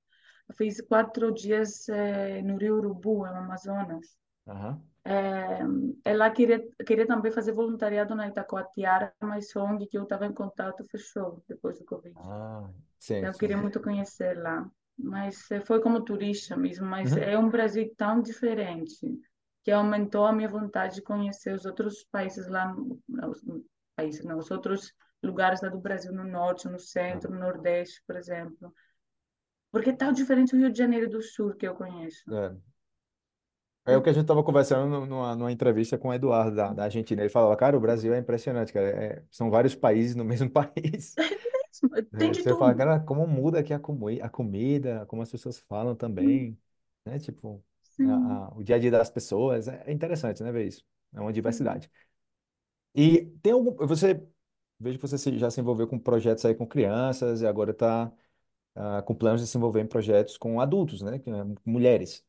fiz 0.57 0.81
quatro 0.81 1.33
dias 1.33 1.87
eh, 1.89 2.41
no 2.43 2.57
Rio 2.57 2.77
Urubu, 2.77 3.19
no 3.27 3.37
Amazonas. 3.37 4.17
Aham. 4.47 4.81
É, 5.07 5.59
ela 6.03 6.29
queria, 6.29 6.61
queria 6.85 7.07
também 7.07 7.31
fazer 7.31 7.53
voluntariado 7.53 8.13
na 8.13 8.27
Itacoatiara, 8.27 9.13
mas 9.21 9.55
a 9.55 9.63
ONG 9.63 9.87
que 9.87 9.97
eu 9.97 10.03
estava 10.03 10.25
em 10.25 10.33
contato 10.33 10.83
fechou 10.91 11.41
depois 11.47 11.79
do 11.79 11.85
Covid. 11.85 12.13
Ah, 12.19 12.69
sim, 12.99 13.15
Então, 13.15 13.29
eu 13.29 13.37
queria 13.37 13.57
muito 13.57 13.81
conhecer 13.81 14.37
lá. 14.37 14.69
Mas 14.97 15.49
eh, 15.51 15.61
foi 15.61 15.79
como 15.81 16.03
turista 16.03 16.57
mesmo. 16.57 16.85
Mas 16.85 17.11
Uhum. 17.11 17.19
é 17.19 17.37
um 17.37 17.49
Brasil 17.49 17.89
tão 17.95 18.21
diferente 18.21 18.99
que 19.63 19.71
aumentou 19.71 20.25
a 20.25 20.33
minha 20.33 20.49
vontade 20.49 20.95
de 20.95 21.01
conhecer 21.01 21.53
os 21.53 21.65
outros 21.65 22.03
países 22.11 22.47
lá, 22.47 22.75
os 23.29 23.41
países, 23.95 24.25
não, 24.25 24.37
os 24.37 24.49
outros 24.51 24.93
lugares 25.23 25.61
lá 25.61 25.69
do 25.69 25.79
Brasil, 25.79 26.11
no 26.11 26.23
norte, 26.23 26.67
no 26.67 26.79
centro, 26.79 27.31
no 27.31 27.39
nordeste, 27.39 28.01
por 28.07 28.15
exemplo. 28.15 28.73
Porque 29.71 29.91
é 29.91 29.95
tão 29.95 30.11
diferente 30.11 30.51
do 30.51 30.57
Rio 30.57 30.71
de 30.71 30.77
Janeiro 30.77 31.09
do 31.09 31.21
Sul 31.21 31.53
que 31.55 31.67
eu 31.67 31.75
conheço. 31.75 32.23
é. 32.31 32.55
É 33.87 33.95
o 33.95 34.01
que 34.01 34.09
a 34.09 34.13
gente 34.13 34.23
estava 34.23 34.43
conversando 34.43 35.05
numa, 35.05 35.33
numa 35.35 35.51
entrevista 35.51 35.97
com 35.97 36.09
o 36.09 36.13
Eduardo 36.13 36.55
da, 36.55 36.73
da 36.73 36.83
Argentina. 36.85 37.21
Ele 37.21 37.29
falava, 37.29 37.55
cara, 37.55 37.77
o 37.77 37.79
Brasil 37.79 38.13
é 38.13 38.19
impressionante, 38.19 38.73
cara. 38.73 38.87
É- 38.89 39.23
são 39.31 39.49
vários 39.49 39.75
países 39.75 40.15
no 40.15 40.25
mesmo 40.25 40.49
país. 40.49 41.19
Tem 42.17 42.31
É, 42.31 42.33
de 42.33 42.43
Você 42.43 42.55
fala, 42.55 42.73
tudo. 42.73 42.75
cara, 42.75 42.99
como 42.99 43.27
muda 43.27 43.59
aqui 43.59 43.73
a, 43.73 43.79
comi 43.79 44.21
a 44.21 44.29
comida, 44.29 45.05
como 45.07 45.21
as 45.21 45.31
pessoas 45.31 45.59
falam 45.59 45.95
também, 45.95 46.57
né? 47.05 47.19
Tipo, 47.19 47.63
a- 48.03 48.47
a- 48.49 48.53
o 48.57 48.63
dia 48.63 48.75
a 48.77 48.79
dia 48.79 48.91
das 48.91 49.09
pessoas. 49.09 49.67
É, 49.67 49.83
é 49.87 49.91
interessante, 49.93 50.43
né, 50.43 50.51
ver 50.51 50.67
isso. 50.67 50.83
É 51.13 51.19
uma 51.21 51.33
diversidade. 51.33 51.89
E 52.95 53.25
tem 53.41 53.53
algum. 53.53 53.75
Você. 53.87 54.21
Vejo 54.79 54.99
que 54.99 55.07
você 55.07 55.37
já 55.39 55.49
se 55.49 55.59
envolveu 55.59 55.87
com 55.87 55.97
projetos 55.99 56.45
aí 56.45 56.53
com 56.55 56.67
crianças 56.67 57.41
e 57.41 57.47
agora 57.47 57.71
está 57.71 58.11
com 59.05 59.15
planos 59.15 59.41
de 59.41 59.47
se 59.47 59.57
envolver 59.57 59.81
em 59.81 59.87
projetos 59.87 60.37
com 60.37 60.59
adultos, 60.61 61.01
né? 61.01 61.19
que, 61.19 61.29
é, 61.29 61.33
mulheres 61.65 62.25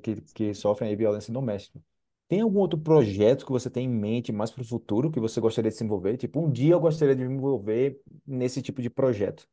que, 0.00 0.16
que, 0.16 0.20
que 0.34 0.54
sofrem 0.54 0.90
aí 0.90 0.96
violência 0.96 1.32
doméstica. 1.32 1.80
Tem 2.28 2.40
algum 2.40 2.58
outro 2.60 2.78
projeto 2.78 3.46
que 3.46 3.52
você 3.52 3.70
tem 3.70 3.86
em 3.86 3.88
mente 3.88 4.32
mais 4.32 4.50
para 4.50 4.62
o 4.62 4.64
futuro 4.66 5.10
que 5.10 5.20
você 5.20 5.40
gostaria 5.40 5.70
de 5.70 5.76
se 5.76 5.84
envolver? 5.84 6.16
Tipo, 6.16 6.40
um 6.40 6.50
dia 6.50 6.74
eu 6.74 6.80
gostaria 6.80 7.14
de 7.16 7.24
me 7.26 7.34
envolver 7.34 8.00
nesse 8.26 8.60
tipo 8.62 8.82
de 8.82 8.90
projeto. 8.90 9.48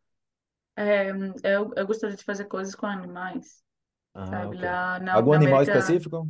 É, 0.75 1.11
eu, 1.43 1.71
eu 1.75 1.87
gostaria 1.87 2.15
de 2.15 2.23
fazer 2.23 2.45
coisas 2.45 2.73
com 2.75 2.85
animais, 2.87 3.63
Ah, 4.13 4.47
sabe? 4.47 4.49
ok. 4.49 4.63
Lá 4.63 4.99
na, 4.99 5.21
Algum 5.21 5.31
na 5.31 5.37
animal 5.37 5.61
América. 5.61 5.63
específico? 5.63 6.27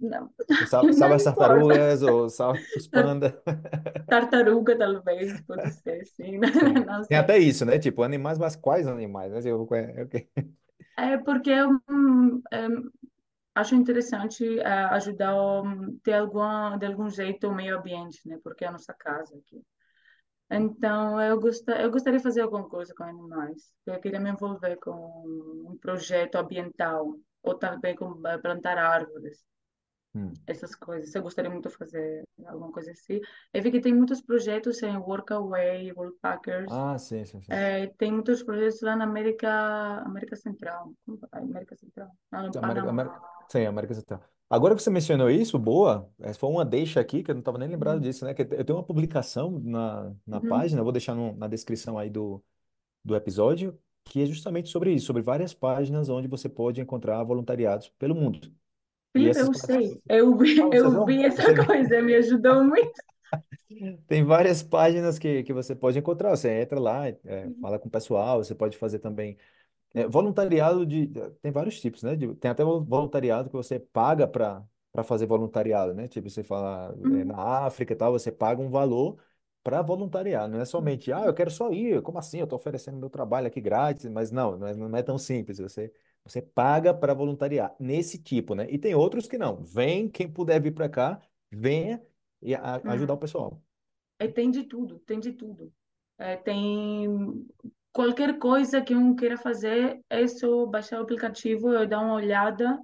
Não, 0.00 0.32
Salve, 0.64 0.92
salve 0.94 1.14
não 1.16 1.16
as 1.16 1.24
importa. 1.24 1.24
tartarugas 1.24 2.02
ou 2.02 2.28
salve 2.30 2.66
os 2.74 2.86
pandas? 2.88 3.32
Tartaruga, 4.08 4.76
talvez, 4.78 5.40
pode 5.42 5.70
ser, 5.70 6.06
sim. 6.06 6.38
Sim. 6.52 6.84
Não 6.84 7.04
Tem 7.08 7.16
sei. 7.16 7.18
até 7.18 7.38
isso, 7.38 7.64
né? 7.64 7.78
Tipo, 7.78 8.02
animais, 8.02 8.38
mas 8.38 8.56
quais 8.56 8.86
animais, 8.86 9.32
né? 9.32 9.52
Ok. 9.54 10.28
É 10.96 11.16
porque 11.18 11.50
eu 11.50 11.70
hum, 11.88 12.42
hum, 12.52 12.90
acho 13.54 13.74
interessante 13.74 14.58
eh, 14.58 14.84
ajudar 14.90 15.32
a 15.32 15.62
ter 16.02 16.14
alguma, 16.14 16.76
de 16.76 16.86
algum 16.86 17.08
jeito 17.08 17.48
o 17.48 17.54
meio 17.54 17.78
ambiente, 17.78 18.26
né? 18.28 18.38
Porque 18.42 18.64
é 18.64 18.68
a 18.68 18.72
nossa 18.72 18.92
casa 18.94 19.36
aqui. 19.36 19.62
Então, 20.50 21.20
eu, 21.20 21.40
gosta, 21.40 21.72
eu 21.80 21.90
gostaria 21.90 22.18
de 22.18 22.22
fazer 22.22 22.42
alguma 22.42 22.68
coisa 22.68 22.94
com 22.94 23.04
animais. 23.04 23.72
Eu 23.86 23.98
queria 24.00 24.20
me 24.20 24.30
envolver 24.30 24.76
com 24.76 24.92
um 25.70 25.78
projeto 25.80 26.36
ambiental, 26.36 27.18
ou 27.42 27.54
também 27.54 27.94
com 27.96 28.20
eh, 28.26 28.38
plantar 28.38 28.78
árvores. 28.78 29.44
Hum. 30.16 30.32
essas 30.46 30.76
coisas. 30.76 31.12
Eu 31.12 31.22
gostaria 31.22 31.50
muito 31.50 31.68
de 31.68 31.76
fazer 31.76 32.22
alguma 32.46 32.70
coisa 32.70 32.92
assim. 32.92 33.20
Eu 33.52 33.60
vi 33.60 33.72
que 33.72 33.80
tem 33.80 33.92
muitos 33.92 34.20
projetos 34.20 34.80
em 34.80 34.96
Workaway, 34.96 35.92
Worldpackers. 35.92 36.70
Ah, 36.70 36.96
sim, 36.96 37.24
sim, 37.24 37.40
sim. 37.40 37.52
É, 37.52 37.88
tem 37.98 38.12
muitos 38.12 38.40
projetos 38.44 38.80
lá 38.80 38.94
na 38.94 39.04
América, 39.04 39.50
América 40.06 40.36
Central. 40.36 40.92
América 41.32 41.74
Central. 41.74 42.10
Lá 42.30 42.42
no 42.42 42.46
América, 42.46 42.60
Panamá. 42.60 42.90
América, 42.90 43.33
sim, 43.48 43.64
América 43.66 43.94
Central. 43.94 44.22
Agora 44.48 44.74
que 44.74 44.82
você 44.82 44.90
mencionou 44.90 45.30
isso, 45.30 45.58
boa, 45.58 46.10
essa 46.20 46.38
foi 46.38 46.50
uma 46.50 46.64
deixa 46.64 47.00
aqui, 47.00 47.22
que 47.22 47.30
eu 47.30 47.34
não 47.34 47.40
estava 47.40 47.58
nem 47.58 47.68
lembrado 47.68 48.00
Uhum. 48.00 48.00
disso, 48.00 48.24
né? 48.24 48.34
Que 48.34 48.42
eu 48.42 48.64
tenho 48.64 48.78
uma 48.78 48.84
publicação 48.84 49.58
na, 49.60 50.14
na 50.26 50.40
página, 50.40 50.80
eu 50.80 50.84
vou 50.84 50.92
deixar 50.92 51.14
no- 51.14 51.34
na 51.36 51.48
descrição 51.48 51.98
aí 51.98 52.10
do, 52.10 52.42
do 53.04 53.16
episódio, 53.16 53.78
que 54.04 54.22
é 54.22 54.26
justamente 54.26 54.68
sobre 54.70 54.92
isso, 54.94 55.06
sobre 55.06 55.22
várias 55.22 55.54
páginas 55.54 56.08
onde 56.10 56.28
você 56.28 56.48
pode 56.48 56.80
encontrar 56.80 57.22
voluntariados 57.24 57.88
pelo 57.98 58.14
mundo. 58.16 58.52
E 59.16 59.26
Felipe, 59.26 59.28
essas 59.28 59.48
eu 59.48 59.52
páginas... 59.52 59.72
sei. 59.72 60.02
Eu 60.08 60.36
Ah, 60.58 60.66
vi, 60.66 60.68
você 60.76 60.88
eu 60.88 60.90
viu? 60.90 61.04
vi 61.04 61.24
essa 61.24 61.42
Você 61.42 61.54
viu? 61.54 61.66
coisa, 61.66 62.02
me 62.02 62.14
ajudou 62.16 62.64
muito. 62.64 62.92
Tem 64.06 64.24
várias 64.24 64.62
páginas 64.62 65.18
que, 65.18 65.42
que 65.42 65.52
você 65.52 65.74
pode 65.74 65.98
encontrar. 65.98 66.30
Você 66.30 66.48
entra 66.62 66.78
lá, 66.80 67.08
é, 67.08 67.50
fala 67.60 67.78
com 67.78 67.88
o 67.88 67.90
pessoal, 67.90 68.42
você 68.42 68.54
pode 68.54 68.76
fazer 68.76 68.98
também 68.98 69.36
É, 69.94 70.08
voluntariado 70.08 70.84
de 70.84 71.08
tem 71.40 71.52
vários 71.52 71.80
tipos, 71.80 72.02
né? 72.02 72.16
De- 72.16 72.34
tem 72.36 72.50
até 72.50 72.64
vol- 72.64 72.84
voluntariado 72.84 73.48
que 73.48 73.56
você 73.56 73.78
paga 73.80 74.26
para 74.28 74.64
para 74.92 75.02
fazer 75.02 75.26
voluntariado, 75.26 75.92
né? 75.92 76.06
Tipo, 76.06 76.30
você 76.30 76.44
fala 76.44 76.96
é, 77.10 77.24
Uhum. 77.24 77.24
na 77.24 77.36
África 77.66 77.92
e 77.92 77.96
tal, 77.96 78.12
você 78.12 78.30
paga 78.30 78.62
um 78.62 78.70
valor 78.70 79.18
para 79.62 79.82
voluntariar. 79.82 80.48
Não 80.48 80.60
é 80.60 80.64
somente, 80.64 81.12
ah, 81.12 81.24
eu 81.26 81.34
quero 81.34 81.50
só 81.50 81.72
ir. 81.72 82.00
Como 82.02 82.16
assim? 82.18 82.38
Eu 82.38 82.44
estou 82.44 82.56
oferecendo 82.58 82.96
meu 82.98 83.10
trabalho 83.10 83.46
aqui 83.48 83.60
grátis, 83.60 84.04
mas 84.08 84.30
não, 84.30 84.56
não 84.56 84.66
é, 84.68 84.74
não 84.74 84.96
é 84.96 85.02
tão 85.02 85.18
simples. 85.18 85.58
Você 85.58 85.92
você 86.24 86.40
paga 86.40 86.94
para 86.94 87.12
voluntariar 87.12 87.74
nesse 87.78 88.18
tipo, 88.18 88.54
né? 88.54 88.66
E 88.70 88.78
tem 88.78 88.94
outros 88.94 89.26
que 89.28 89.36
não. 89.36 89.62
Vem 89.64 90.08
quem 90.08 90.30
puder 90.30 90.60
vir 90.62 90.72
para 90.72 90.88
cá, 90.88 91.20
venha 91.50 92.02
e 92.40 92.54
a- 92.54 92.82
ajudar 92.86 93.14
o 93.14 93.18
Uhum. 93.18 93.18
pessoal. 93.18 93.62
É, 94.18 94.28
tem 94.28 94.50
de 94.50 94.64
tudo, 94.64 94.98
tem 95.00 95.20
de 95.20 95.32
tudo. 95.32 95.72
É, 96.18 96.36
tem 96.36 97.46
qualquer 97.94 98.38
coisa 98.38 98.82
que 98.82 98.94
um 98.94 99.16
queira 99.16 99.38
fazer, 99.38 100.02
é 100.10 100.26
só 100.28 100.66
baixar 100.66 101.00
o 101.00 101.04
aplicativo, 101.04 101.72
eu 101.72 101.88
dar 101.88 102.00
uma 102.00 102.14
olhada. 102.14 102.78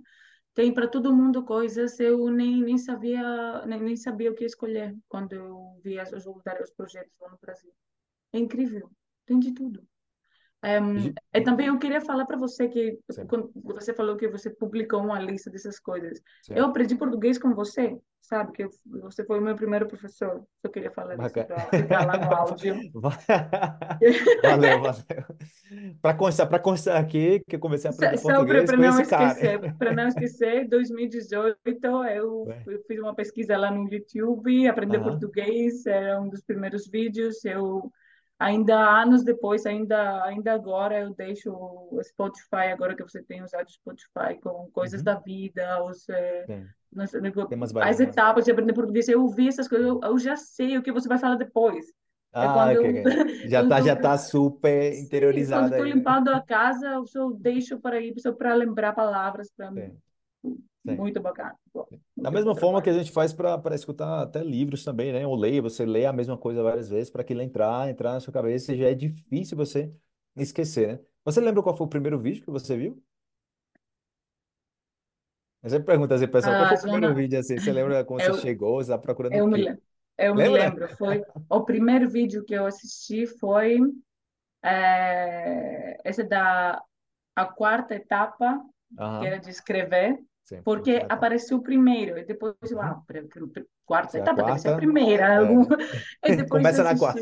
Tem 0.54 0.72
para 0.74 0.88
todo 0.88 1.14
mundo 1.14 1.44
coisas, 1.44 2.00
eu 2.00 2.30
nem, 2.30 2.62
nem 2.62 2.78
sabia 2.78 3.66
nem, 3.66 3.80
nem 3.82 3.96
sabia 3.96 4.30
o 4.30 4.34
que 4.36 4.44
escolher 4.44 4.96
quando 5.08 5.32
eu 5.34 5.80
vi 5.84 6.00
os 6.00 6.24
voluntários, 6.24 6.70
os 6.70 6.76
projetos 6.76 7.12
lá 7.20 7.30
no 7.30 7.38
Brasil. 7.40 7.72
É 8.32 8.38
incrível, 8.38 8.90
tem 9.26 9.40
de 9.40 9.52
tudo. 9.52 9.89
Um, 10.62 11.14
e 11.32 11.40
também 11.40 11.68
eu 11.68 11.78
queria 11.78 12.02
falar 12.02 12.26
para 12.26 12.36
você 12.36 12.68
que 12.68 12.98
Sim. 13.10 13.26
quando 13.26 13.50
você 13.64 13.94
falou 13.94 14.16
que 14.16 14.28
você 14.28 14.50
publicou 14.50 15.00
uma 15.02 15.18
lista 15.18 15.50
dessas 15.50 15.80
coisas. 15.80 16.20
Sim. 16.42 16.52
Eu 16.54 16.66
aprendi 16.66 16.94
português 16.96 17.38
com 17.38 17.54
você, 17.54 17.96
sabe? 18.20 18.52
Que 18.52 18.64
eu- 18.64 18.70
você 19.00 19.24
foi 19.24 19.38
o 19.38 19.42
meu 19.42 19.56
primeiro 19.56 19.86
professor. 19.88 20.44
Eu 20.62 20.70
queria 20.70 20.90
falar 20.90 21.16
disso 21.16 21.32
para 21.32 21.60
ficar 21.78 22.06
lá 22.06 22.18
no 22.18 22.34
áudio. 22.36 22.76
Valeu, 24.42 24.80
valeu. 24.82 25.02
Para 26.02 26.14
constar, 26.14 26.48
para 26.48 26.58
constar 26.58 27.00
aqui 27.02 27.40
que 27.48 27.56
eu 27.56 27.60
comecei 27.60 27.90
a 27.90 27.94
aprender 27.94 28.18
Só 28.18 28.28
português 28.28 28.70
com 28.70 28.76
não 28.76 29.00
esse 29.00 29.10
cara. 29.10 29.32
esquecer, 29.32 29.74
para 29.78 29.92
não 29.94 30.08
esquecer, 30.08 30.68
2018 30.68 31.56
eu, 32.10 32.46
eu 32.66 32.82
fiz 32.86 32.98
uma 33.00 33.14
pesquisa 33.14 33.56
lá 33.56 33.70
no 33.70 33.88
YouTube, 33.92 34.68
aprender 34.68 34.98
Aham. 34.98 35.04
português, 35.10 35.86
era 35.86 36.20
um 36.20 36.28
dos 36.28 36.42
primeiros 36.42 36.86
vídeos. 36.86 37.44
Eu 37.44 37.90
ainda 38.40 38.76
anos 39.02 39.24
depois, 39.24 39.66
ainda 39.66 40.24
ainda 40.24 40.54
agora 40.54 41.00
eu 41.00 41.14
deixo 41.14 41.52
o 41.52 42.00
Spotify, 42.04 42.72
agora 42.72 42.96
que 42.96 43.04
você 43.04 43.22
tem 43.22 43.42
usado 43.44 43.68
o 43.68 43.72
Spotify 43.72 44.40
com 44.42 44.70
coisas 44.72 45.00
Uhum. 45.00 45.04
da 45.04 45.16
vida, 45.16 45.84
os 45.84 46.08
eh, 46.10 46.48
Temas 47.48 47.72
as 47.78 48.00
etapas 48.00 48.44
de 48.44 48.50
aprender 48.52 48.72
português. 48.74 49.08
Eu 49.08 49.22
ouvi 49.22 49.48
essas 49.48 49.68
coisas, 49.68 49.86
eu, 49.88 50.00
eu 50.02 50.18
já 50.18 50.36
sei 50.36 50.76
o 50.78 50.82
que 50.82 50.92
você 50.92 51.08
vai 51.08 51.18
falar 51.18 51.36
depois. 51.36 51.86
É 52.40 52.48
Ah, 52.48 52.48
quando 52.48 52.72
ok, 52.72 52.84
eu 52.84 53.00
ok. 53.00 53.04
Já 53.48 53.62
eu 53.62 53.64
tá, 53.64 53.80
tô 53.80 53.82
já 53.82 53.96
tá 53.96 54.16
super 54.18 54.94
Sim, 55.32 55.46
quando 55.48 55.68
interiorizada 55.68 55.70
estou 55.70 55.84
né? 55.84 55.84
limpando 55.84 56.28
a 56.30 56.40
casa, 56.42 56.88
eu 56.88 57.06
só 57.06 57.30
deixo 57.30 57.78
para 57.80 58.00
ir, 58.00 58.18
só 58.20 58.32
para 58.32 58.54
lembrar 58.54 58.92
palavras 58.94 59.50
para 59.56 59.70
mim. 59.70 59.96
Sim. 60.86 60.98
Muito 60.98 61.20
bacana. 61.20 61.56
Bom, 61.72 61.86
Da 62.22 62.30
muito 62.30 62.30
mesma 62.30 62.54
bom 62.54 62.54
forma 62.54 62.82
que 62.82 62.90
a 62.90 62.92
trabalho. 62.92 62.98
gente 62.98 63.10
faz 63.12 63.32
para 63.32 63.74
escutar 63.74 64.22
até 64.22 64.42
livros 64.44 64.84
também, 64.84 65.12
né? 65.12 65.26
Ou 65.26 65.34
ler, 65.36 65.62
você 65.62 65.86
lê 65.86 66.04
a 66.06 66.12
mesma 66.12 66.36
coisa 66.36 66.62
várias 66.62 66.88
vezes 66.90 67.10
para 67.10 67.22
aquilo 67.22 67.40
entrar, 67.40 67.88
entrar 67.88 68.12
na 68.12 68.20
sua 68.20 68.32
cabeça 68.32 68.72
e 68.74 68.78
já 68.78 68.88
é 68.90 68.94
difícil 68.94 69.56
você 69.56 69.92
esquecer, 70.36 70.88
né? 70.98 71.04
Você 71.24 71.40
lembra 71.40 71.62
qual 71.62 71.76
foi 71.76 71.86
o 71.86 71.90
primeiro 71.90 72.18
vídeo 72.18 72.44
que 72.44 72.50
você 72.50 72.76
viu? 72.76 73.02
Eu 75.62 75.70
sempre 75.70 75.86
pergunto 75.86 76.14
assim, 76.14 76.26
pessoal, 76.28 76.56
qual 76.56 76.66
A 76.66 76.68
foi 76.68 76.76
o 76.78 76.80
primeiro 76.80 77.12
zona, 77.12 77.14
vídeo 77.14 77.38
assim? 77.38 77.58
Você 77.58 77.72
lembra 77.72 78.04
quando 78.04 78.22
você 78.22 78.32
eu, 78.32 78.32
chegou, 78.32 78.76
você 78.76 78.82
estava 78.90 79.02
procurando 79.02 79.36
o 79.38 79.42
eu 79.42 79.46
me, 79.46 79.58
quê? 79.58 79.64
lem- 79.64 79.78
eu 80.18 80.34
me 80.34 80.48
Lembra? 80.48 80.48
lembro, 80.48 80.88
foi 80.96 81.24
o 81.48 81.64
primeiro 81.64 82.08
vídeo 82.10 82.44
que 82.44 82.54
eu 82.54 82.66
assisti 82.66 83.26
foi 83.26 83.78
eh, 84.64 85.98
esse 86.04 86.24
da 86.24 86.82
a 87.36 87.46
quarta 87.46 87.94
etapa, 87.96 88.62
que 89.18 89.26
era 89.26 89.38
de 89.40 89.50
escrever, 89.50 90.18
porque 90.64 91.04
apareceu 91.08 91.60
primeiro, 91.60 92.18
e 92.18 92.24
depois 92.24 92.54
eu, 92.70 92.78
Uhum. 92.78 92.84
ah, 92.84 93.02
quarta 93.86 94.18
é 94.18 94.20
etapa 94.20 94.42
deve 94.42 94.58
ser 94.58 94.68
a 94.68 94.72
quarta. 94.72 94.86
primeira, 94.86 95.38
algum... 95.38 95.62
É. 95.62 95.66
e 96.32 96.36
depois 96.36 96.48
Começa 96.50 96.84
na 96.84 96.96
quarta. 96.96 97.20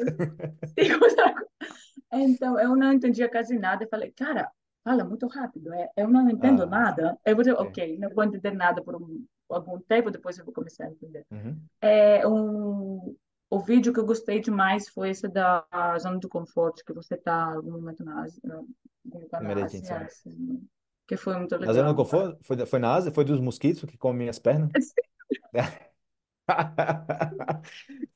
Então, 2.12 2.58
eu 2.58 2.74
não 2.74 2.92
entendia 2.92 3.28
quase 3.28 3.58
nada. 3.58 3.84
Eu 3.84 3.88
falei, 3.88 4.10
cara, 4.12 4.50
fala 4.84 5.04
muito 5.04 5.26
rápido. 5.26 5.72
é, 5.74 5.90
Eu 5.96 6.08
não 6.08 6.28
entendo 6.28 6.62
Ah, 6.62 6.66
nada. 6.66 7.18
Eu 7.24 7.34
vou 7.34 7.44
dizer, 7.44 7.54
ok, 7.56 7.98
não 7.98 8.10
vou 8.10 8.24
entender 8.24 8.52
nada 8.52 8.82
por 8.82 8.96
um, 8.96 9.24
algum 9.48 9.78
tempo, 9.80 10.10
depois 10.10 10.38
eu 10.38 10.44
vou 10.44 10.54
começar 10.54 10.84
a 10.84 10.90
entender. 10.90 11.24
Uhum. 11.30 11.56
É 11.80 12.26
um, 12.26 13.14
o 13.50 13.60
vídeo 13.60 13.92
que 13.92 14.00
eu 14.00 14.06
gostei 14.06 14.40
demais 14.40 14.88
foi 14.88 15.10
esse 15.10 15.28
da 15.28 15.64
zona 15.98 16.18
de 16.18 16.28
conforto, 16.28 16.84
que 16.84 16.92
você 16.92 17.14
está 17.14 17.52
algum 17.52 17.72
momento 17.72 18.04
na 18.04 18.22
Ásia, 18.22 18.40
no- 18.44 18.68
na 19.40 19.64
Ásia, 19.64 19.68
sim. 19.68 19.94
assim, 19.94 20.68
que 21.08 21.16
foi 21.16 21.36
muito 21.38 21.58
Na 21.64 21.72
zona 21.72 21.92
do 21.92 21.96
legal. 21.96 22.04
conforto? 22.04 22.38
Foi, 22.42 22.66
foi 22.66 22.78
na 22.78 22.94
Ásia? 22.94 23.12
Foi 23.12 23.24
dos 23.24 23.40
mosquitos 23.40 23.84
que 23.84 23.98
comem 23.98 24.18
minhas 24.18 24.38
pernas? 24.38 24.72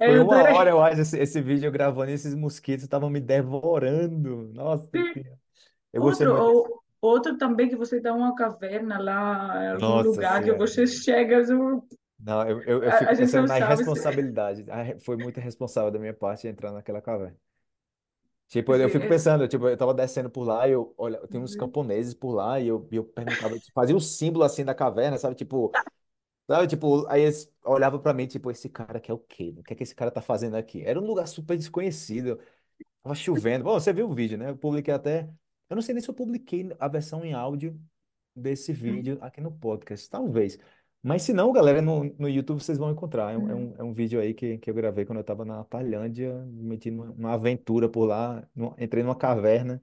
Foi 0.04 0.18
Eu 0.18 0.22
uma 0.22 0.42
hora, 0.44 0.70
eu 0.70 0.80
acho, 0.82 1.00
esse, 1.02 1.18
esse 1.18 1.40
vídeo 1.40 1.66
eu 1.66 1.72
gravando 1.72 2.10
e 2.10 2.14
esses 2.14 2.34
mosquitos 2.34 2.84
estavam 2.84 3.10
me 3.10 3.20
devorando. 3.20 4.52
Nossa 4.52 4.88
Senhora. 4.90 5.38
Eu 5.92 6.02
gostei 6.02 6.26
Outro, 6.26 6.28
muito 6.28 6.46
ou, 6.46 6.82
outro 7.00 7.36
também 7.38 7.68
que 7.68 7.76
você 7.76 7.96
está 7.98 8.12
uma 8.12 8.34
caverna 8.34 8.98
lá, 8.98 9.64
em 9.64 9.68
algum 9.72 9.96
Nossa 9.96 10.02
lugar 10.02 10.42
que 10.44 10.52
Senhora. 10.52 10.56
você 10.56 10.86
chega, 10.86 11.40
assim, 11.40 11.54
Não, 12.18 12.48
eu, 12.48 12.62
eu, 12.62 12.84
eu 12.84 12.90
a, 12.90 13.10
a 13.10 13.14
fico 13.14 13.14
gente 13.14 13.32
pensando 13.32 13.46
não 13.46 13.48
na 13.48 13.56
sabe 13.56 13.84
se... 13.84 13.84
irresponsabilidade. 13.84 14.64
Foi 15.04 15.16
muito 15.16 15.38
irresponsável 15.40 15.90
da 15.90 15.98
minha 15.98 16.14
parte 16.14 16.46
entrar 16.46 16.72
naquela 16.72 17.00
caverna. 17.02 17.36
Tipo, 18.52 18.74
eu 18.74 18.88
fico 18.90 19.06
é- 19.06 19.08
pensando, 19.08 19.48
tipo, 19.48 19.66
eu 19.66 19.76
tava 19.78 19.94
descendo 19.94 20.28
por 20.28 20.44
lá 20.44 20.68
e 20.68 20.72
eu, 20.72 20.94
olha, 20.98 21.26
tem 21.26 21.40
uns 21.40 21.56
camponeses 21.56 22.12
por 22.12 22.32
lá 22.34 22.60
e 22.60 22.68
eu, 22.68 22.86
e 22.92 22.96
eu 22.96 23.04
perguntava, 23.04 23.58
tipo, 23.58 23.72
fazia 23.72 23.96
o 23.96 24.00
símbolo 24.00 24.44
assim 24.44 24.62
da 24.62 24.74
caverna, 24.74 25.16
sabe? 25.16 25.34
Tipo, 25.34 25.72
sabe? 26.48 26.66
Tipo, 26.68 27.06
aí 27.08 27.22
eles 27.22 27.52
olhavam 27.64 28.00
pra 28.00 28.14
mim, 28.14 28.26
tipo, 28.26 28.50
esse 28.50 28.68
cara 28.68 29.00
quer 29.00 29.12
o 29.14 29.18
quê? 29.18 29.54
O 29.58 29.62
que 29.62 29.72
é 29.72 29.76
que 29.76 29.82
esse 29.82 29.94
cara 29.94 30.10
tá 30.10 30.20
fazendo 30.22 30.56
aqui? 30.56 30.82
Era 30.84 31.00
um 31.00 31.06
lugar 31.06 31.26
super 31.28 31.56
desconhecido, 31.56 32.38
tava 33.02 33.14
chovendo. 33.14 33.64
Bom, 33.64 33.74
você 33.80 33.92
viu 33.92 34.08
o 34.10 34.14
vídeo, 34.14 34.38
né? 34.38 34.50
Eu 34.50 34.56
publiquei 34.56 34.94
até, 34.94 35.30
eu 35.70 35.76
não 35.76 35.82
sei 35.82 35.94
nem 35.94 36.02
se 36.02 36.10
eu 36.10 36.14
publiquei 36.14 36.70
a 36.78 36.88
versão 36.88 37.24
em 37.24 37.32
áudio 37.34 37.80
desse 38.36 38.72
vídeo 38.72 39.18
aqui 39.22 39.40
no 39.40 39.52
podcast, 39.52 40.08
talvez. 40.10 40.58
Mas 41.02 41.22
se 41.22 41.32
não, 41.32 41.52
galera, 41.52 41.82
no, 41.82 42.04
no 42.04 42.28
YouTube 42.28 42.62
vocês 42.62 42.78
vão 42.78 42.90
encontrar. 42.92 43.32
É 43.32 43.38
um, 43.38 43.48
é 43.50 43.54
um, 43.54 43.74
é 43.78 43.82
um 43.82 43.92
vídeo 43.92 44.20
aí 44.20 44.32
que, 44.34 44.58
que 44.58 44.70
eu 44.70 44.74
gravei 44.74 45.04
quando 45.04 45.18
eu 45.18 45.24
tava 45.24 45.44
na 45.44 45.64
Tailândia, 45.64 46.32
me 46.46 46.62
meti 46.64 46.90
numa, 46.90 47.06
numa 47.06 47.32
aventura 47.34 47.88
por 47.88 48.04
lá, 48.06 48.46
numa- 48.54 48.74
entrei 48.78 49.02
numa 49.02 49.16
caverna 49.16 49.82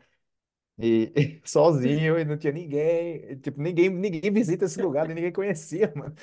e, 0.77 1.11
e 1.15 1.41
sozinho 1.47 2.19
e 2.19 2.25
não 2.25 2.37
tinha 2.37 2.53
ninguém. 2.53 3.17
e, 3.31 3.37
Tipo, 3.37 3.61
ninguém, 3.61 3.89
ninguém 3.89 4.31
visita 4.31 4.65
esse 4.65 4.79
lugar, 4.79 5.07
nem 5.07 5.15
ninguém 5.15 5.33
conhecia, 5.33 5.91
mano. 5.97 6.15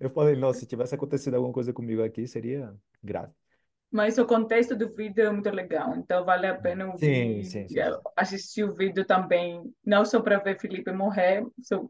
Eu 0.00 0.10
falei, 0.10 0.36
nossa, 0.36 0.60
se 0.60 0.66
tivesse 0.66 0.94
acontecido 0.94 1.34
alguma 1.36 1.52
coisa 1.54 1.72
comigo 1.72 2.02
aqui, 2.02 2.26
seria 2.28 2.74
grave. 3.02 3.32
Mas 3.94 4.18
o 4.18 4.26
contexto 4.26 4.74
do 4.76 4.92
vídeo 4.92 5.24
é 5.24 5.30
muito 5.30 5.50
legal, 5.50 5.94
então 5.96 6.24
vale 6.24 6.48
a 6.48 6.54
pena 6.60 6.86
ouvir, 6.92 7.30
sim, 7.34 7.42
sim, 7.44 7.68
sim. 7.68 7.96
assistir 8.16 8.64
o 8.64 8.74
vídeo 8.74 9.04
também, 9.06 9.62
não 9.86 10.04
só 10.04 10.20
para 10.20 10.38
ver 10.38 10.58
Felipe 10.60 10.90
morrer, 10.92 11.44
só 11.62 11.86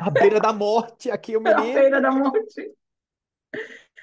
À 0.00 0.10
beira 0.10 0.40
da 0.40 0.52
morte, 0.52 1.10
aqui 1.10 1.36
o 1.36 1.40
menino. 1.40 1.72
beira 1.74 2.00
da 2.00 2.10
morte, 2.10 2.74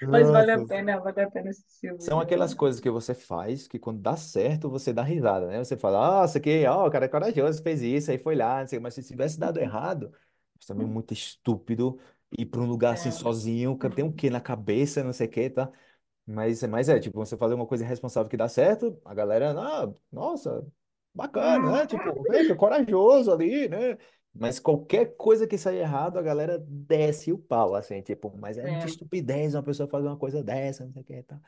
mas 0.09 0.29
vale 0.31 0.51
a 0.53 0.59
Nossa 0.59 0.65
pena, 0.65 0.99
vale 0.99 1.21
a 1.21 1.29
pena 1.31 1.49
assistir 1.49 1.91
o 1.93 1.97
São 1.97 2.19
aquelas 2.19 2.53
coisas 2.53 2.79
que 2.79 2.89
você 2.89 3.13
faz 3.15 3.67
que 3.67 3.79
quando 3.79 4.01
dá 4.01 4.15
certo 4.15 4.69
você 4.69 4.93
dá 4.93 5.01
risada, 5.01 5.47
né? 5.47 5.57
Você 5.63 5.75
fala, 5.77 6.21
nossa, 6.21 6.39
que, 6.39 6.65
ó, 6.67 6.87
o 6.87 6.91
cara 6.91 7.05
é 7.05 7.07
corajoso, 7.07 7.63
fez 7.63 7.81
isso, 7.81 8.11
aí 8.11 8.17
foi 8.17 8.35
lá, 8.35 8.61
não 8.61 8.67
sei, 8.67 8.79
mas 8.79 8.93
se 8.93 9.03
tivesse 9.03 9.39
dado 9.39 9.59
errado, 9.59 10.13
isso 10.59 10.67
também 10.67 10.85
é 10.85 10.89
muito 10.89 11.13
estúpido 11.13 11.99
ir 12.37 12.45
para 12.45 12.61
um 12.61 12.65
lugar 12.67 12.93
assim 12.93 13.09
É. 13.09 13.11
sozinho, 13.11 13.77
tem 13.95 14.05
o 14.05 14.13
quê 14.13 14.29
na 14.29 14.41
cabeça, 14.41 15.03
não 15.03 15.13
sei 15.13 15.27
o 15.27 15.29
quê, 15.31 15.49
tá? 15.49 15.71
Mas, 16.27 16.63
mas 16.63 16.89
é, 16.89 16.99
tipo, 16.99 17.17
você 17.19 17.37
fazer 17.37 17.53
uma 17.53 17.67
coisa 17.67 17.83
irresponsável 17.83 18.29
que 18.29 18.37
dá 18.37 18.47
certo, 18.49 18.99
a 19.05 19.13
galera, 19.13 19.51
ah, 19.59 19.93
nossa, 20.11 20.65
bacana, 21.13 21.71
né? 21.71 21.85
Tipo, 21.87 22.25
é 22.33 22.55
corajoso 22.55 23.31
ali, 23.31 23.67
né? 23.69 23.97
Mas 24.33 24.59
qualquer 24.59 25.15
coisa 25.15 25.47
que 25.47 25.57
sair 25.57 25.77
errado, 25.79 26.17
a 26.17 26.21
galera 26.21 26.57
desce 26.67 27.31
o 27.31 27.37
pau, 27.37 27.75
assim, 27.75 28.01
tipo, 28.01 28.35
mas 28.37 28.57
é 28.57 28.71
de 28.71 28.85
É. 28.85 28.85
estupidez 28.87 29.53
uma 29.55 29.63
pessoa 29.63 29.87
fazer 29.87 30.07
uma 30.07 30.17
coisa 30.17 30.43
dessa, 30.43 30.83
não 30.85 30.91
sei 30.93 31.01
o 31.03 31.05
que, 31.05 31.23
tá? 31.23 31.39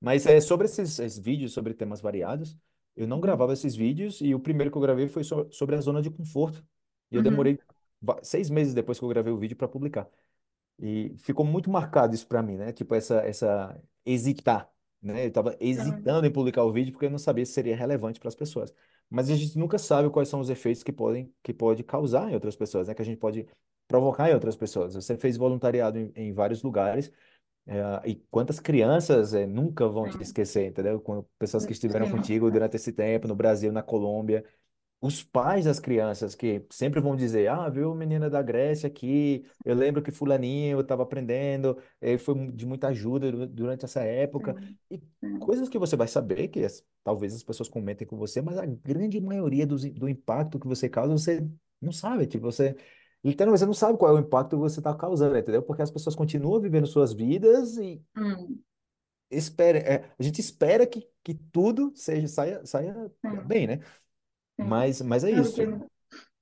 Mas 0.00 0.26
é, 0.26 0.40
sobre 0.40 0.66
esses, 0.66 0.98
esses 0.98 1.18
vídeos 1.18 1.52
sobre 1.52 1.74
temas 1.74 2.00
variados, 2.00 2.56
eu 2.96 3.06
não 3.06 3.20
gravava 3.20 3.52
esses 3.52 3.74
vídeos 3.74 4.20
e 4.20 4.34
o 4.34 4.40
primeiro 4.40 4.70
que 4.70 4.76
eu 4.76 4.82
gravei 4.82 5.08
foi 5.08 5.24
so- 5.24 5.48
sobre 5.52 5.76
a 5.76 5.80
zona 5.80 6.00
de 6.02 6.10
conforto. 6.10 6.64
E 7.10 7.16
eu 7.16 7.22
Uhum. 7.22 7.22
demorei 7.22 7.58
va- 8.00 8.18
seis 8.22 8.48
meses 8.50 8.74
depois 8.74 8.98
que 8.98 9.04
eu 9.04 9.08
gravei 9.08 9.32
o 9.32 9.38
vídeo 9.38 9.56
para 9.56 9.68
publicar. 9.68 10.08
E 10.78 11.14
ficou 11.18 11.44
muito 11.46 11.70
marcado 11.70 12.14
isso 12.14 12.26
para 12.26 12.42
mim, 12.42 12.56
né? 12.56 12.72
Tipo, 12.72 12.94
essa, 12.94 13.16
essa 13.22 13.80
hesitar, 14.10 14.70
né? 15.02 15.26
Eu 15.26 15.32
tava 15.32 15.56
hesitando 15.60 16.26
em 16.26 16.32
publicar 16.32 16.64
o 16.64 16.72
vídeo 16.72 16.92
porque 16.92 17.06
eu 17.06 17.10
não 17.10 17.18
sabia 17.18 17.44
se 17.46 17.52
seria 17.52 17.76
relevante 17.76 18.18
para 18.20 18.28
as 18.28 18.34
pessoas. 18.34 18.74
Mas 19.10 19.30
a 19.30 19.36
gente 19.36 19.56
nunca 19.58 19.78
sabe 19.78 20.10
quais 20.10 20.28
são 20.28 20.40
os 20.40 20.50
efeitos 20.50 20.82
que 20.82 20.92
podem, 20.92 21.32
que 21.42 21.52
pode 21.52 21.82
causar 21.82 22.30
em 22.30 22.34
outras 22.34 22.56
pessoas, 22.56 22.88
né? 22.88 22.94
Que 22.94 23.02
a 23.02 23.04
gente 23.04 23.18
pode 23.18 23.46
provocar 23.86 24.30
em 24.30 24.34
outras 24.34 24.56
pessoas. 24.56 24.94
Você 24.94 25.16
fez 25.16 25.36
voluntariado 25.36 25.98
em, 25.98 26.12
em 26.14 26.32
vários 26.32 26.62
lugares, 26.62 27.10
eh, 27.66 28.00
e 28.06 28.14
quantas 28.30 28.60
crianças 28.60 29.34
eh, 29.34 29.46
nunca 29.46 29.88
vão 29.88 30.08
te 30.08 30.16
Sim. 30.16 30.22
esquecer, 30.22 30.66
entendeu? 30.66 31.00
Quando 31.00 31.28
pessoas 31.38 31.66
que 31.66 31.72
estiveram 31.72 32.10
contigo 32.10 32.50
durante 32.50 32.76
esse 32.76 32.92
tempo, 32.92 33.28
no 33.28 33.34
Brasil, 33.36 33.72
na 33.72 33.82
Colômbia 33.82 34.44
os 35.00 35.22
pais 35.22 35.64
das 35.64 35.78
crianças 35.78 36.34
que 36.34 36.64
sempre 36.70 37.00
vão 37.00 37.14
dizer, 37.16 37.48
ah, 37.48 37.68
viu, 37.68 37.94
menina 37.94 38.28
da 38.28 38.42
Grécia 38.42 38.88
aqui, 38.88 39.44
eu 39.64 39.74
lembro 39.74 40.02
que 40.02 40.10
fulaninho 40.10 40.80
estava 40.80 41.02
aprendendo, 41.04 41.78
ele 42.00 42.18
foi 42.18 42.50
de 42.52 42.66
muita 42.66 42.88
ajuda 42.88 43.30
du- 43.30 43.46
durante 43.46 43.84
essa 43.84 44.00
época, 44.02 44.56
e 44.90 45.00
coisas 45.38 45.68
que 45.68 45.78
você 45.78 45.96
vai 45.96 46.08
saber, 46.08 46.48
que 46.48 46.64
as- 46.64 46.84
talvez 47.04 47.34
as 47.34 47.42
pessoas 47.44 47.68
comentem 47.68 48.06
com 48.06 48.16
você, 48.16 48.42
mas 48.42 48.58
a 48.58 48.66
grande 48.66 49.20
maioria 49.20 49.66
dos, 49.66 49.84
do 49.84 50.08
impacto 50.08 50.58
que 50.58 50.66
você 50.66 50.88
causa, 50.88 51.12
você 51.12 51.46
não 51.80 51.92
sabe, 51.92 52.26
tipo, 52.26 52.44
você, 52.44 52.76
literalmente, 53.24 53.60
você 53.60 53.66
não 53.66 53.74
sabe 53.74 53.98
qual 53.98 54.16
é 54.16 54.20
o 54.20 54.24
impacto 54.24 54.50
que 54.56 54.62
você 54.62 54.80
está 54.80 54.92
causando, 54.94 55.36
entendeu? 55.38 55.62
Porque 55.62 55.82
as 55.82 55.90
pessoas 55.90 56.16
continuam 56.16 56.60
vivendo 56.60 56.86
suas 56.88 57.12
vidas 57.12 57.76
e 57.78 58.02
Hum. 58.16 58.62
espera, 59.30 59.78
é, 59.78 60.10
a 60.18 60.22
gente 60.22 60.40
espera 60.40 60.86
que, 60.86 61.06
que 61.22 61.34
tudo 61.34 61.92
seja, 61.94 62.28
saia, 62.28 62.66
saia 62.66 63.10
bem, 63.46 63.66
né? 63.66 63.80
Mas, 64.58 65.00
mas 65.02 65.24
é 65.24 65.30
isso, 65.30 65.60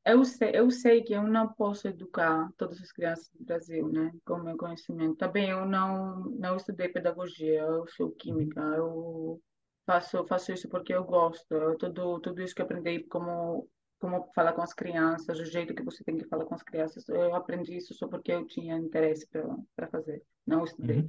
eu 0.05 0.25
sei, 0.25 0.51
eu 0.55 0.71
sei 0.71 1.03
que 1.03 1.13
eu 1.13 1.23
não 1.25 1.53
posso 1.53 1.89
educar 1.89 2.51
todas 2.57 2.81
as 2.81 2.93
crianças 2.93 3.29
do 3.35 3.45
Brasil, 3.45 3.89
né, 3.89 4.13
com 4.25 4.35
o 4.35 4.45
meu 4.45 4.57
conhecimento. 4.57 5.17
Também 5.17 5.51
eu 5.51 5.67
não 5.67 6.21
não 6.39 6.57
estudei 6.57 6.89
pedagogia, 6.89 7.61
eu 7.61 7.87
sou 7.89 8.09
Uhum. 8.09 8.17
química, 8.19 8.61
eu 8.61 9.41
faço, 9.85 10.25
faço 10.27 10.53
isso 10.53 10.69
porque 10.69 10.95
eu 10.95 11.05
gosto. 11.05 11.53
Eu, 11.53 11.77
tudo, 11.77 12.21
tudo 12.21 12.41
isso 12.43 12.55
que 12.55 12.63
aprendi, 12.63 13.01
como, 13.05 13.69
como 13.99 14.31
falar 14.35 14.53
com 14.53 14.63
as 14.63 14.73
crianças, 14.75 15.39
o 15.41 15.45
jeito 15.45 15.75
que 15.75 15.83
você 15.83 16.05
tem 16.05 16.17
que 16.17 16.27
falar 16.29 16.45
com 16.45 16.55
as 16.55 16.63
crianças, 16.63 17.09
eu 17.09 17.35
aprendi 17.35 17.77
isso 17.77 17.93
só 17.95 18.07
porque 18.09 18.33
eu 18.33 18.47
tinha 18.47 18.77
interesse 18.79 19.27
para 19.75 19.89
fazer, 19.89 20.23
não 20.47 20.65
estudei. 20.65 21.01
Uhum. 21.01 21.09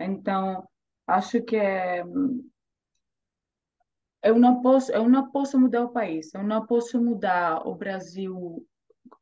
Então, 0.00 0.66
acho 1.06 1.42
que 1.42 1.56
é, 1.56 2.02
eu 4.22 4.38
não 4.38 4.60
posso, 4.62 4.92
eu 4.92 5.08
não 5.08 5.30
posso 5.30 5.58
mudar 5.58 5.84
o 5.84 5.90
país, 5.92 6.32
eu 6.34 6.42
não 6.42 6.66
posso 6.66 7.02
mudar 7.02 7.66
o 7.66 7.74
Brasil 7.74 8.66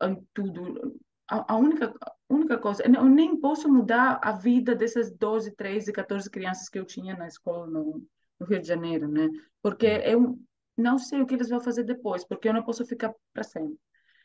em 0.03 0.27
tudo. 0.33 0.99
A, 1.29 1.55
a 1.55 1.57
única, 1.57 1.93
única 2.29 2.59
coisa, 2.59 2.83
eu 2.85 3.05
nem 3.05 3.39
posso 3.41 3.69
mudar 3.69 4.21
a 4.23 4.33
vida 4.33 4.75
dessas 4.75 5.11
12, 5.11 5.55
13, 5.55 5.93
14 5.93 6.31
crianças 6.31 6.69
que 6.69 6.79
eu 6.79 6.85
tinha 6.85 7.17
na 7.17 7.27
escola 7.27 7.67
no, 7.67 8.03
no 8.39 8.47
Rio 8.47 8.61
de 8.61 8.69
Janeiro, 8.69 9.09
né? 9.09 9.29
Porque 9.63 9.87
Uhum. 9.87 10.01
eu 10.05 10.39
não 10.77 10.99
sei 10.99 11.21
o 11.23 11.27
que 11.27 11.35
eles 11.35 11.49
vão 11.49 11.61
fazer 11.61 11.85
depois, 11.85 12.25
porque 12.25 12.49
eu 12.49 12.55
não 12.55 12.63
posso 12.63 12.85
ficar 12.87 13.13
para 13.33 13.43
sempre. 13.43 13.79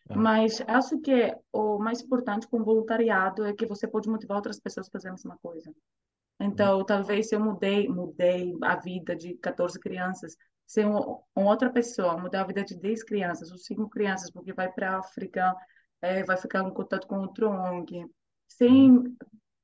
Aham. 0.09 0.21
Mas 0.23 0.61
acho 0.67 0.99
que 0.99 1.35
o 1.53 1.79
mais 1.79 2.01
importante 2.01 2.47
com 2.47 2.59
o 2.59 2.63
voluntariado 2.65 3.45
é 3.45 3.53
que 3.53 3.65
você 3.65 3.87
pode 3.87 4.09
motivar 4.09 4.37
outras 4.37 4.59
pessoas 4.59 4.87
a 4.87 4.91
fazerem 4.91 5.11
a 5.11 5.15
mesma 5.15 5.37
coisa. 5.41 5.73
Uhum. 6.39 6.47
Então, 6.47 6.83
talvez 6.85 7.29
se 7.29 7.35
eu 7.35 7.39
mudei, 7.39 7.87
mudei 7.87 8.53
a 8.63 8.75
vida 8.75 9.15
de 9.15 9.35
14 9.35 9.79
crianças, 9.79 10.35
se 10.71 10.85
um, 10.85 11.17
uma 11.35 11.49
outra 11.51 11.69
pessoa 11.69 12.17
mudar 12.17 12.41
a 12.43 12.47
vida 12.47 12.63
de 12.63 12.77
10 12.79 13.03
crianças 13.03 13.51
ou 13.51 13.57
5 13.57 13.89
crianças, 13.89 14.31
porque 14.31 14.53
vai 14.53 14.71
para 14.71 14.91
a 14.95 14.99
África, 14.99 15.53
é, 16.01 16.23
vai 16.23 16.37
ficar 16.37 16.63
em 16.63 16.73
contato 16.73 17.07
com 17.07 17.19
outro 17.19 17.49
ONG, 17.49 17.97
Uhum. 17.97 18.09
sem 18.47 19.17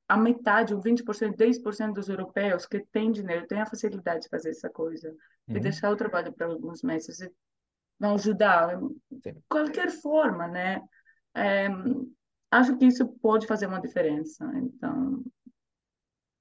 a 0.06 0.16
metade, 0.18 0.74
ou 0.74 0.80
20%, 0.82 1.34
10% 1.36 1.94
dos 1.94 2.10
europeus 2.10 2.66
que 2.66 2.80
têm 2.92 3.10
dinheiro, 3.10 3.46
têm 3.46 3.62
a 3.62 3.66
facilidade 3.66 4.22
de 4.24 4.28
fazer 4.28 4.50
essa 4.50 4.68
coisa, 4.68 5.10
de 5.48 5.54
Uhum. 5.54 5.60
deixar 5.62 5.90
o 5.90 5.96
trabalho 5.96 6.30
para 6.32 6.46
alguns 6.46 6.82
meses, 6.82 7.20
e 7.20 7.32
vão 7.98 8.14
ajudar, 8.14 8.78
de 8.78 8.88
Sim. 9.22 9.42
qualquer 9.48 9.90
forma, 9.90 10.46
né? 10.46 10.82
É, 11.34 11.68
acho 12.50 12.76
que 12.76 12.84
isso 12.84 13.08
pode 13.22 13.46
fazer 13.46 13.66
uma 13.66 13.80
diferença. 13.80 14.44
Então, 14.56 15.24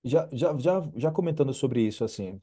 Já, 0.03 0.30
já, 0.32 0.57
já, 0.57 0.82
já 0.95 1.11
comentando 1.11 1.53
sobre 1.53 1.82
isso, 1.86 2.03
assim, 2.03 2.41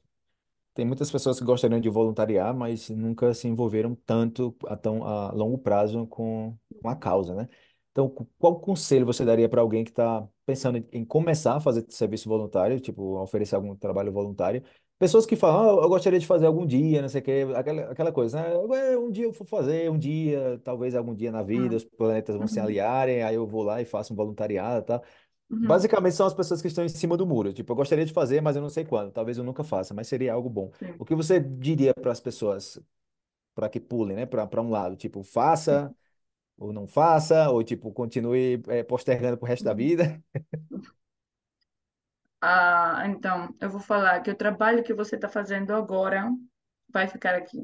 tem 0.75 0.85
muitas 0.85 1.11
pessoas 1.11 1.39
que 1.39 1.45
gostariam 1.45 1.79
de 1.81 1.89
voluntariar, 1.89 2.55
mas 2.55 2.89
nunca 2.91 3.33
se 3.33 3.47
envolveram 3.47 3.95
tanto 4.05 4.55
a 4.67 4.77
tão 4.77 5.03
a 5.05 5.31
longo 5.33 5.57
prazo 5.57 6.07
com, 6.07 6.57
com 6.81 6.89
a 6.89 6.95
causa, 6.95 7.35
né? 7.35 7.49
Então, 7.91 8.09
cu- 8.09 8.29
qual 8.37 8.59
conselho 8.59 9.05
você 9.05 9.25
daria 9.25 9.49
para 9.49 9.61
alguém 9.61 9.83
que 9.85 9.91
está 9.91 10.27
pensando 10.45 10.77
em 10.77 10.87
em 10.91 11.05
começar 11.05 11.55
a 11.57 11.59
fazer 11.61 11.85
serviço 11.89 12.29
voluntário, 12.29 12.79
tipo, 12.79 13.17
oferecer 13.21 13.55
algum 13.55 13.75
trabalho 13.75 14.11
voluntário? 14.11 14.63
Pessoas 14.97 15.25
que 15.25 15.35
falam, 15.35 15.79
ah, 15.79 15.83
eu 15.83 15.89
gostaria 15.89 16.19
de 16.19 16.25
fazer 16.27 16.45
algum 16.45 16.65
dia, 16.65 17.01
não 17.01 17.09
sei 17.09 17.19
o 17.21 17.23
quê, 17.23 17.45
aquela, 17.55 17.81
aquela 17.91 18.11
coisa, 18.13 18.41
né? 18.41 18.55
"Ué, 18.57 18.97
Um 18.97 19.11
dia 19.11 19.25
eu 19.25 19.31
vou 19.33 19.45
fazer, 19.45 19.91
um 19.91 19.97
dia, 19.99 20.59
talvez 20.63 20.95
algum 20.95 21.13
dia 21.13 21.31
na 21.33 21.43
vida, 21.43 21.75
hum, 21.75 21.77
os 21.77 21.83
planetas 21.83 22.35
vão 22.37 22.47
se 22.47 22.59
uhum, 22.59 22.61
alinharem, 22.61 23.21
aí 23.21 23.35
eu 23.35 23.45
vou 23.45 23.61
lá 23.63 23.81
e 23.81 23.85
faço 23.85 24.13
um 24.13 24.15
voluntariado, 24.15 24.83
e 24.83 24.85
tal. 24.85 25.03
Uhum, 25.49 25.89
Basicamente 25.89 26.15
são 26.15 26.27
as 26.27 26.33
pessoas 26.33 26.61
que 26.61 26.67
estão 26.67 26.83
em 26.85 26.89
cima 26.89 27.17
do 27.17 27.25
muro. 27.25 27.51
Tipo, 27.53 27.71
eu 27.73 27.75
gostaria 27.75 28.05
de 28.05 28.13
fazer, 28.13 28.41
mas 28.41 28.55
eu 28.55 28.61
não 28.61 28.69
sei 28.69 28.85
quando. 28.85 29.11
Talvez 29.11 29.37
eu 29.37 29.43
nunca 29.43 29.63
faça, 29.63 29.93
mas 29.93 30.07
seria 30.07 30.33
algo 30.33 30.49
bom. 30.49 30.71
sim. 30.79 30.99
O 30.99 31.05
que 31.05 31.15
você 31.15 31.39
diria 31.39 31.93
para 31.93 32.11
as 32.11 32.19
pessoas 32.19 32.79
para 33.55 33.69
que 33.69 33.79
pulem, 33.79 34.15
né? 34.17 34.25
Para 34.27 34.47
para 34.47 34.61
um 34.61 34.69
lado, 34.69 34.95
tipo, 34.97 35.23
faça 35.23 35.93
ou 36.57 36.73
não 36.73 36.87
faça, 36.87 37.49
ou 37.51 37.63
tipo, 37.63 37.91
continue 37.93 38.61
eh, 38.69 38.83
postergando 38.83 39.37
pro 39.37 39.47
resto 39.47 39.63
da 39.65 39.73
Uhum. 39.73 39.75
vida? 39.75 40.23
Ah, 42.41 43.03
então, 43.07 43.55
eu 43.59 43.69
vou 43.69 43.79
falar 43.81 44.21
que 44.21 44.29
o 44.31 44.35
trabalho 44.35 44.83
que 44.83 44.93
você 44.93 45.15
está 45.15 45.27
fazendo 45.27 45.73
agora 45.73 46.29
vai 46.89 47.07
ficar 47.07 47.35
aqui. 47.35 47.57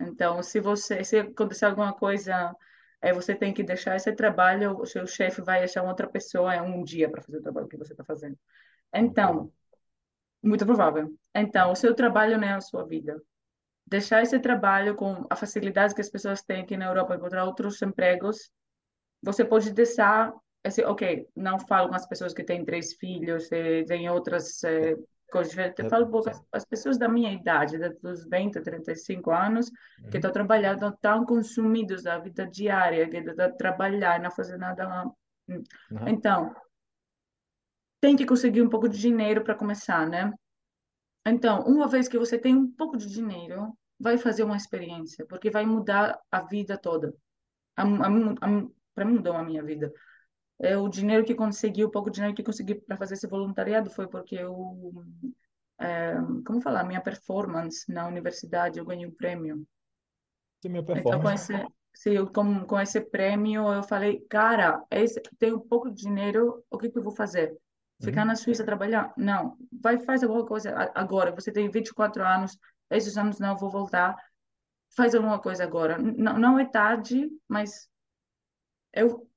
Então, 0.00 0.42
se 0.42 0.60
você, 0.60 1.02
se 1.04 1.18
acontecer 1.18 1.64
alguma 1.66 1.92
coisa, 1.94 2.54
é, 3.00 3.12
você 3.12 3.34
tem 3.34 3.52
que 3.52 3.62
deixar 3.62 3.96
esse 3.96 4.12
trabalho, 4.14 4.78
o 4.78 4.86
seu 4.86 5.06
chefe 5.06 5.42
vai 5.42 5.62
achar 5.64 5.82
outra 5.82 6.08
pessoa 6.08 6.54
em 6.56 6.60
um 6.60 6.82
dia 6.82 7.10
para 7.10 7.22
fazer 7.22 7.38
o 7.38 7.42
trabalho 7.42 7.68
que 7.68 7.76
você 7.76 7.92
está 7.92 8.04
fazendo. 8.04 8.38
Então, 8.94 9.52
muito 10.42 10.64
provável. 10.66 11.14
Então, 11.34 11.70
É. 11.70 11.72
o 11.72 11.76
seu 11.76 11.94
trabalho 11.94 12.38
não 12.38 12.48
é 12.48 12.52
a 12.54 12.60
sua 12.60 12.84
vida. 12.86 13.20
Deixar 13.86 14.22
esse 14.22 14.38
trabalho 14.40 14.96
com 14.96 15.26
a 15.30 15.36
facilidade 15.36 15.94
que 15.94 16.00
as 16.00 16.10
pessoas 16.10 16.42
têm 16.42 16.62
aqui 16.62 16.76
na 16.76 16.86
Europa 16.86 17.14
encontrar 17.14 17.44
outros 17.44 17.80
empregos 17.82 18.50
você 19.22 19.44
pode 19.44 19.72
deixar, 19.72 20.32
assim, 20.64 20.82
ok, 20.84 21.28
não 21.34 21.58
falo 21.58 21.88
com 21.88 21.94
as 21.94 22.06
pessoas 22.06 22.32
que 22.34 22.44
têm 22.44 22.64
três 22.64 22.94
filhos, 22.94 23.50
e 23.50 23.84
têm 23.84 24.08
outras 24.10 24.62
eh, 24.64 24.94
eu 25.82 25.86
É, 25.86 25.88
falo 25.88 26.10
pouco 26.10 26.30
as, 26.30 26.42
as 26.52 26.64
pessoas 26.64 26.98
da 26.98 27.08
minha 27.08 27.32
idade, 27.32 27.78
da- 27.78 27.88
dos 28.02 28.24
20, 28.28 28.60
35 28.60 29.30
anos, 29.30 29.70
que 30.10 30.16
Uhum. 30.16 30.18
estão 30.18 30.32
trabalhando, 30.32 30.96
tão 31.00 31.24
consumidos 31.24 32.02
da 32.04 32.18
vida 32.18 32.46
diária, 32.46 33.08
que 33.08 33.16
estão 33.18 33.56
trabalhar 33.56 34.18
e 34.18 34.22
não 34.22 34.30
fazer 34.30 34.56
nada 34.56 34.86
lá. 34.86 35.04
Então, 36.06 36.54
tem 38.00 38.16
que 38.16 38.26
conseguir 38.26 38.62
um 38.62 38.68
pouco 38.68 38.88
de 38.88 38.98
dinheiro 38.98 39.42
para 39.42 39.54
começar, 39.54 40.06
né? 40.08 40.32
Então, 41.26 41.62
uma 41.62 41.88
vez 41.88 42.08
que 42.08 42.18
você 42.18 42.38
tem 42.38 42.54
um 42.56 42.70
pouco 42.72 42.96
de 42.96 43.08
dinheiro, 43.08 43.76
vai 43.98 44.18
fazer 44.18 44.44
uma 44.44 44.56
experiência, 44.56 45.26
porque 45.26 45.50
vai 45.50 45.66
mudar 45.66 46.18
a 46.30 46.42
vida 46.42 46.78
toda. 46.78 47.14
Para 47.74 49.04
mim, 49.04 49.14
mudou 49.14 49.34
a 49.34 49.42
minha 49.44 49.62
vida. 49.62 49.92
É, 50.58 50.76
o 50.76 50.88
dinheiro 50.88 51.24
que 51.24 51.34
consegui, 51.34 51.84
o 51.84 51.90
pouco 51.90 52.10
dinheiro 52.10 52.34
que 52.34 52.42
consegui 52.42 52.74
para 52.76 52.96
fazer 52.96 53.14
esse 53.14 53.26
voluntariado 53.26 53.90
foi 53.90 54.08
porque 54.08 54.36
eu, 54.36 54.92
é, 55.78 56.14
como 56.46 56.60
falar, 56.60 56.84
minha 56.84 57.00
performance 57.02 57.90
na 57.92 58.06
universidade, 58.06 58.78
eu 58.78 58.84
ganhei 58.84 59.06
um 59.06 59.14
prêmio. 59.14 59.66
Sim, 60.62 60.70
minha 60.70 60.84
Então, 60.94 61.20
com 61.20 61.30
performance. 61.30 61.30
esse, 61.30 61.66
se 61.94 62.14
eu, 62.14 62.30
com, 62.32 62.64
com 62.66 62.80
esse 62.80 63.00
prêmio, 63.00 63.72
eu 63.72 63.82
falei, 63.82 64.20
cara, 64.28 64.82
esse, 64.90 65.20
tenho 65.38 65.60
pouco 65.60 65.90
dinheiro, 65.90 66.64
o 66.70 66.78
que 66.78 66.90
que 66.90 66.98
eu 66.98 67.02
vou 67.02 67.12
fazer? 67.14 67.56
Ficar 68.02 68.24
Uhum. 68.24 68.26
na 68.26 68.36
Suíça 68.36 68.64
trabalhar? 68.64 69.12
Não, 69.16 69.56
vai 69.72 69.98
faz 69.98 70.22
alguma 70.22 70.46
coisa 70.46 70.90
agora. 70.94 71.32
Você 71.32 71.52
tem 71.52 71.68
24 71.70 72.22
anos, 72.24 72.58
esses 72.90 73.16
anos 73.16 73.38
não, 73.38 73.50
eu 73.52 73.56
vou 73.58 73.70
voltar. 73.70 74.16
Faz 74.96 75.14
alguma 75.14 75.40
coisa 75.40 75.64
agora. 75.64 75.98
N- 75.98 76.14
não 76.38 76.58
é 76.58 76.66
tarde, 76.66 77.28
mas 77.48 77.88
eu 78.92 79.28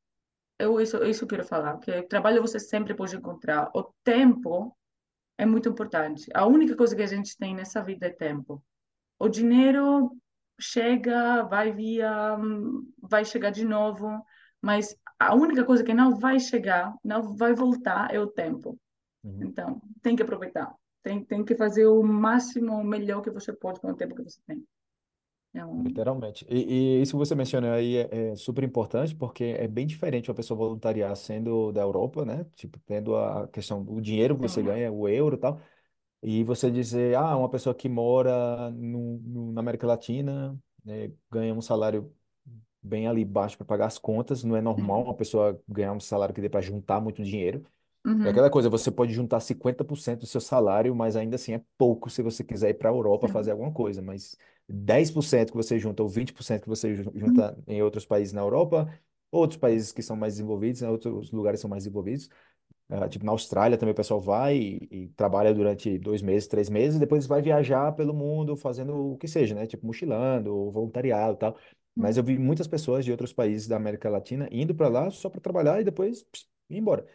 Eu 0.59 0.79
isso, 0.81 1.01
isso 1.05 1.23
eu 1.23 1.27
quero 1.27 1.45
falar, 1.45 1.79
que 1.79 2.03
trabalho 2.03 2.41
você 2.41 2.59
sempre 2.59 2.93
pode 2.93 3.15
encontrar. 3.15 3.71
O 3.73 3.83
tempo 4.03 4.75
é 5.37 5.45
muito 5.45 5.69
importante. 5.69 6.29
A 6.33 6.45
única 6.45 6.75
coisa 6.75 6.93
que 6.93 7.01
a 7.01 7.07
gente 7.07 7.37
tem 7.37 7.55
nessa 7.55 7.81
vida 7.81 8.07
é 8.07 8.09
tempo. 8.11 8.61
O 9.17 9.29
dinheiro 9.29 10.11
chega, 10.59 11.43
vai 11.43 11.71
via, 11.71 12.37
vai 13.01 13.23
chegar 13.23 13.51
de 13.51 13.63
novo, 13.63 14.21
mas 14.61 14.93
a 15.17 15.33
única 15.33 15.63
coisa 15.63 15.83
que 15.83 15.93
não 15.93 16.17
vai 16.17 16.39
chegar, 16.39 16.93
não 17.01 17.35
vai 17.35 17.53
voltar 17.53 18.13
é 18.13 18.19
o 18.19 18.27
tempo. 18.27 18.77
Uhum. 19.23 19.43
Então, 19.43 19.81
tem 20.01 20.15
que 20.15 20.23
aproveitar. 20.23 20.73
Tem, 21.01 21.23
tem 21.23 21.45
que 21.45 21.55
fazer 21.55 21.87
o 21.87 22.03
máximo, 22.03 22.73
o 22.73 22.83
melhor 22.83 23.21
que 23.21 23.31
você 23.31 23.53
pode 23.53 23.79
com 23.79 23.91
o 23.91 23.95
tempo 23.95 24.15
que 24.15 24.23
você 24.23 24.41
tem. 24.45 24.65
Então, 25.53 25.85
Literalmente. 25.85 26.45
E, 26.49 26.97
e 26.99 27.01
isso 27.01 27.13
que 27.13 27.17
você 27.17 27.35
mencionou 27.35 27.71
aí 27.71 27.97
é, 27.97 28.31
é 28.31 28.35
super 28.35 28.63
importante, 28.65 29.15
porque 29.15 29.43
é 29.45 29.67
bem 29.67 29.87
diferente 29.87 30.29
uma 30.29 30.35
pessoa 30.35 30.57
voluntariar 30.57 31.15
sendo 31.15 31.71
da 31.71 31.81
Europa, 31.81 32.25
né? 32.25 32.45
Tipo, 32.55 32.79
tendo 32.81 33.15
a 33.15 33.47
questão 33.47 33.83
do 33.83 34.01
dinheiro 34.01 34.35
que 34.35 34.41
você 34.41 34.61
ganha, 34.61 34.91
o 34.91 35.07
euro 35.07 35.35
e 35.37 35.39
tal, 35.39 35.61
e 36.23 36.43
você 36.43 36.71
dizer, 36.71 37.15
ah, 37.17 37.37
uma 37.37 37.49
pessoa 37.49 37.75
que 37.75 37.89
mora 37.89 38.71
no, 38.71 39.19
no- 39.19 39.53
na 39.53 39.61
América 39.61 39.87
Latina, 39.87 40.57
né, 40.85 41.11
ganha 41.31 41.53
um 41.53 41.61
salário 41.61 42.13
bem 42.81 43.07
ali 43.07 43.25
baixo 43.25 43.57
para 43.57 43.65
pagar 43.65 43.87
as 43.87 43.97
contas, 43.97 44.43
não 44.43 44.55
é 44.55 44.61
normal 44.61 45.03
Uhum. 45.03 45.05
uma 45.05 45.15
pessoa 45.15 45.61
ganhar 45.67 45.91
um 45.93 45.99
salário 45.99 46.33
que 46.33 46.41
dê 46.41 46.49
para 46.49 46.61
juntar 46.61 47.01
muito 47.01 47.23
dinheiro. 47.23 47.63
É 48.23 48.29
Uhum. 48.29 48.31
aquela 48.31 48.49
coisa, 48.49 48.69
você 48.69 48.91
pode 48.91 49.13
juntar 49.13 49.39
50% 49.39 50.21
do 50.21 50.27
seu 50.27 50.41
salário, 50.41 50.95
mas 50.95 51.15
ainda 51.15 51.35
assim 51.35 51.53
é 51.53 51.61
pouco 51.77 52.09
se 52.09 52.21
você 52.21 52.43
quiser 52.43 52.69
ir 52.71 52.75
para 52.75 52.89
a 52.89 52.93
Europa 52.93 53.27
fazer 53.29 53.51
alguma 53.51 53.71
coisa. 53.73 54.01
Mas 54.01 54.37
10% 54.69 55.51
que 55.51 55.57
você 55.57 55.79
junta 55.79 56.03
ou 56.03 56.09
20% 56.09 56.63
que 56.63 56.69
você 56.69 56.95
ju- 56.95 57.11
Uhum. 57.15 57.15
junta 57.19 57.57
em 57.67 57.81
outros 57.83 58.05
países 58.05 58.33
na 58.33 58.41
Europa, 58.41 58.91
outros 59.31 59.59
países 59.59 59.91
que 59.91 60.01
são 60.01 60.15
mais 60.15 60.33
desenvolvidos, 60.35 60.81
né, 60.81 60.89
outros 60.89 61.31
lugares 61.31 61.59
são 61.59 61.69
mais 61.69 61.83
desenvolvidos. 61.83 62.29
Ah, 62.91 63.07
tipo, 63.07 63.23
na 63.23 63.31
Austrália 63.31 63.77
também 63.77 63.93
o 63.93 63.95
pessoal 63.95 64.19
vai 64.19 64.57
e, 64.57 64.87
e 64.91 65.07
trabalha 65.09 65.53
durante 65.53 65.97
dois 65.99 66.21
meses, 66.23 66.47
três 66.47 66.69
meses, 66.69 66.97
e 66.97 66.99
depois 66.99 67.27
vai 67.27 67.39
viajar 67.41 67.91
pelo 67.93 68.13
mundo 68.15 68.55
fazendo 68.57 69.13
o 69.13 69.17
que 69.17 69.27
seja, 69.27 69.53
né? 69.53 69.67
Tipo, 69.67 69.85
mochilando, 69.85 70.71
voluntariado 70.71 71.35
e 71.35 71.37
tal. 71.39 71.57
Mas 71.95 72.17
eu 72.17 72.23
vi 72.23 72.37
muitas 72.39 72.67
pessoas 72.67 73.05
de 73.05 73.11
outros 73.11 73.31
países 73.33 73.67
da 73.67 73.75
América 73.75 74.09
Latina 74.09 74.47
indo 74.51 74.73
para 74.73 74.87
lá 74.87 75.11
só 75.11 75.29
para 75.29 75.39
trabalhar 75.41 75.79
e 75.79 75.83
depois 75.83 76.23
pss, 76.23 76.47
ir 76.69 76.77
embora. 76.77 77.05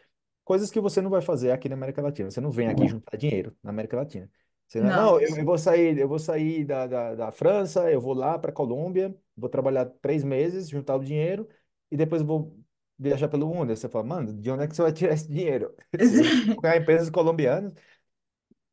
Coisas 0.45 0.71
que 0.71 0.81
você 0.81 1.01
não 1.03 1.11
vai 1.11 1.23
fazer 1.23 1.51
aqui 1.53 1.69
na 1.69 1.75
América 1.77 2.03
Latina. 2.03 2.31
Você 2.31 2.41
não 2.41 2.51
vem 2.51 2.69
aqui 2.69 2.87
juntar 2.89 3.17
dinheiro 3.17 3.57
na 3.63 3.71
América 3.71 3.97
Latina. 3.97 4.31
Você 4.67 4.81
não, 4.81 4.93
não, 4.93 5.21
eu, 5.21 5.37
eu 5.37 5.45
vou 5.45 5.59
sair, 5.59 5.99
eu 5.99 6.09
vou 6.09 6.19
sair 6.19 6.65
da, 6.65 6.87
da, 6.87 7.15
da 7.15 7.33
França, 7.33 7.91
eu 7.91 8.01
vou 8.01 8.15
lá 8.15 8.39
para 8.39 8.53
Colômbia, 8.53 9.15
vou 9.37 9.49
trabalhar 9.49 9.87
três 9.87 10.25
meses, 10.25 10.69
juntar 10.69 10.97
o 10.97 11.05
dinheiro 11.05 11.49
e 11.91 11.97
depois 11.97 12.23
eu 12.23 12.27
vou 12.27 12.59
viajar 12.99 13.29
pelo 13.29 13.47
mundo. 13.49 13.71
Aí 13.71 13.77
você 13.77 13.89
fala, 13.89 14.05
mano, 14.05 14.33
de 14.35 14.51
onde 14.51 14.65
é 14.65 14.69
que 14.69 14.75
você 14.75 14.83
vai 14.83 14.93
tirar 14.95 15.15
esse 15.15 15.29
dinheiro? 15.29 15.75
Pegar 16.61 16.77
empresas 16.77 17.11
colombianas, 17.11 17.73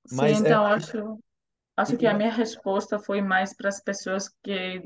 Sim, 0.06 0.28
mas 0.28 0.44
é, 0.44 0.52
então 0.52 0.66
acho. 0.66 1.20
Acho 1.78 1.98
que 1.98 2.08
a 2.08 2.14
minha 2.14 2.32
resposta 2.32 3.00
foi 3.00 3.22
mais 3.22 3.56
para 3.56 3.70
as 3.70 3.82
pessoas 3.82 4.30
que 4.44 4.82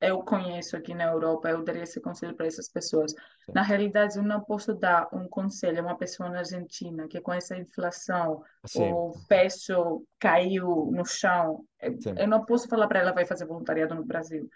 eu 0.00 0.22
conheço 0.22 0.76
aqui 0.76 0.94
na 0.94 1.04
Europa. 1.04 1.48
Eu 1.50 1.62
daria 1.64 1.82
esse 1.82 2.00
conselho 2.00 2.34
para 2.34 2.46
essas 2.46 2.68
pessoas. 2.68 3.14
sim, 3.46 3.54
Na 3.54 3.62
realidade, 3.62 4.16
eu 4.16 4.22
não 4.22 4.40
posso 4.40 4.74
dar 4.74 5.08
um 5.12 5.28
conselho 5.28 5.80
a 5.80 5.82
uma 5.82 5.96
pessoa 5.98 6.28
na 6.30 6.38
Argentina 6.38 7.08
que 7.08 7.20
com 7.20 7.32
essa 7.32 7.56
inflação 7.56 8.42
sim, 8.66 9.02
o 9.02 9.12
peso 9.28 10.04
caiu 10.18 10.90
no 10.92 11.04
chão. 11.04 11.64
Eu 11.80 11.98
sim, 11.98 12.16
eu 12.16 12.28
não 12.28 12.44
posso 12.44 12.68
falar 12.68 12.86
para 12.88 13.00
ela 13.00 13.12
vai 13.12 13.26
fazer 13.26 13.46
voluntariado 13.46 13.94
no 13.94 14.04
Brasil. 14.04 14.48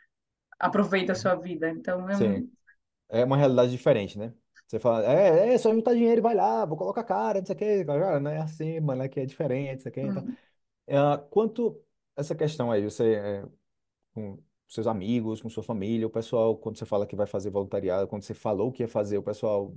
Aproveita 0.59 1.13
a 1.13 1.17
sua 1.17 1.35
vida. 1.37 1.71
Então, 1.71 2.11
sim. 2.11 2.43
eu, 2.43 2.49
É 3.11 3.25
uma 3.25 3.37
realidade 3.37 3.71
diferente, 3.73 4.19
né? 4.19 4.35
Você 4.69 4.79
fala, 4.81 5.05
é, 5.07 5.55
é 5.55 5.59
só 5.59 5.73
juntar 5.75 5.95
dinheiro 5.95 6.21
e 6.21 6.23
vai 6.23 6.35
lá, 6.35 6.65
vou 6.67 6.77
colocar 6.79 7.03
a 7.03 7.05
cara, 7.05 7.41
não 7.41 7.47
sei 7.47 7.57
o 7.57 7.59
quê. 7.59 7.85
Cara, 7.85 8.21
não 8.21 8.31
é 8.31 8.39
assim, 8.41 8.81
mano, 8.81 9.03
aqui 9.03 9.21
é 9.21 9.27
diferente, 9.27 9.77
não 9.77 9.81
sei 9.83 9.91
o 9.93 9.95
quê. 9.95 10.01
Então, 10.03 10.25
hum, 10.25 10.37
é, 10.89 10.97
quanto 11.31 11.83
essa 12.17 12.35
questão 12.35 12.73
aí, 12.73 12.83
você, 12.85 13.15
é, 13.17 13.47
com 14.15 14.43
seus 14.75 14.87
amigos, 14.87 15.41
com 15.43 15.49
sua 15.49 15.63
família, 15.63 16.07
o 16.07 16.11
pessoal, 16.11 16.57
quando 16.57 16.77
você 16.79 16.87
fala 16.87 17.07
que 17.07 17.17
vai 17.17 17.27
fazer 17.27 17.51
voluntariado, 17.51 18.09
quando 18.09 18.23
você 18.23 18.35
falou 18.35 18.73
que 18.73 18.83
ia 18.83 18.89
fazer, 18.89 19.19
o 19.19 19.23
pessoal 19.23 19.75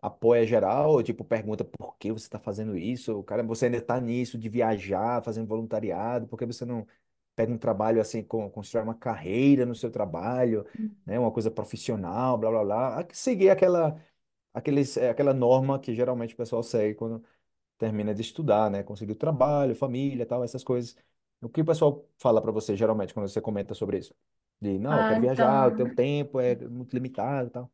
apoia 0.00 0.46
geral, 0.46 0.92
ou, 0.92 1.02
tipo, 1.02 1.24
pergunta 1.24 1.64
por 1.64 1.96
que 1.98 2.12
você 2.12 2.26
está 2.26 2.38
fazendo 2.38 2.76
isso? 2.76 3.22
Cara, 3.24 3.42
você 3.42 3.66
ainda 3.66 3.78
está 3.78 4.00
nisso 4.00 4.38
de 4.38 4.48
viajar, 4.48 5.22
fazendo 5.22 5.46
voluntariado, 5.48 6.28
por 6.28 6.38
que 6.38 6.46
você 6.46 6.64
não 6.64 6.86
pega 7.34 7.52
um 7.52 7.58
trabalho 7.58 8.00
assim, 8.00 8.22
com, 8.22 8.50
constrói 8.50 8.82
uma 8.84 8.94
carreira 8.94 9.64
no 9.66 9.74
seu 9.74 9.90
trabalho, 9.90 10.66
né? 11.06 11.18
Uma 11.18 11.30
coisa 11.32 11.50
profissional, 11.50 12.36
blá, 12.38 12.50
blá, 12.50 12.64
blá. 12.64 13.08
Seguir 13.12 13.50
aquela, 13.50 14.00
aqueles, 14.54 14.96
é, 14.96 15.10
aquela 15.10 15.34
norma 15.34 15.78
que 15.80 15.94
geralmente 15.94 16.34
o 16.34 16.36
pessoal 16.36 16.62
segue 16.62 16.94
quando 16.94 17.24
termina 17.78 18.14
de 18.14 18.22
estudar, 18.22 18.70
né? 18.70 18.82
Conseguir 18.82 19.14
trabalho, 19.16 19.74
família, 19.76 20.26
tal, 20.26 20.44
essas 20.44 20.64
coisas. 20.64 20.96
O 21.40 21.48
que 21.48 21.60
o 21.62 21.64
pessoal 21.64 22.06
fala 22.18 22.42
para 22.42 22.52
você, 22.52 22.76
geralmente, 22.76 23.14
quando 23.14 23.28
você 23.28 23.40
comenta 23.40 23.74
sobre 23.74 23.98
isso? 23.98 24.14
De, 24.60 24.78
não, 24.78 24.98
eu 24.98 25.04
ah, 25.04 25.06
quero 25.06 25.20
viajar, 25.20 25.68
o 25.68 25.72
então, 25.72 25.76
teu 25.76 25.88
tempo 25.88 26.40
é 26.40 26.56
muito 26.68 26.94
limitado, 26.94 27.48
e 27.48 27.50
tal. 27.52 27.72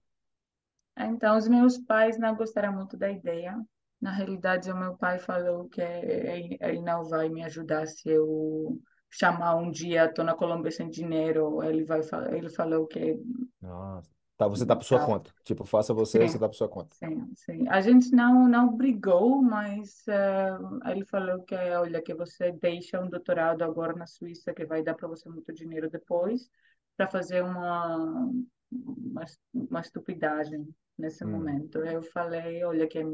então, 0.99 1.37
os 1.37 1.49
meus 1.49 1.79
pais 1.79 2.19
não 2.19 2.35
gostaram 2.37 2.73
muito 2.73 2.97
da 2.97 3.11
ideia. 3.11 3.57
Na 4.01 4.13
realidade, 4.13 4.71
o 4.71 4.77
meu 4.77 4.97
pai 4.97 5.19
falou 5.19 5.69
que 5.69 5.81
ele 5.81 6.57
ele 6.61 6.81
não 6.83 7.05
vai 7.05 7.29
me 7.29 7.43
ajudar 7.45 7.87
se 7.87 8.09
eu 8.11 8.79
chamar 9.11 9.57
um 9.57 9.71
dia, 9.71 10.07
estou 10.07 10.25
na 10.25 10.35
Colômbia 10.35 10.71
sem 10.71 10.89
dinheiro. 10.91 11.63
Ele 11.63 11.85
vai, 11.85 12.03
fa- 12.03 12.29
ele 12.37 12.49
falou 12.51 12.87
que 12.87 13.17
Nossa. 13.61 14.11
Tá, 14.37 14.49
você 14.49 14.67
tá 14.67 14.75
por 14.77 14.85
sua 14.85 14.99
tá, 14.99 15.01
conta. 15.01 15.33
Tipo, 15.45 15.65
faça 15.65 15.95
você, 15.95 16.21
você 16.21 16.39
sim, 16.39 16.41
tá 16.41 16.49
por 16.49 16.55
sua 16.57 16.69
conta. 16.69 16.97
sim, 17.03 17.35
sim. 17.37 17.69
A 17.69 17.81
gente 17.81 18.13
não 18.13 18.49
não 18.49 18.77
brigou, 18.77 19.43
mas 19.43 20.07
eh, 20.09 20.51
ele 20.93 21.05
falou 21.07 21.43
que, 21.45 21.55
olha, 21.57 22.03
que 22.03 22.15
você 22.15 22.53
deixa 22.53 23.01
um 23.01 23.11
doutorado 23.11 23.63
agora 23.65 23.95
na 23.95 24.07
Suíça, 24.07 24.55
que 24.55 24.65
vai 24.67 24.83
dar 24.83 24.95
para 24.95 25.09
você 25.09 25.29
muito 25.29 25.53
dinheiro 25.53 25.91
depois, 25.91 26.51
para 26.97 27.09
fazer 27.09 27.43
uma, 27.43 28.31
uma 28.73 29.25
uma 29.55 29.81
estupidagem 29.81 30.69
nesse 30.99 31.25
Hum, 31.25 31.27
momento. 31.27 31.79
Eu 31.85 32.03
falei, 32.03 32.65
olha, 32.65 32.89
que 32.89 32.99
a 33.01 33.05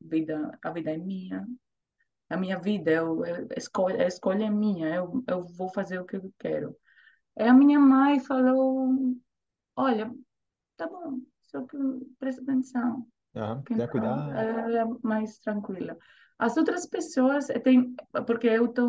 vida 0.00 0.58
a 0.62 0.70
vida 0.72 0.90
é 0.92 0.98
minha. 0.98 1.46
A 2.28 2.36
minha 2.36 2.58
vida, 2.58 2.90
eu, 2.92 3.24
eu, 3.26 3.48
a 3.50 3.58
escolha, 3.58 4.04
a 4.04 4.06
escolha 4.08 4.44
é 4.46 4.50
minha, 4.50 4.88
eu, 4.94 5.24
eu 5.28 5.44
vou 5.46 5.68
fazer 5.68 5.98
o 5.98 6.04
que 6.06 6.16
eu 6.16 6.32
quero. 6.38 6.76
Aí 7.36 7.48
a 7.48 7.54
minha 7.54 7.78
mãe 7.80 8.20
falou, 8.20 9.16
olha, 9.76 10.12
tá 10.80 10.88
bom, 10.88 11.20
só 11.42 11.64
presta 12.18 12.42
atenção, 12.42 13.06
aham, 13.34 13.66
que 13.66 13.74
tenha 13.74 13.88
não, 13.88 13.88
cuidado. 13.88 14.24
ela 14.34 14.80
é 14.80 14.84
mais 15.02 15.38
tranquila. 15.40 15.96
As 16.38 16.56
outras 16.56 16.86
pessoas, 16.86 17.50
eh, 17.50 17.58
tem, 17.60 17.94
porque 18.26 18.48
eu 18.48 18.68
tô, 18.68 18.88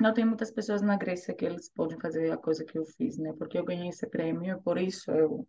não 0.00 0.12
tem 0.14 0.24
muitas 0.24 0.50
pessoas 0.50 0.82
na 0.82 0.96
Grécia 0.96 1.34
que 1.34 1.44
eles 1.44 1.70
podem 1.70 1.98
fazer 2.00 2.30
a 2.32 2.36
coisa 2.36 2.64
que 2.64 2.76
eu 2.78 2.84
fiz, 2.84 3.18
né? 3.18 3.32
Porque 3.38 3.58
eu 3.58 3.64
ganhei 3.64 3.88
esse 3.88 4.06
prêmio, 4.08 4.60
por 4.62 4.78
isso 4.78 5.10
eu 5.10 5.46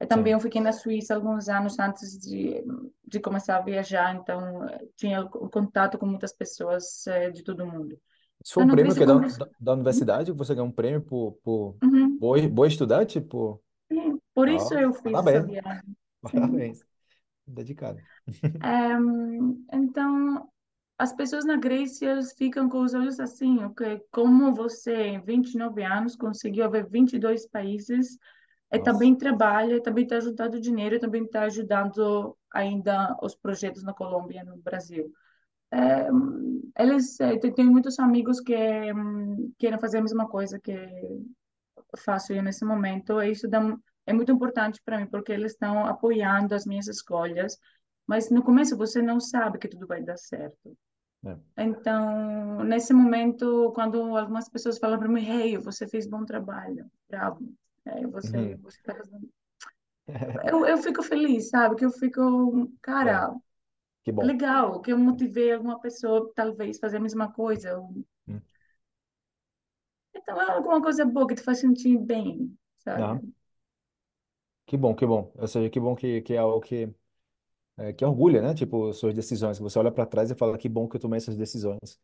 eu 0.00 0.08
também 0.08 0.32
Sim. 0.32 0.34
eu 0.34 0.40
fiquei 0.40 0.60
na 0.60 0.72
Suíça 0.72 1.14
alguns 1.14 1.48
anos 1.48 1.78
antes 1.78 2.18
de, 2.18 2.62
de 3.06 3.20
começar 3.20 3.56
a 3.58 3.62
viajar, 3.62 4.14
então 4.16 4.68
eh, 4.68 4.80
tinha 4.96 5.22
o 5.22 5.48
contato 5.50 5.98
com 5.98 6.06
muitas 6.06 6.32
pessoas 6.34 7.06
eh, 7.06 7.30
de 7.30 7.42
todo 7.44 7.66
mundo. 7.66 7.98
Isso 8.44 8.54
foi 8.54 8.62
Então, 8.62 8.66
um 8.66 8.68
prêmio 8.68 8.94
que 8.96 9.02
é 9.02 9.06
da, 9.06 9.18
da, 9.18 9.48
da 9.58 9.72
universidade, 9.72 10.32
você 10.32 10.54
ganhou 10.54 10.68
um 10.68 10.72
prêmio 10.72 11.00
por, 11.02 11.32
por 11.42 11.76
Uhum, 11.82 12.18
boa, 12.18 12.48
boa 12.48 12.68
estudante? 12.68 13.20
Por... 13.20 13.60
por 14.44 14.52
isso 14.52 14.74
eu 14.74 14.92
fiz 14.92 15.12
essa 15.12 15.22
parabéns, 15.22 15.44
viagem. 15.46 15.96
Sim. 16.30 16.40
parabéns. 16.40 16.84
Dedicado. 17.46 18.00
Ehm, 18.62 19.64
então, 19.72 20.48
as 20.98 21.12
pessoas 21.12 21.44
na 21.44 21.56
Grécia 21.56 22.20
ficam 22.36 22.68
com 22.68 22.82
os 22.82 22.94
olhos 22.94 23.18
assim, 23.20 23.62
ok? 23.64 24.00
Como 24.10 24.54
você, 24.54 24.94
em 24.94 25.20
29 25.20 25.82
anos, 25.82 26.16
conseguiu 26.16 26.70
ver 26.70 26.86
22 26.88 27.46
países, 27.46 28.18
e 28.72 28.78
Nossa. 28.78 28.92
também 28.92 29.14
trabalha, 29.14 29.76
e 29.76 29.82
também 29.82 30.04
está 30.04 30.16
ajudando 30.16 30.60
dinheiro, 30.60 30.96
e 30.96 31.00
também 31.00 31.24
está 31.24 31.42
ajudando 31.42 32.36
ainda 32.52 33.16
os 33.22 33.34
projetos 33.34 33.82
na 33.82 33.92
Colômbia 33.92 34.40
e 34.40 34.44
no 34.44 34.56
Brasil. 34.58 35.12
É, 35.70 36.08
eles 36.78 37.16
têm 37.56 37.66
muitos 37.66 37.98
amigos 37.98 38.40
que 38.40 38.54
hum, 38.92 39.52
querem 39.58 39.78
fazer 39.80 39.98
a 39.98 40.02
mesma 40.02 40.28
coisa 40.28 40.58
que 40.60 40.72
faço 41.98 42.32
eu 42.32 42.42
nesse 42.42 42.64
momento. 42.64 43.20
E 43.20 43.30
isso 43.30 43.48
dá, 43.48 43.60
é 44.06 44.12
muito 44.12 44.32
importante 44.32 44.80
para 44.84 44.98
mim, 44.98 45.06
porque 45.06 45.32
eles 45.32 45.52
estão 45.52 45.86
apoiando 45.86 46.54
as 46.54 46.66
minhas 46.66 46.88
escolhas. 46.88 47.58
Mas 48.06 48.30
no 48.30 48.42
começo 48.42 48.76
você 48.76 49.00
não 49.02 49.20
sabe 49.20 49.58
que 49.58 49.68
tudo 49.68 49.86
vai 49.86 50.02
dar 50.02 50.16
certo. 50.18 50.76
É. 51.24 51.36
Então, 51.56 52.64
nesse 52.64 52.92
momento, 52.92 53.72
quando 53.74 54.16
algumas 54.16 54.48
pessoas 54.48 54.78
falam 54.78 54.98
para 54.98 55.08
mim, 55.08 55.24
hey, 55.24 55.56
você 55.58 55.86
fez 55.88 56.06
bom 56.08 56.24
trabalho, 56.24 56.90
bravo, 57.08 57.40
é, 57.84 58.06
você, 58.06 58.36
Uhum. 58.36 58.58
você 58.62 58.78
tá 58.84 58.94
fazendo... 58.94 59.28
Eu, 60.50 60.64
eu 60.66 60.78
fico 60.78 61.02
feliz, 61.02 61.48
sabe? 61.50 61.76
Que 61.76 61.84
eu 61.84 61.90
fico, 61.90 62.70
É, 63.02 63.20
cara, 63.20 63.34
que 64.04 64.12
bom. 64.12 64.30
legal, 64.30 64.80
que 64.82 64.92
eu 64.92 64.98
motivei 64.98 65.52
alguma 65.52 65.80
pessoa, 65.80 66.32
talvez, 66.36 66.78
fazer 66.80 66.98
a 66.98 67.00
mesma 67.00 67.32
coisa. 67.32 67.70
Eu- 67.70 68.04
Hum. 68.28 68.42
Então, 70.14 70.40
é 70.40 70.50
alguma 70.52 70.80
coisa 70.82 71.04
boa 71.04 71.26
que 71.26 71.34
te 71.34 71.42
faz 71.42 71.58
sentir 71.60 71.96
bem, 71.98 72.56
sabe? 72.78 73.12
Aham. 73.12 73.34
Que 74.66 74.76
bom, 74.76 74.94
que 74.94 75.06
bom. 75.06 75.32
Ou 75.36 75.46
seja, 75.46 75.68
que 75.70 75.78
bom 75.78 75.94
que, 75.94 76.22
que 76.22 76.34
é 76.34 76.38
algo 76.38 76.60
que, 76.60 76.88
é, 77.78 77.92
que 77.92 78.04
orgulha, 78.04 78.42
né? 78.42 78.54
Tipo, 78.54 78.92
suas 78.92 79.14
decisões. 79.14 79.58
Você 79.58 79.78
olha 79.78 79.92
para 79.92 80.06
trás 80.06 80.30
e 80.30 80.34
fala 80.36 80.58
que 80.58 80.68
bom 80.68 80.88
que 80.88 80.96
eu 80.96 81.00
tomei 81.00 81.18
essas 81.18 81.36
decisões 81.36 82.00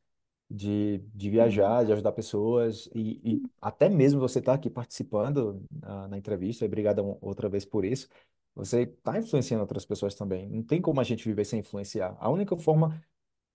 de, 0.51 0.99
de 1.15 1.31
Sim. 1.31 1.31
viajar, 1.31 1.85
de 1.87 1.93
ajudar 1.93 2.13
pessoas 2.13 2.89
e, 2.95 3.21
e 3.25 3.47
até 3.61 3.89
mesmo 3.89 4.21
você 4.21 4.41
estar 4.41 4.55
aqui 4.55 4.71
participando 4.71 5.65
na, 5.71 6.09
na 6.09 6.19
entrevista, 6.19 6.65
e 6.65 6.69
obrigado 6.69 7.03
um- 7.05 7.19
outra 7.23 7.49
vez 7.49 7.65
por 7.67 7.85
isso. 7.85 8.09
Você 8.55 8.83
está 8.83 9.19
influenciando 9.19 9.63
outras 9.63 9.87
pessoas 9.87 10.15
também. 10.15 10.49
Não 10.49 10.63
tem 10.65 10.81
como 10.83 11.01
a 11.01 11.05
gente 11.05 11.25
viver 11.25 11.45
sem 11.47 11.61
influenciar. 11.61 12.17
A 12.21 12.31
única 12.31 12.57
forma 12.59 13.03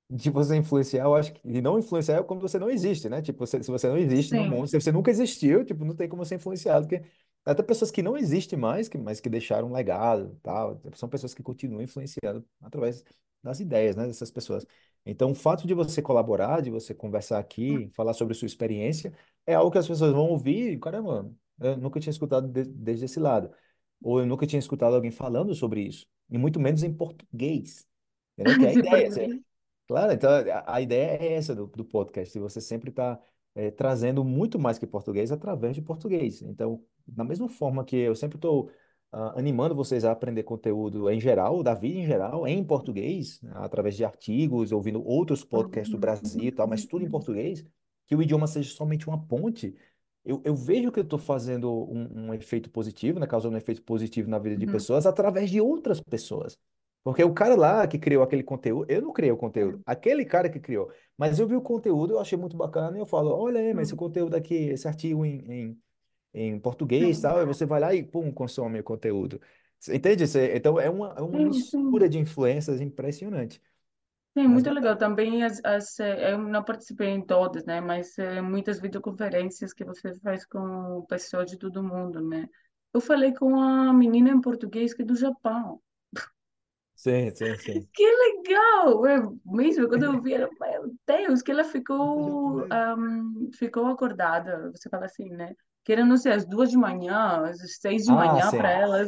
de 0.09 0.29
você 0.29 0.55
influenciar, 0.55 1.03
eu 1.05 1.15
acho 1.15 1.33
que 1.33 1.41
e 1.47 1.61
não 1.61 1.79
influenciar 1.79 2.17
é 2.19 2.23
quando 2.23 2.41
você 2.41 2.59
não 2.59 2.69
existe, 2.69 3.09
né? 3.09 3.21
Tipo, 3.21 3.39
você- 3.45 3.63
se 3.63 3.71
você 3.71 3.87
não 3.87 3.97
existe 3.97 4.35
no 4.35 4.43
Sim. 4.43 4.45
mundo, 4.45 4.67
se 4.67 4.79
você 4.79 4.91
nunca 4.91 5.09
existiu, 5.11 5.65
tipo, 5.65 5.83
não 5.83 5.95
tem 5.95 6.07
como 6.07 6.23
ser 6.25 6.35
influenciado, 6.35 6.87
porque 6.87 7.03
até 7.45 7.63
pessoas 7.63 7.91
que 7.91 8.01
não 8.01 8.17
existem 8.17 8.57
mais, 8.57 8.87
que, 8.89 8.97
mas 8.97 9.19
que 9.19 9.29
deixaram 9.29 9.67
um 9.69 9.73
legado, 9.73 10.37
tal, 10.43 10.81
são 10.95 11.07
pessoas 11.09 11.33
que 11.33 11.43
continuam 11.43 11.81
influenciando 11.81 12.45
através 12.61 13.03
das 13.43 13.59
ideias, 13.59 13.95
né, 13.95 14.07
dessas 14.07 14.31
pessoas. 14.31 14.65
Então, 15.05 15.31
o 15.31 15.35
fato 15.35 15.67
de 15.67 15.73
você 15.73 16.01
colaborar, 16.01 16.61
de 16.61 16.71
você 16.71 16.93
conversar 16.93 17.37
aqui, 17.39 17.89
falar 17.93 18.13
sobre 18.13 18.33
sua 18.33 18.47
experiência, 18.47 19.13
é 19.45 19.53
algo 19.53 19.71
que 19.71 19.77
as 19.77 19.87
pessoas 19.87 20.11
vão 20.11 20.27
ouvir, 20.29 20.73
e, 20.73 20.79
caramba, 20.79 21.31
eu 21.59 21.77
nunca 21.77 21.99
tinha 21.99 22.11
escutado 22.11 22.47
de- 22.47 22.63
desde 22.65 23.05
esse 23.05 23.19
lado, 23.19 23.51
ou 24.01 24.19
eu 24.19 24.25
nunca 24.25 24.47
tinha 24.47 24.59
escutado 24.59 24.95
alguém 24.95 25.11
falando 25.11 25.53
sobre 25.53 25.81
isso, 25.81 26.07
e 26.29 26.37
muito 26.37 26.59
menos 26.59 26.83
em 26.83 26.93
português. 26.93 27.87
Entendeu? 28.33 28.57
Que 28.57 28.65
é 28.65 28.69
a 28.69 28.71
De 28.73 28.79
ideia. 28.79 29.09
português. 29.09 29.41
Claro, 29.87 30.11
então 30.13 30.29
a, 30.31 30.75
a 30.75 30.81
ideia 30.81 31.17
é 31.21 31.33
essa 31.33 31.53
do, 31.55 31.67
do 31.67 31.85
podcast, 31.85 32.37
você 32.39 32.59
sempre 32.61 32.89
estar 32.89 33.19
trazendo 33.77 34.23
muito 34.23 34.59
mais 34.59 34.77
que 34.77 34.85
português 34.87 35.31
através 35.31 35.75
de 35.75 35.81
português. 35.81 36.41
Então, 36.41 36.83
da 37.07 37.23
mesma 37.23 37.47
forma 37.49 37.83
que 37.85 37.95
eu 37.95 38.15
sempre 38.15 38.37
estou 38.37 38.69
animando 39.35 39.73
vocês 39.73 40.03
a 40.03 40.11
aprender 40.11 40.43
conteúdo 40.43 41.09
em 41.09 41.19
geral, 41.21 41.63
da 41.63 41.73
vida 41.73 41.99
em 41.99 42.05
geral, 42.05 42.45
em 42.47 42.61
português, 42.63 43.41
né, 43.41 43.51
através 43.55 43.95
de 43.95 44.03
artigos, 44.03 44.71
ouvindo 44.73 45.01
outros 45.05 45.43
podcasts 45.43 45.89
do 45.89 45.97
Brasil 45.97 46.43
e 46.43 46.51
tal, 46.51 46.67
mas 46.67 46.85
tudo 46.85 47.05
em 47.05 47.09
português, 47.09 47.65
que 48.05 48.15
o 48.15 48.21
idioma 48.21 48.45
seja 48.47 48.69
somente 48.75 49.07
uma 49.07 49.17
ponte. 49.25 49.73
Eu, 50.23 50.41
eu 50.43 50.55
vejo 50.55 50.91
que 50.91 50.99
eu 50.99 51.03
estou 51.03 51.19
fazendo 51.19 51.71
um, 51.71 52.27
um 52.29 52.33
efeito 52.33 52.69
positivo, 52.69 53.19
né, 53.19 53.27
causando 53.27 53.55
um 53.55 53.57
efeito 53.57 53.81
positivo 53.83 54.29
na 54.29 54.37
vida 54.39 54.57
de 54.57 54.65
Uhum. 54.65 54.71
pessoas 54.71 55.05
através 55.05 55.49
de 55.49 55.61
outras 55.61 55.99
pessoas. 56.01 56.59
Porque 57.03 57.23
o 57.23 57.33
cara 57.33 57.55
lá 57.55 57.87
que 57.87 57.99
criou 57.99 58.23
aquele 58.23 58.43
conteúdo, 58.43 58.89
eu 58.91 59.01
não 59.01 59.13
criei 59.13 59.31
o 59.31 59.37
conteúdo, 59.37 59.79
aquele 59.85 60.25
cara 60.25 60.49
que 60.49 60.59
criou. 60.59 60.91
Mas 61.15 61.39
eu 61.39 61.47
vi 61.47 61.55
o 61.55 61.61
conteúdo, 61.61 62.13
eu 62.13 62.19
achei 62.19 62.37
muito 62.37 62.57
bacana 62.57 62.97
e 62.97 62.99
eu 62.99 63.05
falo, 63.05 63.29
olha 63.31 63.59
aí, 63.59 63.73
mas 63.73 63.89
esse 63.89 63.95
Sim. 63.95 63.95
conteúdo 63.95 64.35
aqui, 64.35 64.55
esse 64.55 64.87
artigo 64.87 65.23
em, 65.23 65.39
em, 65.51 65.81
em 66.35 66.59
português 66.59 67.19
e 67.19 67.21
tal, 67.21 67.41
e 67.41 67.45
você 67.45 67.65
vai 67.65 67.79
lá 67.79 67.93
e, 67.95 68.03
pum, 68.03 68.31
consome 68.31 68.79
o 68.79 68.83
conteúdo. 68.83 69.41
Entende? 69.89 70.25
Então 70.55 70.79
é 70.79 70.89
uma, 70.89 71.13
é 71.17 71.21
uma 71.21 71.39
Sim, 71.39 71.61
sim. 71.61 71.95
mistura 71.95 72.09
de 72.09 72.17
influências 72.19 72.81
impressionante. 72.81 73.61
Sim, 74.37 74.47
Mas 74.47 74.49
muito 74.49 74.69
legal. 74.69 74.97
bacana. 74.97 74.97
Também 74.97 75.43
as, 75.43 75.61
as, 75.63 75.99
eh, 75.99 76.33
eu 76.33 76.37
não 76.37 76.63
participei 76.63 77.07
em 77.09 77.25
todas, 77.25 77.63
né? 77.65 77.79
Mas 77.79 78.17
eh, 78.19 78.41
muitas 78.41 78.79
videoconferências 78.81 79.73
que 79.73 79.85
você 79.85 80.13
faz 80.19 80.45
com 80.45 81.05
pessoas 81.07 81.49
de 81.49 81.57
todo 81.57 81.81
mundo, 81.83 82.21
né? 82.21 82.45
Eu 82.93 82.99
falei 83.01 83.33
com 83.33 83.57
a 83.59 83.93
menina 83.93 84.29
em 84.29 84.41
português 84.41 84.93
que 84.93 85.03
é 85.03 85.05
do 85.05 85.15
Japão. 85.15 85.81
Sim, 86.95 87.31
sim, 87.35 87.57
sim. 87.57 87.89
Que 87.93 88.03
legal! 88.03 89.05
É 89.07 89.19
mesmo, 89.45 89.87
quando 89.87 90.03
eu 90.03 90.21
vi, 90.21 90.33
ela, 90.33 90.49
meu 90.59 90.95
Deus, 91.07 91.41
que 91.41 91.51
ela 91.51 91.61
é 91.61 91.63
ficou, 91.63 92.65
ahm, 92.69 93.49
ficou 93.53 93.87
acordada. 93.87 94.71
Você 94.71 94.89
fala 94.89 95.05
assim, 95.05 95.29
né? 95.29 95.55
Que 95.85 95.93
era, 95.93 96.05
não 96.05 96.17
sei, 96.17 96.33
às 96.33 96.45
duas 96.47 96.71
de 96.71 96.77
manhã, 96.77 97.47
às 97.49 97.77
seis 97.81 98.05
de 98.05 98.11
Ah, 98.11 98.13
manhã 98.13 98.53
para 98.55 98.69
sim, 98.69 98.71
ela. 98.71 99.07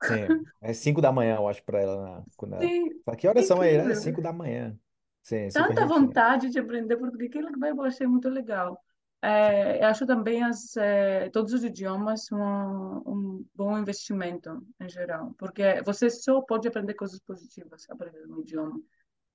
sim. 0.00 0.36
É 0.60 0.72
cinco 0.72 1.00
da 1.00 1.12
manhã, 1.12 1.36
eu 1.36 1.48
acho, 1.48 1.62
pra 1.64 1.80
ela. 1.80 1.96
na- 2.20 2.26
Quando 2.36 2.54
ela... 2.56 2.72
Sim, 2.72 3.02
Fala, 3.04 3.16
que 3.16 3.28
horas 3.28 3.44
são 3.46 3.60
aí? 3.60 3.74
É 3.74 3.94
incrível. 3.94 3.94
cinco 3.94 4.20
da 4.20 4.32
manhã. 4.32 4.78
Sim, 5.22 5.50
super 5.50 5.74
tanta 5.74 5.86
vontade 5.86 6.50
de 6.50 6.58
aprender 6.58 6.96
português, 6.96 7.30
que 7.30 7.38
eu 7.38 7.82
achei 7.84 8.06
muito 8.06 8.28
legal. 8.28 8.82
É, 9.20 9.82
eu 9.82 9.88
acho 9.88 10.06
também 10.06 10.42
as, 10.44 10.76
é, 10.76 11.28
todos 11.30 11.52
os 11.52 11.64
idiomas 11.64 12.30
um, 12.30 12.38
um 12.38 13.46
bom 13.54 13.76
investimento 13.78 14.64
em 14.80 14.88
geral, 14.88 15.34
porque 15.38 15.82
você 15.84 16.08
só 16.08 16.40
pode 16.42 16.68
aprender 16.68 16.94
coisas 16.94 17.18
positivas 17.20 17.84
aprendendo 17.90 18.36
um 18.36 18.40
idioma. 18.40 18.80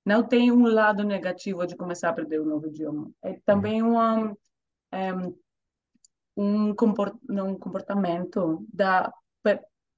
Não 0.04 0.26
tem 0.26 0.52
um 0.52 0.66
lado 0.66 1.04
negativo 1.04 1.66
de 1.66 1.76
começar 1.76 2.08
a 2.08 2.12
aprender 2.12 2.40
um 2.40 2.46
novo 2.46 2.68
idioma. 2.68 3.10
É 3.22 3.34
também 3.46 3.82
uma, 3.82 4.36
é, 4.92 5.12
um, 6.36 6.74
comport, 6.74 7.16
um 7.28 7.58
comportamento 7.58 8.66
da... 8.72 9.12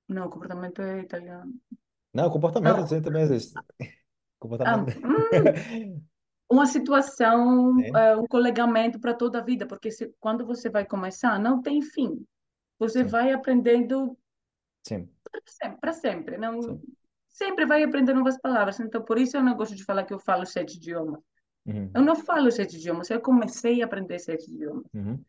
Não, 0.08 0.30
comportamento 0.30 0.82
é 0.82 1.00
italiano. 1.00 1.52
Não, 2.14 2.30
comportamento 2.30 2.90
Não, 2.90 3.02
também 3.02 3.22
existe. 3.22 3.54
Comportamento. 4.38 4.96
ah, 5.04 5.74
hum, 5.74 6.02
uma 6.48 6.66
situação, 6.66 7.76
é, 7.80 8.16
um 8.16 8.26
colegamento 8.26 9.00
para 9.00 9.14
toda 9.14 9.40
a 9.40 9.44
vida, 9.44 9.66
porque 9.66 9.90
se, 9.90 10.14
quando 10.20 10.46
você 10.46 10.70
vai 10.70 10.86
começar, 10.86 11.38
não 11.38 11.60
tem 11.60 11.82
fim. 11.82 12.24
Você 12.78 13.02
sim, 13.02 13.08
vai 13.08 13.32
aprendendo 13.32 14.16
para 15.24 15.40
sempre, 15.46 15.80
para 15.80 15.92
sempre, 15.92 16.38
não, 16.38 16.62
sim. 16.62 16.80
sempre 17.28 17.66
vai 17.66 17.82
aprender 17.82 18.14
novas 18.14 18.38
palavras. 18.38 18.78
Então, 18.78 19.02
por 19.02 19.18
isso 19.18 19.36
eu 19.36 19.42
não 19.42 19.56
gosto 19.56 19.74
de 19.74 19.84
falar 19.84 20.04
que 20.04 20.14
eu 20.14 20.18
falo 20.20 20.46
sete 20.46 20.76
idiomas. 20.76 21.20
Eu 21.66 21.74
Uhum. 21.74 21.90
não 22.04 22.14
falo 22.14 22.50
sete 22.52 22.76
idiomas, 22.76 23.10
eu 23.10 23.20
comecei 23.20 23.82
a 23.82 23.86
aprender 23.86 24.20
sete 24.20 24.48
idiomas. 24.48 24.84
Uhum. 24.94 25.20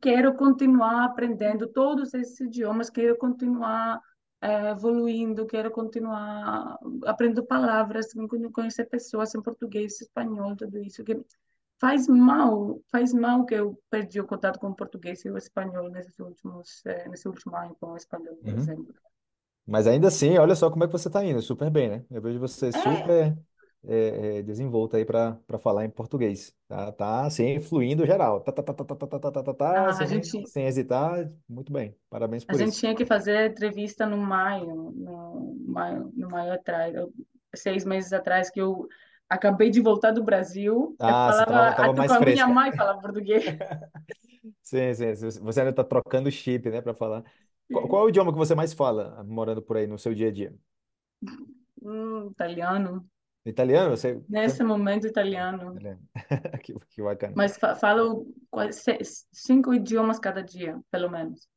Quero 0.00 0.34
continuar 0.36 1.04
aprendendo 1.06 1.66
todos 1.68 2.14
esses 2.14 2.40
idiomas, 2.40 2.90
quero 2.90 3.16
continuar 3.18 4.00
eh, 4.40 4.70
evoluindo, 4.70 5.46
quero 5.46 5.70
continuar 5.70 6.78
aprendendo 7.06 7.44
palavras, 7.46 8.08
conhecer 8.52 8.86
pessoas 8.86 9.34
em 9.34 9.42
português, 9.42 10.00
espanhol, 10.00 10.56
tudo 10.56 10.78
isso 10.78 11.04
que 11.04 11.20
faz 11.80 12.08
mal, 12.08 12.80
faz 12.90 13.12
mal 13.12 13.44
que 13.46 13.54
eu 13.54 13.78
perdi 13.90 14.20
o 14.20 14.26
contato 14.26 14.58
com 14.58 14.68
o 14.70 14.74
português 14.76 15.24
e 15.24 15.30
o 15.30 15.36
espanhol 15.38 15.90
nesses 15.90 16.18
últimos, 16.18 16.84
eh, 16.86 17.08
nesse 17.08 17.28
último 17.28 17.56
ano 17.56 17.76
com 17.80 17.92
o 17.92 17.96
espanhol, 17.96 18.36
por 18.36 18.48
Uhum. 18.48 18.58
exemplo. 18.58 18.94
Mas 19.66 19.86
ainda 19.86 20.08
assim, 20.08 20.38
olha 20.38 20.54
só 20.54 20.70
como 20.70 20.84
é 20.84 20.86
que 20.86 20.92
você 20.92 21.08
está 21.08 21.24
indo, 21.24 21.42
super 21.42 21.70
bem, 21.70 21.88
né? 21.90 22.06
Eu 22.10 22.22
vejo 22.22 22.38
você 22.40 22.72
É, 22.72 22.72
super 22.72 23.36
é, 23.86 24.38
é, 24.38 24.42
desenvolta 24.42 24.96
aí 24.96 25.04
para 25.04 25.38
falar 25.58 25.84
em 25.84 25.90
português. 25.90 26.56
Tá, 26.68 26.92
tá 26.92 27.26
assim, 27.26 27.60
fluindo 27.60 28.06
geral. 28.06 28.40
Tá, 28.42 28.52
tá, 28.52 28.62
tá, 28.62 28.74
tá, 28.74 28.84
tá, 28.84 28.96
tá, 28.96 29.06
tá, 29.20 29.30
tá, 29.32 29.42
tá, 29.42 29.54
tá, 29.54 29.92
a 29.98 30.04
sem, 30.04 30.06
gente 30.06 30.30
sem 30.44 30.66
hesitar. 30.66 31.32
Muito 31.48 31.72
bem. 31.72 31.96
Parabéns 32.10 32.44
A 32.48 32.54
por 32.54 32.60
gente 32.60 32.76
isso. 32.76 32.78
tinha 32.78 32.94
que 32.94 33.04
fazer 33.04 33.50
entrevista 33.50 34.06
no 34.06 34.16
maio, 34.16 34.92
no 34.92 35.54
maio, 35.66 36.12
no 36.14 36.28
maio 36.30 36.52
atrás, 36.54 36.94
eu- 36.94 37.12
seis 37.54 37.84
meses 37.84 38.12
atrás, 38.12 38.50
que 38.50 38.60
eu 38.60 38.86
acabei 39.28 39.70
de 39.70 39.80
voltar 39.80 40.12
do 40.12 40.22
Brasil. 40.24 40.96
Eu 41.04 41.14
Ah, 41.14 41.32
você 41.32 41.44
falava, 41.44 41.72
tava, 41.74 41.74
tava 41.74 41.94
com 41.94 41.94
mais 41.94 42.14
a 42.14 42.20
minha 42.20 42.46
fresca. 42.46 42.46
mãe 42.46 42.72
falava 42.72 43.00
português. 43.00 43.44
Sim, 44.62 44.94
sim. 44.94 45.14
Você 45.40 45.60
ainda 45.60 45.70
está 45.70 45.84
trocando 45.84 46.30
chip, 46.30 46.68
né, 46.70 46.80
para 46.80 46.94
falar. 46.94 47.24
Qual, 47.70 47.88
qual 47.88 48.02
é 48.02 48.04
Sim. 48.06 48.06
o 48.06 48.08
idioma 48.08 48.32
que 48.32 48.38
você 48.38 48.54
mais 48.54 48.72
fala 48.72 49.22
morando 49.24 49.62
por 49.62 49.76
aí 49.76 49.86
no 49.86 49.98
seu 49.98 50.14
dia 50.14 50.28
a 50.28 50.32
dia? 50.32 50.54
Hum, 51.82 52.28
italiano. 52.32 53.08
Italiano? 53.46 53.96
Você. 53.96 54.20
Nesse 54.28 54.62
momento, 54.64 55.06
italiano. 55.06 55.72
Italiano. 55.72 56.00
Que, 56.62 56.74
que 56.90 57.02
bacana. 57.02 57.34
Mas 57.36 57.56
fa 57.56 57.74
falo 57.74 58.26
cinco 59.32 59.72
idiomas 59.72 60.18
cada 60.18 60.42
dia, 60.42 60.80
pelo 60.90 61.10
menos. 61.10 61.48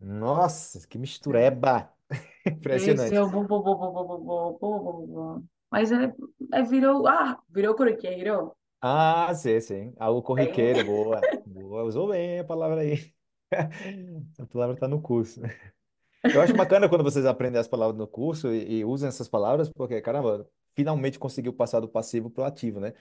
Nossa, 0.00 0.86
que 0.88 0.96
É. 0.96 1.00
mistureba! 1.00 1.92
Esse 2.10 2.48
é 2.48 2.50
Impressionante. 2.50 3.18
o 3.18 3.28
bo, 3.30 3.44
bo, 3.44 3.62
bo, 3.62 3.76
bo, 3.76 3.92
bo, 3.92 4.18
bo, 4.18 4.58
bo, 4.58 5.06
bo. 5.06 5.44
Mas 5.70 5.90
é, 5.92 6.12
é 6.52 6.62
virou, 6.62 7.06
ah, 7.06 7.38
virou 7.48 7.74
corriqueiro. 7.74 8.52
Ah, 8.80 9.32
sim, 9.34 9.60
sim. 9.60 9.94
Algo 9.98 10.20
Tem. 10.20 10.26
corriqueiro, 10.26 10.84
boa. 10.84 11.20
Boa, 11.46 11.84
usou 11.84 12.08
bem 12.08 12.40
a 12.40 12.44
palavra 12.44 12.80
aí. 12.80 13.12
A 14.38 14.46
palavra 14.46 14.74
está 14.74 14.88
no 14.88 15.00
curso. 15.00 15.40
Eu 16.24 16.40
acho 16.40 16.54
bacana 16.54 16.88
quando 16.88 17.04
vocês 17.04 17.26
aprendem 17.26 17.60
as 17.60 17.68
palavras 17.68 17.98
no 17.98 18.06
curso 18.06 18.52
e, 18.52 18.78
e 18.80 18.84
usam 18.84 19.08
essas 19.08 19.28
palavras, 19.28 19.68
porque, 19.70 20.00
caramba, 20.00 20.48
finalmente 20.74 21.18
conseguiu 21.18 21.52
passar 21.52 21.80
do 21.80 21.88
passivo 21.88 22.30
para 22.30 22.42
o 22.42 22.46
ativo, 22.46 22.80
né? 22.80 22.92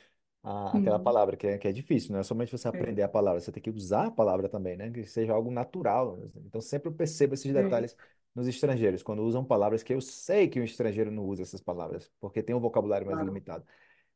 A- 0.43 0.77
aquela 0.77 0.97
Hum, 0.97 0.99
palavra 0.99 1.37
que 1.37 1.45
é, 1.47 1.57
que 1.57 1.67
é 1.67 1.71
difícil, 1.71 2.11
não 2.13 2.19
é 2.19 2.23
somente 2.23 2.51
você 2.51 2.67
sim, 2.73 2.87
aprender 2.87 3.03
a 3.03 3.09
palavra, 3.09 3.39
você 3.41 3.51
tem 3.51 3.61
que 3.61 3.69
usar 3.69 4.07
a 4.07 4.11
palavra 4.11 4.49
também, 4.49 4.75
né? 4.77 4.89
Que 4.91 5.05
seja 5.05 5.33
algo 5.33 5.51
natural. 5.51 6.19
Então, 6.37 6.59
sempre 6.61 6.89
eu 6.89 6.93
percebo 6.95 7.33
esses 7.35 7.51
sim, 7.53 7.53
detalhes 7.53 7.95
nos 8.33 8.47
estrangeiros, 8.47 9.03
quando 9.03 9.21
usam 9.23 9.43
palavras 9.45 9.83
que 9.83 9.93
eu 9.93 10.01
sei 10.01 10.47
que 10.47 10.59
o 10.59 10.63
estrangeiro 10.63 11.11
não 11.11 11.25
usa 11.25 11.43
essas 11.43 11.61
palavras, 11.61 12.11
porque 12.19 12.41
tem 12.41 12.55
um 12.55 12.59
vocabulário 12.59 13.05
mais 13.05 13.19
claro, 13.19 13.19
limitado. 13.19 13.65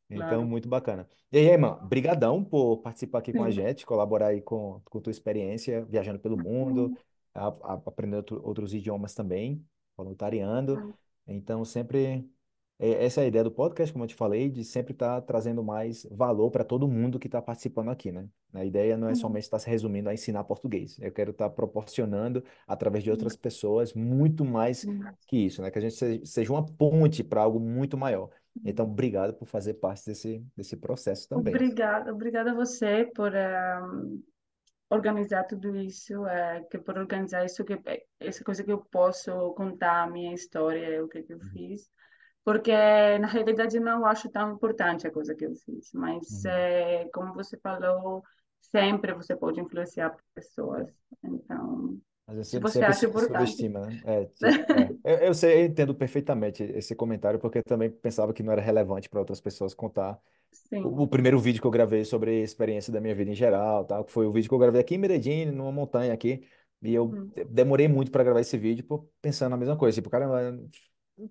Então, 0.09 0.43
claro. 0.43 0.45
muito 0.45 0.69
bacana. 0.69 1.07
E 1.31 1.37
aí, 1.37 1.45
irmã, 1.47 1.79
brigadão 1.83 2.43
por 2.43 2.77
participar 2.77 3.19
aqui 3.19 3.33
com 3.33 3.43
a 3.43 3.49
Sim. 3.49 3.51
gente, 3.51 3.85
colaborar 3.85 4.27
aí 4.27 4.41
com, 4.41 4.81
com 4.85 5.01
tua 5.01 5.11
experiência, 5.11 5.83
viajando 5.85 6.19
pelo 6.19 6.37
mundo, 6.37 6.91
Hum, 6.91 6.97
a- 7.33 7.47
a- 7.47 7.73
aprendendo 7.85 8.17
outro- 8.17 8.41
outros 8.45 8.73
idiomas 8.73 9.15
também, 9.15 9.65
voluntariando. 9.97 10.83
Então, 11.27 11.65
sempre, 11.65 12.05
é- 12.05 12.23
essa 12.78 13.21
é 13.21 13.26
a 13.26 13.28
ideia 13.28 13.43
do 13.43 13.51
podcast, 13.51 13.91
como 13.93 14.03
eu 14.03 14.07
te 14.09 14.15
falei, 14.15 14.49
de 14.49 14.63
sempre 14.63 14.93
estar 14.93 15.21
trazendo 15.21 15.63
mais 15.63 16.05
valor 16.11 16.51
para 16.51 16.63
todo 16.63 16.88
mundo 16.88 17.17
que 17.19 17.28
está 17.28 17.41
participando 17.41 17.89
aqui, 17.89 18.11
né? 18.11 18.28
A 18.53 18.65
ideia 18.65 18.97
não 18.97 19.07
é 19.07 19.13
hum, 19.13 19.15
somente 19.15 19.43
estar 19.43 19.59
se 19.59 19.69
resumindo 19.69 20.09
a 20.09 20.13
ensinar 20.13 20.43
português. 20.43 20.97
Eu 20.99 21.11
quero 21.11 21.32
estar 21.32 21.49
proporcionando, 21.51 22.43
através 22.67 23.03
de 23.03 23.11
outras 23.11 23.36
pessoas, 23.36 23.93
muito 23.93 24.43
mais 24.45 24.89
que 25.28 25.38
isso, 25.38 25.61
né? 25.61 25.71
Que 25.71 25.80
a 25.80 25.82
gente 25.82 25.95
se- 25.95 26.21
seja 26.26 26.51
uma 26.51 26.65
ponte 26.65 27.23
para 27.23 27.41
algo 27.41 27.59
muito 27.59 27.97
maior. 27.97 28.30
Então, 28.63 28.86
obrigado 28.86 29.34
por 29.34 29.45
fazer 29.47 29.76
parte 29.76 30.05
desse, 30.05 30.43
desse 30.55 30.76
processo 30.78 31.28
também. 31.30 31.53
Obrigada, 31.53 32.11
obrigada 32.13 32.51
a 32.51 32.55
você 32.55 33.05
por 33.15 33.34
eh, 33.36 33.80
organizar 34.89 35.43
tudo 35.45 35.76
isso, 35.76 36.26
eh, 36.28 36.63
que 36.69 36.78
por 36.78 36.97
organizar 36.97 37.45
isso, 37.45 37.63
que 37.65 37.73
eh, 37.86 38.05
essa 38.19 38.43
coisa 38.43 38.63
que 38.63 38.71
eu 38.71 38.80
posso 38.91 39.53
contar 39.53 40.03
a 40.03 40.09
minha 40.09 40.34
história, 40.34 41.03
o 41.03 41.07
que 41.07 41.23
que 41.23 41.34
eu 41.34 41.39
Uhum. 41.41 41.49
fiz, 41.51 41.89
porque 42.45 42.71
na 43.19 43.27
realidade 43.27 43.77
eu 43.77 43.83
não 43.83 44.05
acho 44.07 44.29
tão 44.31 44.53
importante 44.53 45.07
a 45.07 45.11
coisa 45.11 45.35
que 45.35 45.45
eu 45.45 45.55
fiz, 45.57 45.91
mas 45.93 46.27
Uhum. 46.29 46.45
eh, 46.45 47.09
como 47.13 47.33
você 47.35 47.57
falou, 47.59 48.23
sempre 48.61 49.13
você 49.15 49.35
pode 49.37 49.61
influenciar 49.61 50.17
pessoas. 50.35 50.89
Então, 51.23 51.99
Mas 52.27 52.35
gente 52.37 52.49
se 52.49 52.59
sempre, 52.59 52.69
você 52.71 52.83
sempre 52.83 52.93
acha 52.93 53.07
importante, 53.07 53.19
subestima, 53.19 53.91
né? 53.91 54.01
É, 54.03 54.29
é. 54.79 54.95
Eu, 55.03 55.17
eu 55.27 55.33
sei, 55.33 55.61
eu 55.61 55.65
entendo 55.67 55.93
perfeitamente 55.95 56.63
esse 56.63 56.95
comentário, 56.95 57.39
porque 57.39 57.59
eu 57.59 57.63
também 57.63 57.89
pensava 57.91 58.33
que 58.33 58.41
não 58.43 58.51
era 58.51 58.61
relevante 58.61 59.09
para 59.09 59.19
outras 59.19 59.39
pessoas 59.39 59.73
contar 59.73 60.19
o, 60.81 61.03
o 61.03 61.07
primeiro 61.09 61.39
vídeo 61.39 61.61
que 61.61 61.67
eu 61.67 61.71
gravei 61.71 62.05
sobre 62.05 62.31
a 62.41 62.43
experiência 62.43 62.93
da 62.93 63.01
minha 63.01 63.15
vida 63.15 63.31
em 63.31 63.35
geral, 63.35 63.85
tal, 63.85 64.05
que 64.05 64.11
foi 64.13 64.25
o 64.27 64.31
vídeo 64.31 64.49
que 64.49 64.55
eu 64.55 64.59
gravei 64.59 64.81
aqui 64.81 64.95
em 64.95 64.99
Medellín, 64.99 65.47
numa 65.51 65.71
montanha 65.71 66.13
aqui, 66.13 66.47
e 66.81 66.93
eu 66.93 67.17
Hum, 67.17 67.33
demorei 67.49 67.87
muito 67.87 68.11
para 68.11 68.23
gravar 68.23 68.41
esse 68.41 68.57
vídeo, 68.57 68.85
pensando 69.21 69.51
na 69.51 69.57
mesma 69.57 69.77
coisa, 69.77 69.95
tipo, 69.95 70.09
caramba, 70.09 70.41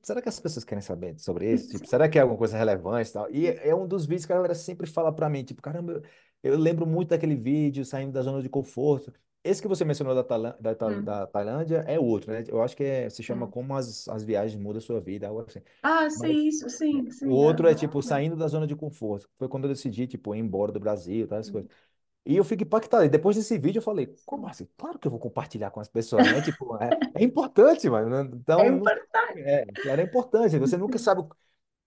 será 0.03 0.23
que 0.23 0.29
as 0.29 0.41
pessoas 0.41 0.65
querem 0.65 0.83
saber 0.83 1.19
sobre 1.19 1.53
isso? 1.53 1.69
Tipo, 1.69 1.87
será 1.87 2.09
que 2.09 2.19
é 2.19 2.23
alguma 2.23 2.39
coisa 2.39 2.57
relevante 2.57 3.11
e 3.11 3.13
tal? 3.13 3.31
E 3.31 3.47
é 3.49 3.75
um 3.75 3.87
dos 3.87 4.07
vídeos 4.07 4.27
que 4.27 4.33
a 4.33 4.37
galera 4.37 4.55
sempre 4.55 4.87
fala 4.87 5.13
para 5.15 5.29
mim, 5.29 5.45
tipo, 5.45 5.61
caramba, 5.63 6.03
eu, 6.43 6.57
lembro 6.59 6.87
muito 6.87 7.11
daquele 7.11 7.37
vídeo 7.37 7.85
saindo 7.85 8.13
da 8.13 8.23
zona 8.23 8.43
de 8.43 8.49
conforto. 8.49 9.13
Esse 9.43 9.61
que 9.61 9.69
você 9.69 9.85
mencionou 9.85 10.15
da, 10.15 10.25
Tailã- 10.25 10.57
da, 10.59 10.75
hum, 10.87 11.01
da 11.01 11.27
Tailândia 11.27 11.85
é 11.87 11.99
outro, 12.01 12.33
né? 12.33 12.45
Eu 12.49 12.63
acho 12.63 12.75
que 12.77 12.83
é- 12.85 13.11
se 13.11 13.23
chama 13.23 13.47
hum. 13.47 13.49
Como 13.49 13.75
as, 13.77 14.09
as 14.09 14.25
Viagens 14.25 14.61
Mudam 14.61 14.79
a 14.79 14.81
Sua 14.81 15.01
Vida, 15.01 15.29
algo 15.29 15.45
assim. 15.47 15.61
Ah, 15.85 16.11
Mas 16.15 16.35
sim, 16.35 16.49
isso, 16.49 16.69
sim, 16.69 17.09
o 17.25 17.33
sim. 17.33 17.35
outro 17.35 17.67
é, 17.69 17.75
tipo, 17.75 18.03
saindo 18.03 18.37
da 18.37 18.49
zona 18.49 18.67
de 18.67 18.77
conforto. 18.77 19.29
Foi 19.39 19.49
quando 19.49 19.65
eu 19.65 19.71
decidi, 19.71 20.07
tipo, 20.07 20.35
ir 20.35 20.39
embora 20.41 20.73
do 20.73 20.81
Brasil, 20.81 21.27
tal, 21.27 21.39
essas 21.39 21.51
coisas. 21.51 21.71
E 22.27 22.37
eu 22.37 22.45
fico 22.45 22.63
impactado. 22.63 23.05
E 23.05 23.09
depois 23.09 23.37
desse 23.37 23.59
vídeo 23.59 23.79
eu 23.79 23.83
falei, 23.83 24.17
como 24.25 24.47
sim. 24.47 24.49
assim? 24.49 24.67
Claro 24.77 24.99
que 24.99 25.07
eu 25.07 25.11
vou 25.11 25.21
compartilhar 25.21 25.71
com 25.71 25.81
as 25.81 25.89
pessoas, 25.89 26.31
né? 26.31 26.41
Tipo, 26.41 26.77
é, 26.83 26.99
é 27.15 27.23
importante, 27.25 27.89
mano. 27.91 28.09
né? 28.25 28.31
É 28.57 28.67
Então, 28.67 28.77
não- 28.79 28.95
importante. 28.95 29.45
é, 29.45 29.67
claro, 29.83 30.01
é 30.01 30.05
importante. 30.05 30.59
Você 30.59 30.77
nunca 30.77 30.99
sabe 30.99 31.23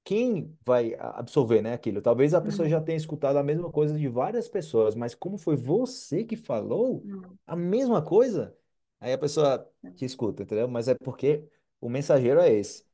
quem 0.03 0.57
vai 0.65 0.95
absorver, 0.99 1.61
né, 1.61 1.73
aquilo. 1.73 2.01
Talvez 2.01 2.33
a 2.33 2.41
pessoa 2.41 2.67
Hum, 2.67 2.69
já 2.69 2.81
tenha 2.81 2.97
escutado 2.97 3.37
a 3.37 3.43
mesma 3.43 3.71
coisa 3.71 3.97
de 3.97 4.07
várias 4.07 4.47
pessoas, 4.49 4.95
mas 4.95 5.15
como 5.15 5.37
foi 5.37 5.55
você 5.57 6.23
que 6.25 6.35
falou 6.37 7.05
hum, 7.05 7.37
a 7.45 7.55
mesma 7.55 8.01
coisa, 8.03 8.57
aí 8.99 9.13
a 9.13 9.17
pessoa 9.17 9.69
sim. 9.81 9.97
te 9.97 10.05
escuta, 10.05 10.43
entendeu? 10.43 10.67
Mas 10.67 10.87
é 10.87 10.95
porque 10.95 11.47
o 11.81 11.89
mensageiro 11.89 12.39
é 12.41 12.51
esse. 12.53 12.85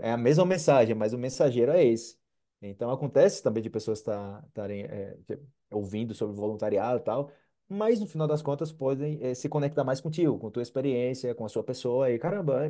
É 0.00 0.12
a 0.12 0.16
mesma 0.16 0.46
mensagem, 0.46 0.94
mas 0.94 1.12
o 1.12 1.18
mensageiro 1.18 1.72
é 1.72 1.84
esse. 1.84 2.18
Então 2.62 2.90
acontece 2.90 3.42
também 3.42 3.62
de 3.62 3.70
pessoas 3.70 3.98
estarem 4.00 4.84
é, 4.84 5.16
ouvindo 5.70 6.14
sobre 6.14 6.34
voluntariado 6.36 6.98
e 7.00 7.02
tal, 7.04 7.30
mas 7.68 8.00
no 8.00 8.06
final 8.06 8.26
das 8.26 8.42
contas 8.42 8.72
podem 8.72 9.18
é, 9.22 9.34
se 9.34 9.48
conectar 9.48 9.84
mais 9.84 10.00
contigo, 10.00 10.38
com 10.38 10.50
tua 10.50 10.62
experiência, 10.62 11.34
com 11.34 11.44
a 11.44 11.48
sua 11.48 11.62
pessoa, 11.64 12.10
e 12.10 12.18
caramba, 12.18 12.66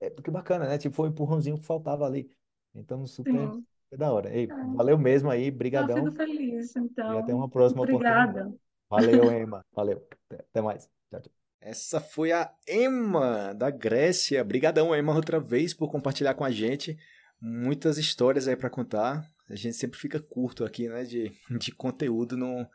é, 0.00 0.06
é 0.06 0.10
que 0.10 0.30
bacana, 0.30 0.66
né? 0.68 0.78
Tipo, 0.78 0.94
foi 0.94 1.08
um 1.08 1.12
empurrãozinho 1.12 1.58
que 1.58 1.64
faltava 1.64 2.04
ali. 2.04 2.30
Então, 2.74 3.06
super 3.06 3.32
Sim. 3.32 3.64
é 3.90 3.96
da 3.96 4.12
hora. 4.12 4.34
Ei, 4.34 4.44
É. 4.44 4.74
valeu 4.76 4.98
mesmo 4.98 5.30
aí, 5.30 5.48
Eu 5.48 5.52
brigadão, 5.52 6.04
fico 6.04 6.16
feliz, 6.16 6.74
e 6.74 6.78
até 7.00 7.02
uma 7.04 7.20
então. 7.20 7.48
próxima 7.48 7.82
oportunidade. 7.82 8.30
Obrigada. 8.30 8.54
Valeu, 8.90 9.24
Emma. 9.40 9.64
Valeu. 9.74 10.06
Até 10.28 10.42
até 10.42 10.60
mais. 10.60 10.88
Tchau, 11.10 11.20
tchau. 11.20 11.32
Essa 11.60 12.00
foi 12.00 12.32
a 12.32 12.52
Emma, 12.68 13.54
da 13.54 13.70
Grécia. 13.70 14.42
Brigadão, 14.42 14.94
Emma, 14.94 15.14
outra 15.14 15.38
vez 15.38 15.72
por 15.72 15.88
compartilhar 15.90 16.34
com 16.34 16.44
a 16.44 16.50
gente. 16.50 16.98
Muitas 17.40 17.98
histórias 17.98 18.48
aí 18.48 18.56
para 18.56 18.68
contar. 18.70 19.24
A 19.52 19.56
gente 19.56 19.76
sempre 19.76 19.98
fica 19.98 20.18
curto 20.18 20.64
aqui, 20.64 20.88
né, 20.88 21.04
de, 21.04 21.30
de 21.60 21.72
conteúdo 21.72 22.36
no, 22.36 22.66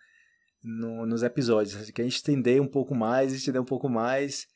no- 0.63 1.05
nos 1.05 1.23
episódios. 1.23 1.75
A 1.75 1.80
gente 1.80 1.93
quer 1.93 2.05
estender 2.05 2.61
um 2.61 2.67
pouco 2.67 2.93
mais, 2.93 3.34
estender 3.34 3.59
um 3.61 3.65
pouco 3.65 3.89
mais, 3.89 4.47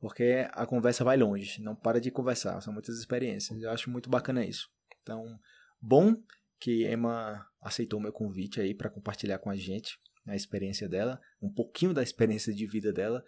porque 0.00 0.46
a 0.52 0.64
conversa 0.66 1.04
vai 1.04 1.16
longe. 1.16 1.60
Não 1.60 1.76
para 1.76 2.00
de 2.00 2.10
conversar, 2.10 2.60
são 2.62 2.72
muitas 2.72 2.98
experiências. 2.98 3.60
Eu 3.60 3.70
acho 3.70 3.90
muito 3.90 4.08
bacana 4.08 4.44
isso. 4.44 4.70
Então, 5.02 5.38
bom 5.80 6.16
que 6.58 6.90
Emma 6.90 7.46
aceitou 7.60 8.00
meu 8.00 8.12
convite 8.12 8.58
aí 8.60 8.74
para 8.74 8.88
compartilhar 8.88 9.38
com 9.38 9.50
a 9.50 9.56
gente 9.56 9.98
a 10.26 10.34
experiência 10.34 10.88
dela, 10.88 11.20
um 11.40 11.52
pouquinho 11.52 11.92
da 11.94 12.02
experiência 12.02 12.52
de 12.52 12.66
vida 12.66 12.92
dela, 12.92 13.22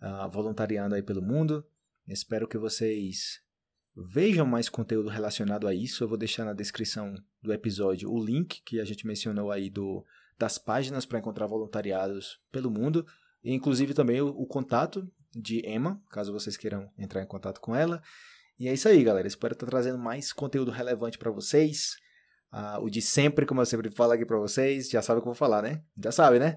ah, 0.00 0.26
voluntariando 0.26 0.94
aí 0.94 1.02
pelo 1.02 1.22
mundo. 1.22 1.64
Espero 2.08 2.48
que 2.48 2.58
vocês 2.58 3.40
vejam 3.96 4.46
mais 4.46 4.68
conteúdo 4.68 5.08
relacionado 5.08 5.66
a 5.66 5.74
isso. 5.74 6.02
Eu 6.02 6.08
vou 6.08 6.18
deixar 6.18 6.44
na 6.44 6.52
descrição 6.52 7.14
do 7.42 7.52
episódio 7.52 8.10
o 8.10 8.22
link 8.22 8.62
que 8.64 8.80
a 8.80 8.84
gente 8.84 9.06
mencionou 9.06 9.50
aí 9.50 9.68
do, 9.68 10.04
das 10.38 10.58
páginas 10.58 11.04
para 11.04 11.18
encontrar 11.18 11.46
voluntariados 11.46 12.40
pelo 12.50 12.70
mundo, 12.70 13.06
e 13.44 13.52
inclusive 13.52 13.94
também 13.94 14.20
o, 14.20 14.28
o 14.28 14.46
contato 14.46 15.10
de 15.34 15.66
Emma, 15.66 16.00
caso 16.10 16.32
vocês 16.32 16.56
queiram 16.56 16.90
entrar 16.98 17.22
em 17.22 17.26
contato 17.26 17.60
com 17.60 17.74
ela. 17.74 18.02
E 18.58 18.68
é 18.68 18.74
isso 18.74 18.88
aí, 18.88 19.02
galera. 19.02 19.26
Espero 19.26 19.54
estar 19.54 19.66
trazendo 19.66 19.98
mais 19.98 20.32
conteúdo 20.32 20.70
relevante 20.70 21.18
para 21.18 21.30
vocês. 21.30 21.96
Ah, 22.50 22.78
o 22.80 22.90
de 22.90 23.00
sempre, 23.00 23.46
como 23.46 23.60
eu 23.60 23.66
sempre 23.66 23.90
falo 23.90 24.12
aqui 24.12 24.26
para 24.26 24.38
vocês, 24.38 24.90
já 24.90 25.00
sabe 25.00 25.18
o 25.18 25.22
que 25.22 25.28
eu 25.28 25.32
vou 25.32 25.38
falar, 25.38 25.62
né? 25.62 25.82
Já 26.02 26.12
sabe, 26.12 26.38
né? 26.38 26.56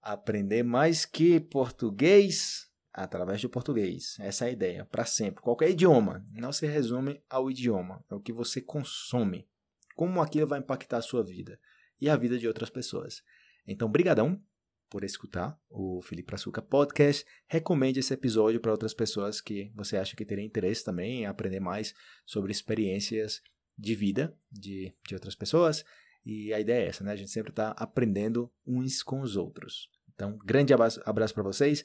Aprender 0.00 0.62
mais 0.62 1.04
que 1.04 1.40
português 1.40 2.68
através 2.94 3.42
do 3.42 3.50
português. 3.50 4.16
Essa 4.20 4.46
é 4.46 4.48
a 4.48 4.52
ideia, 4.52 4.84
para 4.84 5.04
sempre. 5.04 5.42
Qualquer 5.42 5.70
idioma 5.70 6.24
não 6.30 6.52
se 6.52 6.66
resume 6.66 7.20
ao 7.28 7.50
idioma, 7.50 8.04
é 8.08 8.14
o 8.14 8.20
que 8.20 8.32
você 8.32 8.60
consome. 8.60 9.48
Como 9.96 10.22
aquilo 10.22 10.46
vai 10.46 10.60
impactar 10.60 10.98
a 10.98 11.02
sua 11.02 11.22
vida 11.22 11.58
e 12.00 12.08
a 12.08 12.16
vida 12.16 12.38
de 12.38 12.46
outras 12.46 12.70
pessoas. 12.70 13.22
Então, 13.66 13.90
brigadão 13.90 14.40
por 14.88 15.02
escutar 15.02 15.58
o 15.68 16.00
Felipe 16.02 16.34
Açúcar 16.34 16.62
Podcast. 16.62 17.26
Recomende 17.48 17.98
esse 17.98 18.14
episódio 18.14 18.60
para 18.60 18.70
outras 18.70 18.94
pessoas 18.94 19.40
que 19.40 19.72
você 19.74 19.96
acha 19.96 20.14
que 20.14 20.24
teriam 20.24 20.46
interesse 20.46 20.84
também 20.84 21.22
em 21.22 21.26
aprender 21.26 21.58
mais 21.58 21.92
sobre 22.24 22.52
experiências 22.52 23.42
de 23.76 23.94
vida 23.94 24.36
de, 24.52 24.94
de 25.04 25.14
outras 25.14 25.34
pessoas. 25.34 25.84
E 26.24 26.54
a 26.54 26.60
ideia 26.60 26.84
é 26.84 26.88
essa, 26.88 27.02
né? 27.02 27.10
A 27.10 27.16
gente 27.16 27.30
sempre 27.30 27.50
está 27.50 27.70
aprendendo 27.70 28.52
uns 28.64 29.02
com 29.02 29.20
os 29.20 29.36
outros. 29.36 29.90
Então, 30.14 30.38
grande 30.44 30.72
abraço, 30.72 31.00
abraço 31.04 31.34
para 31.34 31.42
vocês 31.42 31.84